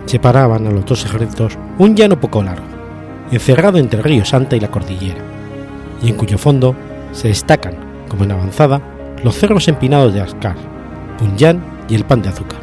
Separaban 0.08 0.66
a 0.66 0.70
los 0.70 0.86
dos 0.86 1.04
ejércitos 1.04 1.58
un 1.76 1.94
llano 1.94 2.18
poco 2.18 2.42
largo, 2.42 2.64
encerrado 3.30 3.76
entre 3.76 3.98
el 3.98 4.04
río 4.04 4.24
Santa 4.24 4.56
y 4.56 4.60
la 4.60 4.70
cordillera, 4.70 5.20
y 6.02 6.08
en 6.08 6.16
cuyo 6.16 6.38
fondo 6.38 6.74
se 7.12 7.28
destacan, 7.28 7.74
como 8.08 8.24
en 8.24 8.32
avanzada, 8.32 8.80
los 9.22 9.36
cerros 9.36 9.68
empinados 9.68 10.14
de 10.14 10.22
Ascar, 10.22 10.56
Punyán 11.18 11.62
y 11.90 11.94
el 11.94 12.06
Pan 12.06 12.22
de 12.22 12.30
Azúcar, 12.30 12.58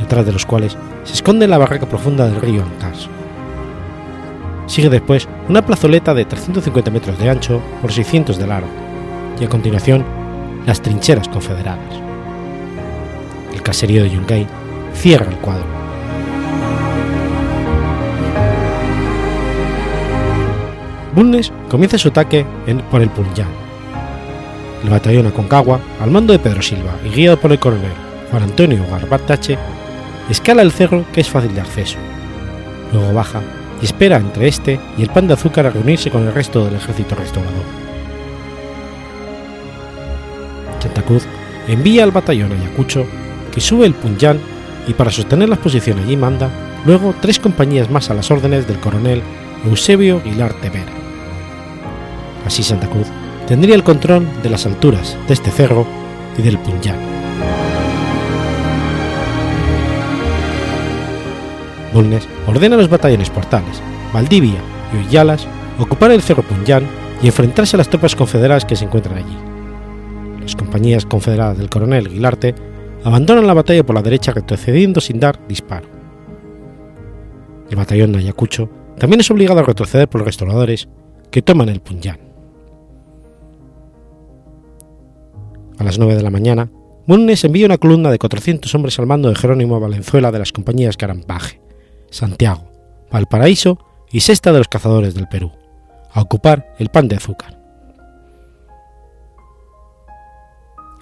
detrás 0.00 0.26
de 0.26 0.32
los 0.32 0.44
cuales 0.44 0.76
se 1.04 1.12
esconde 1.12 1.46
la 1.46 1.58
barraca 1.58 1.86
profunda 1.86 2.26
del 2.26 2.40
río 2.40 2.64
Ancas. 2.64 3.08
Sigue 4.66 4.90
después 4.90 5.28
una 5.48 5.64
plazoleta 5.64 6.12
de 6.12 6.24
350 6.24 6.90
metros 6.90 7.20
de 7.20 7.30
ancho 7.30 7.62
por 7.80 7.92
600 7.92 8.36
de 8.36 8.46
largo, 8.48 8.68
y 9.40 9.44
a 9.44 9.48
continuación 9.48 10.04
las 10.66 10.82
trincheras 10.82 11.28
confederadas. 11.28 12.00
El 13.54 13.62
caserío 13.62 14.02
de 14.02 14.10
Yungay 14.10 14.44
cierra 14.92 15.30
el 15.30 15.36
cuadro. 15.36 15.81
Bulnes 21.14 21.52
comienza 21.68 21.98
su 21.98 22.08
ataque 22.08 22.46
por 22.90 23.02
el 23.02 23.10
Punyán. 23.10 23.48
El 24.82 24.90
batallón 24.90 25.26
Aconcagua, 25.26 25.80
al 26.00 26.10
mando 26.10 26.32
de 26.32 26.38
Pedro 26.38 26.62
Silva 26.62 26.96
y 27.04 27.10
guiado 27.10 27.38
por 27.38 27.52
el 27.52 27.58
coronel 27.58 27.92
Juan 28.30 28.44
Antonio 28.44 28.84
Garbatache, 28.90 29.58
escala 30.30 30.62
el 30.62 30.72
cerro 30.72 31.04
que 31.12 31.20
es 31.20 31.28
fácil 31.28 31.54
de 31.54 31.60
acceso. 31.60 31.98
Luego 32.92 33.12
baja 33.12 33.40
y 33.80 33.84
espera 33.84 34.16
entre 34.16 34.48
este 34.48 34.80
y 34.96 35.02
el 35.02 35.10
pan 35.10 35.28
de 35.28 35.34
azúcar 35.34 35.66
a 35.66 35.70
reunirse 35.70 36.10
con 36.10 36.26
el 36.26 36.32
resto 36.32 36.64
del 36.64 36.76
ejército 36.76 37.14
restaurador. 37.14 37.64
Santa 40.80 41.02
Cruz 41.02 41.24
envía 41.68 42.04
al 42.04 42.10
batallón 42.10 42.52
Ayacucho, 42.52 43.06
que 43.52 43.60
sube 43.60 43.86
el 43.86 43.94
Punyán 43.94 44.40
y 44.88 44.94
para 44.94 45.10
sostener 45.10 45.48
las 45.48 45.58
posiciones 45.58 46.04
allí 46.04 46.16
manda 46.16 46.50
luego 46.84 47.14
tres 47.20 47.38
compañías 47.38 47.90
más 47.90 48.10
a 48.10 48.14
las 48.14 48.30
órdenes 48.30 48.66
del 48.66 48.80
coronel 48.80 49.22
Eusebio 49.64 50.16
Aguilar 50.16 50.54
Tevera. 50.54 51.01
Así 52.46 52.62
Santa 52.62 52.88
Cruz 52.88 53.06
tendría 53.46 53.74
el 53.74 53.84
control 53.84 54.26
de 54.42 54.50
las 54.50 54.66
alturas 54.66 55.16
de 55.28 55.34
este 55.34 55.50
cerro 55.50 55.86
y 56.38 56.42
del 56.42 56.58
Punyán. 56.58 56.98
Bulnes 61.92 62.26
ordena 62.46 62.76
a 62.76 62.78
los 62.78 62.88
batallones 62.88 63.30
portales, 63.30 63.82
Valdivia 64.12 64.60
y 64.92 65.06
Uyalas 65.06 65.46
ocupar 65.78 66.10
el 66.10 66.22
cerro 66.22 66.42
Punyán 66.42 66.86
y 67.22 67.26
enfrentarse 67.26 67.76
a 67.76 67.78
las 67.78 67.88
tropas 67.88 68.16
confederadas 68.16 68.64
que 68.64 68.76
se 68.76 68.84
encuentran 68.84 69.18
allí. 69.18 69.36
Las 70.40 70.56
compañías 70.56 71.06
confederadas 71.06 71.58
del 71.58 71.68
coronel 71.68 72.08
Guilarte 72.08 72.54
abandonan 73.04 73.46
la 73.46 73.54
batalla 73.54 73.84
por 73.84 73.94
la 73.94 74.02
derecha 74.02 74.32
retrocediendo 74.32 75.00
sin 75.00 75.20
dar 75.20 75.38
disparo. 75.46 75.86
El 77.70 77.76
batallón 77.76 78.16
Ayacucho 78.16 78.68
también 78.98 79.20
es 79.20 79.30
obligado 79.30 79.60
a 79.60 79.64
retroceder 79.64 80.08
por 80.08 80.20
los 80.20 80.26
restauradores 80.26 80.88
que 81.30 81.42
toman 81.42 81.68
el 81.68 81.80
Punyán. 81.80 82.31
A 85.82 85.84
las 85.84 85.98
9 85.98 86.14
de 86.14 86.22
la 86.22 86.30
mañana, 86.30 86.70
Bulnes 87.08 87.42
envía 87.42 87.66
una 87.66 87.76
columna 87.76 88.12
de 88.12 88.18
400 88.20 88.72
hombres 88.72 88.96
al 89.00 89.06
mando 89.08 89.28
de 89.28 89.34
Jerónimo 89.34 89.80
Valenzuela 89.80 90.30
de 90.30 90.38
las 90.38 90.52
compañías 90.52 90.96
Carampaje, 90.96 91.60
Santiago, 92.08 92.70
Valparaíso 93.10 93.84
y 94.08 94.20
Sexta 94.20 94.52
de 94.52 94.58
los 94.58 94.68
Cazadores 94.68 95.16
del 95.16 95.26
Perú, 95.26 95.50
a 96.12 96.20
ocupar 96.20 96.72
el 96.78 96.88
pan 96.90 97.08
de 97.08 97.16
azúcar. 97.16 97.58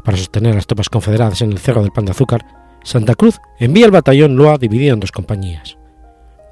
Para 0.03 0.17
sostener 0.17 0.53
a 0.53 0.57
las 0.57 0.67
tropas 0.67 0.89
confederadas 0.89 1.43
en 1.43 1.53
el 1.53 1.59
Cerro 1.59 1.83
del 1.83 1.93
Pan 1.93 2.07
de 2.07 2.13
Azúcar, 2.13 2.47
Santa 2.83 3.15
Cruz 3.15 3.39
envía 3.59 3.85
el 3.85 3.93
batallón 3.93 4.37
Loa 4.37 4.57
dividido 4.57 4.95
en 4.95 5.01
dos 5.01 5.13
compañías, 5.13 5.77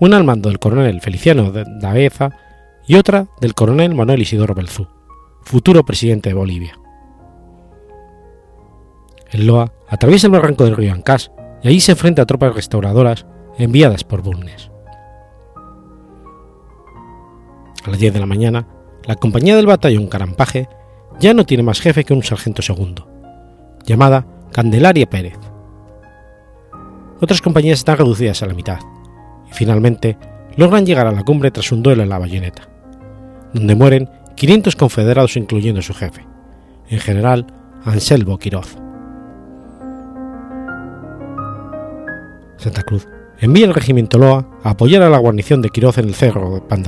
una 0.01 0.19
al 0.19 0.25
mando 0.25 0.51
del 0.51 0.59
coronel 0.59 1.01
Feliciano 1.01 1.51
Daeza 1.51 2.29
y 2.87 2.97
otra 2.97 3.29
del 3.41 3.55
coronel 3.55 3.95
Manuel 3.95 4.21
Isidoro 4.21 4.55
Belzú, 4.55 4.87
futuro 5.41 5.83
presidente 5.83 6.29
de 6.29 6.35
Bolivia. 6.35 6.79
El 9.31 9.47
Loa 9.47 9.73
atraviesa 9.89 10.27
el 10.27 10.33
barranco 10.33 10.65
del 10.65 10.77
río 10.77 10.93
Ancás 10.93 11.31
y 11.63 11.69
allí 11.69 11.81
se 11.81 11.93
enfrenta 11.93 12.23
a 12.23 12.27
tropas 12.27 12.55
restauradoras 12.55 13.27
enviadas 13.59 14.05
por 14.05 14.23
Bulnes. 14.23 14.71
A 17.85 17.91
las 17.91 17.99
10 17.99 18.15
de 18.15 18.21
la 18.21 18.27
mañana, 18.27 18.67
la 19.05 19.17
compañía 19.17 19.57
del 19.57 19.67
batallón 19.67 20.09
Carampaje 20.09 20.69
ya 21.21 21.35
no 21.35 21.45
tiene 21.45 21.63
más 21.63 21.81
jefe 21.81 22.05
que 22.05 22.15
un 22.15 22.23
sargento 22.23 22.63
segundo, 22.63 23.09
llamada 23.85 24.27
Candelaria 24.53 25.09
Pérez. 25.09 25.39
Otras 27.21 27.43
compañías 27.43 27.81
están 27.81 27.99
reducidas 27.99 28.43
a 28.43 28.47
la 28.47 28.55
mitad, 28.55 28.79
y 29.51 29.53
finalmente 29.53 30.17
logran 30.57 30.87
llegar 30.87 31.07
a 31.07 31.13
la 31.13 31.25
cumbre 31.25 31.51
tras 31.51 31.73
un 31.73 31.83
duelo 31.83 32.03
en 32.03 32.09
la 32.09 32.19
bayoneta, 32.19 32.69
donde 33.53 33.75
mueren 33.75 34.11
500 34.37 34.77
confederados 34.77 35.37
incluyendo 35.37 35.83
su 35.83 35.95
jefe, 35.95 36.27
en 36.89 37.01
general 37.01 37.47
Anselmo 37.85 38.39
Quiroz. 38.39 38.77
Santa 42.59 42.83
Cruz 42.83 43.09
envía 43.41 43.67
el 43.67 43.75
regimiento 43.75 44.19
Loa 44.19 44.47
a 44.63 44.71
apoyar 44.71 45.03
a 45.03 45.11
la 45.11 45.19
guarnición 45.19 45.63
de 45.63 45.71
Quiroz 45.71 45.99
en 45.99 46.07
el 46.07 46.15
cerro 46.15 46.55
de 46.55 46.61
Pan. 46.61 46.83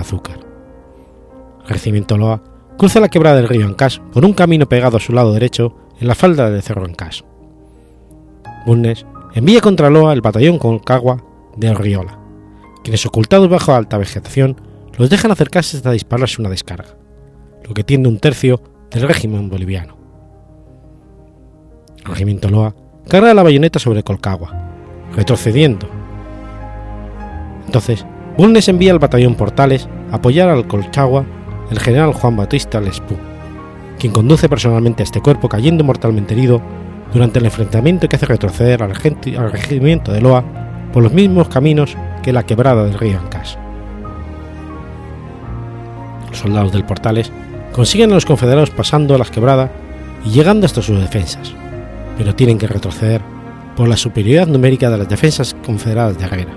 El 1.62 1.68
regimiento 1.68 2.18
Loa 2.18 2.43
cruza 2.77 3.01
la 3.01 3.09
quebrada 3.09 3.37
del 3.37 3.49
río 3.49 3.66
Ancás 3.66 4.01
por 4.12 4.25
un 4.25 4.33
camino 4.33 4.68
pegado 4.68 4.97
a 4.97 5.01
su 5.01 5.12
lado 5.12 5.33
derecho 5.33 5.77
en 6.01 6.09
la 6.09 6.14
falda 6.14 6.51
del 6.51 6.62
cerro 6.62 6.85
Ancás. 6.85 7.25
Bulnes 8.66 9.07
envía 9.35 9.61
contra 9.61 9.91
Loa 9.91 10.12
el 10.12 10.21
batallón 10.21 10.59
Concagua 10.59 11.23
de 11.57 11.68
Arriola, 11.68 12.18
quienes 12.83 13.07
ocultados 13.07 13.49
bajo 13.49 13.73
alta 13.73 13.99
vegetación 13.99 14.61
los 14.99 15.09
dejan 15.09 15.31
acercarse 15.31 15.77
hasta 15.77 15.93
dispararse 15.93 16.41
una 16.41 16.51
descarga, 16.51 16.97
lo 17.62 17.75
que 17.75 17.85
tiende 17.85 18.09
un 18.09 18.18
tercio 18.18 18.61
del 18.91 19.03
régimen 19.03 19.49
boliviano. 19.49 19.97
El 21.99 22.07
regimiento 22.07 22.49
Loa 22.49 22.75
carga 23.09 23.35
la 23.35 23.43
bayoneta 23.43 23.79
sobre 23.79 24.03
Colcagua, 24.03 24.70
retrocediendo. 25.15 25.89
Entonces, 27.67 28.05
Bulnes 28.37 28.69
envía 28.69 28.93
al 28.93 28.99
batallón 28.99 29.35
Portales 29.35 29.89
a 30.11 30.17
apoyar 30.17 30.49
al 30.49 30.67
Colchagua 30.67 31.25
el 31.71 31.79
general 31.79 32.13
Juan 32.13 32.37
Bautista 32.37 32.81
Lespú, 32.81 33.17
quien 33.99 34.13
conduce 34.13 34.49
personalmente 34.49 35.03
a 35.03 35.05
este 35.05 35.21
cuerpo 35.21 35.49
cayendo 35.49 35.85
mortalmente 35.85 36.35
herido 36.35 36.61
durante 37.13 37.39
el 37.39 37.45
enfrentamiento 37.45 38.09
que 38.09 38.17
hace 38.17 38.27
retroceder 38.27 38.83
al, 38.83 38.95
regimiento 38.95 40.13
de 40.13 40.21
Loa 40.21 40.45
por 40.93 41.03
los 41.03 41.13
mismos 41.13 41.49
caminos 41.49 41.97
que 42.23 42.33
la 42.33 42.45
quebrada 42.45 42.85
del 42.85 42.99
río 42.99 43.19
Ancas. 43.19 43.59
Los 46.29 46.39
soldados 46.39 46.73
del 46.73 46.85
Portales 46.85 47.33
consiguen 47.73 48.11
a 48.11 48.15
los 48.15 48.27
confederados 48.27 48.71
pasando 48.71 49.19
las 49.19 49.31
quebradas 49.31 49.71
y 50.25 50.31
llegando 50.31 50.67
hasta 50.67 50.83
sus 50.83 50.99
defensas, 50.99 51.55
pero 52.17 52.35
tienen 52.35 52.59
que 52.59 52.67
retroceder 52.67 53.23
por 53.77 53.89
la 53.89 53.97
superioridad 53.97 54.47
numérica 54.47 54.91
de 54.91 54.99
las 54.99 55.09
defensas 55.09 55.55
confederadas 55.64 56.18
de 56.18 56.25
Herrera, 56.25 56.53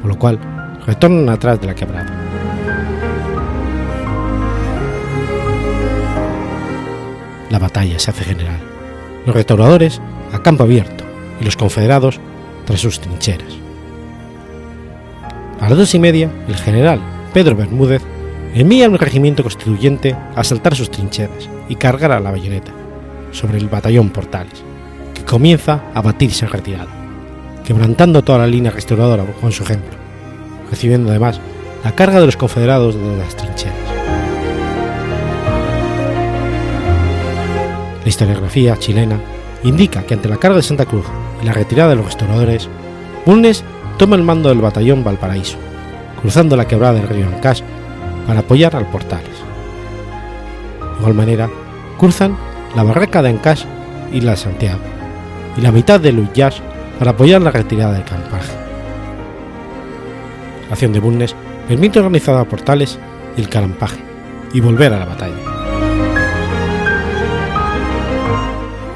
por 0.00 0.10
lo 0.10 0.18
cual 0.18 0.38
retornan 0.86 1.28
atrás 1.28 1.60
de 1.60 1.66
la 1.66 1.74
quebrada. 1.74 2.28
La 7.50 7.58
batalla 7.58 7.98
se 7.98 8.10
hace 8.10 8.24
general. 8.24 8.60
Los 9.26 9.34
restauradores 9.34 10.00
a 10.32 10.42
campo 10.42 10.64
abierto 10.64 11.04
y 11.40 11.44
los 11.44 11.56
confederados 11.56 12.20
tras 12.66 12.80
sus 12.80 13.00
trincheras. 13.00 13.56
A 15.60 15.68
las 15.68 15.78
dos 15.78 15.94
y 15.94 15.98
media, 15.98 16.30
el 16.46 16.56
general 16.56 17.00
Pedro 17.32 17.56
Bermúdez 17.56 18.02
envía 18.54 18.88
un 18.88 18.98
regimiento 18.98 19.42
constituyente 19.42 20.14
a 20.14 20.40
asaltar 20.40 20.74
sus 20.76 20.90
trincheras 20.90 21.48
y 21.68 21.76
cargar 21.76 22.12
a 22.12 22.20
la 22.20 22.30
bayoneta 22.30 22.72
sobre 23.32 23.58
el 23.58 23.68
batallón 23.68 24.10
Portales, 24.10 24.62
comienza 25.28 25.82
a 25.92 26.00
batirse 26.00 26.46
en 26.46 26.50
retirada, 26.50 26.88
quebrantando 27.62 28.24
toda 28.24 28.38
la 28.38 28.46
línea 28.46 28.70
restauradora 28.70 29.24
con 29.24 29.52
su 29.52 29.62
ejemplo, 29.62 29.90
recibiendo 30.70 31.10
además 31.10 31.38
la 31.84 31.92
carga 31.94 32.18
de 32.18 32.26
los 32.26 32.36
confederados 32.38 32.94
de 32.94 33.16
las 33.18 33.36
trincheras. 33.36 33.76
La 38.02 38.08
historiografía 38.08 38.78
chilena 38.78 39.20
indica 39.64 40.02
que 40.04 40.14
ante 40.14 40.30
la 40.30 40.38
carga 40.38 40.56
de 40.56 40.62
Santa 40.62 40.86
Cruz 40.86 41.04
y 41.42 41.44
la 41.44 41.52
retirada 41.52 41.90
de 41.90 41.96
los 41.96 42.06
restauradores, 42.06 42.66
Bulnes 43.26 43.62
toma 43.98 44.16
el 44.16 44.22
mando 44.22 44.48
del 44.48 44.62
batallón 44.62 45.04
Valparaíso, 45.04 45.58
cruzando 46.22 46.56
la 46.56 46.66
quebrada 46.66 46.94
del 46.94 47.08
río 47.08 47.26
Ancas 47.26 47.62
para 48.26 48.40
apoyar 48.40 48.74
al 48.74 48.86
Portales. 48.86 49.28
De 50.80 51.00
igual 51.00 51.12
manera, 51.12 51.50
cruzan 51.98 52.34
la 52.74 52.82
barraca 52.82 53.20
de 53.20 53.28
Ancas 53.28 53.66
y 54.10 54.22
la 54.22 54.30
de 54.30 54.36
Santiago, 54.38 54.97
y 55.56 55.60
la 55.60 55.72
mitad 55.72 56.00
de 56.00 56.12
Luyas 56.12 56.60
para 56.98 57.12
apoyar 57.12 57.40
la 57.40 57.50
retirada 57.50 57.94
del 57.94 58.04
Campaje. 58.04 58.52
La 60.66 60.72
acción 60.72 60.92
de 60.92 61.00
Bulnes 61.00 61.34
permite 61.66 61.98
organizar 61.98 62.36
a 62.36 62.44
Portales 62.44 62.98
y 63.36 63.40
el 63.40 63.48
Carampaje 63.48 64.02
y 64.52 64.60
volver 64.60 64.92
a 64.92 64.98
la 64.98 65.04
batalla. 65.04 65.34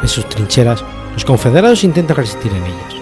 En 0.03 0.09
sus 0.09 0.29
trincheras, 0.29 0.85
los 1.15 1.25
confederados 1.25 1.85
intentan 1.85 2.17
resistir 2.17 2.51
en 2.53 2.65
ellas, 2.65 2.95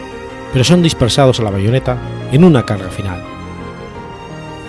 pero 0.53 0.65
son 0.65 0.83
dispersados 0.83 1.41
a 1.41 1.45
la 1.45 1.51
bayoneta 1.51 1.97
en 2.31 2.45
una 2.45 2.67
carga 2.67 2.91
final. 2.91 3.23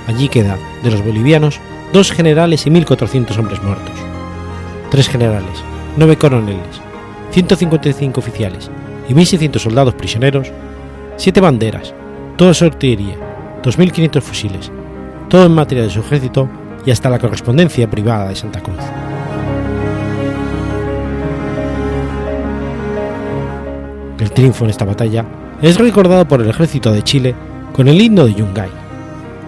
Allí 0.08 0.30
queda, 0.30 0.58
de 0.84 0.92
los 0.92 1.04
bolivianos, 1.04 1.60
dos 1.92 2.12
generales 2.12 2.66
y 2.66 2.70
1.400 2.70 3.38
hombres 3.38 3.62
muertos, 3.62 3.96
tres 4.90 5.10
generales, 5.10 5.64
nueve 5.98 6.18
coroneles, 6.18 6.82
155 7.32 8.20
oficiales 8.20 8.70
y 9.08 9.14
1.600 9.14 9.58
soldados 9.58 9.94
prisioneros, 9.96 10.52
siete 11.18 11.42
banderas, 11.42 11.94
toda 12.38 12.54
su 12.54 12.66
artillería, 12.66 13.16
2.500 13.64 14.22
fusiles, 14.22 14.72
todo 15.30 15.46
en 15.46 15.54
materia 15.54 15.84
de 15.84 15.90
su 15.90 16.02
ejército 16.02 16.50
y 16.86 16.92
hasta 16.92 17.10
la 17.10 17.20
correspondencia 17.20 17.90
privada 17.90 18.30
de 18.30 18.36
Santa 18.36 18.62
Cruz. 18.62 18.80
El 24.20 24.32
triunfo 24.32 24.66
en 24.66 24.70
esta 24.70 24.86
batalla 24.86 25.26
es 25.62 25.78
recordado 25.78 26.28
por 26.28 26.42
el 26.42 26.50
ejército 26.50 26.92
de 26.92 27.02
Chile 27.02 27.36
con 27.74 27.88
el 27.88 28.00
himno 28.02 28.26
de 28.26 28.34
Yungay 28.34 28.70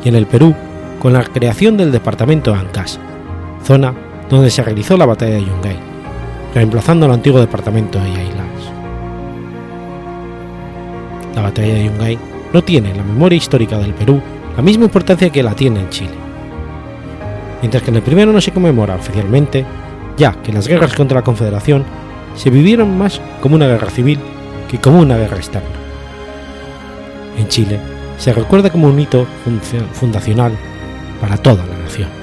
y 0.04 0.10
en 0.10 0.16
el 0.16 0.26
Perú 0.26 0.56
con 1.00 1.14
la 1.14 1.24
creación 1.24 1.78
del 1.78 1.92
departamento 1.92 2.52
de 2.52 2.58
Ancas, 2.58 3.00
zona 3.64 3.94
donde 4.30 4.50
se 4.50 4.64
realizó 4.64 4.98
la 4.98 5.06
batalla 5.06 5.36
de 5.36 5.46
Yungay, 5.46 5.93
reemplazando 6.54 7.06
al 7.06 7.14
antiguo 7.14 7.40
departamento 7.40 8.00
de 8.00 8.12
Yailás. 8.12 8.72
La 11.36 11.42
batalla 11.42 11.74
de 11.74 11.86
Yungay 11.86 12.20
no 12.54 12.64
tiene 12.64 12.92
en 12.92 12.98
la 12.98 13.04
memoria 13.04 13.38
histórica 13.38 13.78
del 13.78 13.94
Perú 13.94 14.22
la 14.56 14.62
misma 14.62 14.86
importancia 14.86 15.32
que 15.32 15.44
la 15.44 15.56
tiene 15.56 15.80
en 15.80 15.90
Chile. 15.90 16.14
Mientras 17.62 17.82
que 17.82 17.90
en 17.90 17.98
el 17.98 18.04
primero 18.04 18.32
no 18.32 18.42
se 18.42 18.52
conmemora 18.52 18.96
oficialmente, 18.96 19.66
ya 20.18 20.34
que 20.44 20.54
las 20.54 20.68
guerras 20.68 20.94
contra 20.94 21.20
la 21.20 21.24
Confederación 21.24 21.84
se 22.36 22.50
vivieron 22.50 22.98
más 22.98 23.20
como 23.42 23.56
una 23.56 23.68
guerra 23.68 23.90
civil 23.90 24.20
que 24.70 24.80
como 24.80 25.00
una 25.00 25.18
guerra 25.18 25.38
externa. 25.38 25.70
En 27.38 27.48
Chile 27.48 27.80
se 28.18 28.32
recuerda 28.34 28.70
como 28.70 28.88
un 28.88 29.00
hito 29.00 29.26
fundacional 29.94 30.52
para 31.20 31.38
toda 31.38 31.66
la 31.66 31.78
nación. 31.78 32.23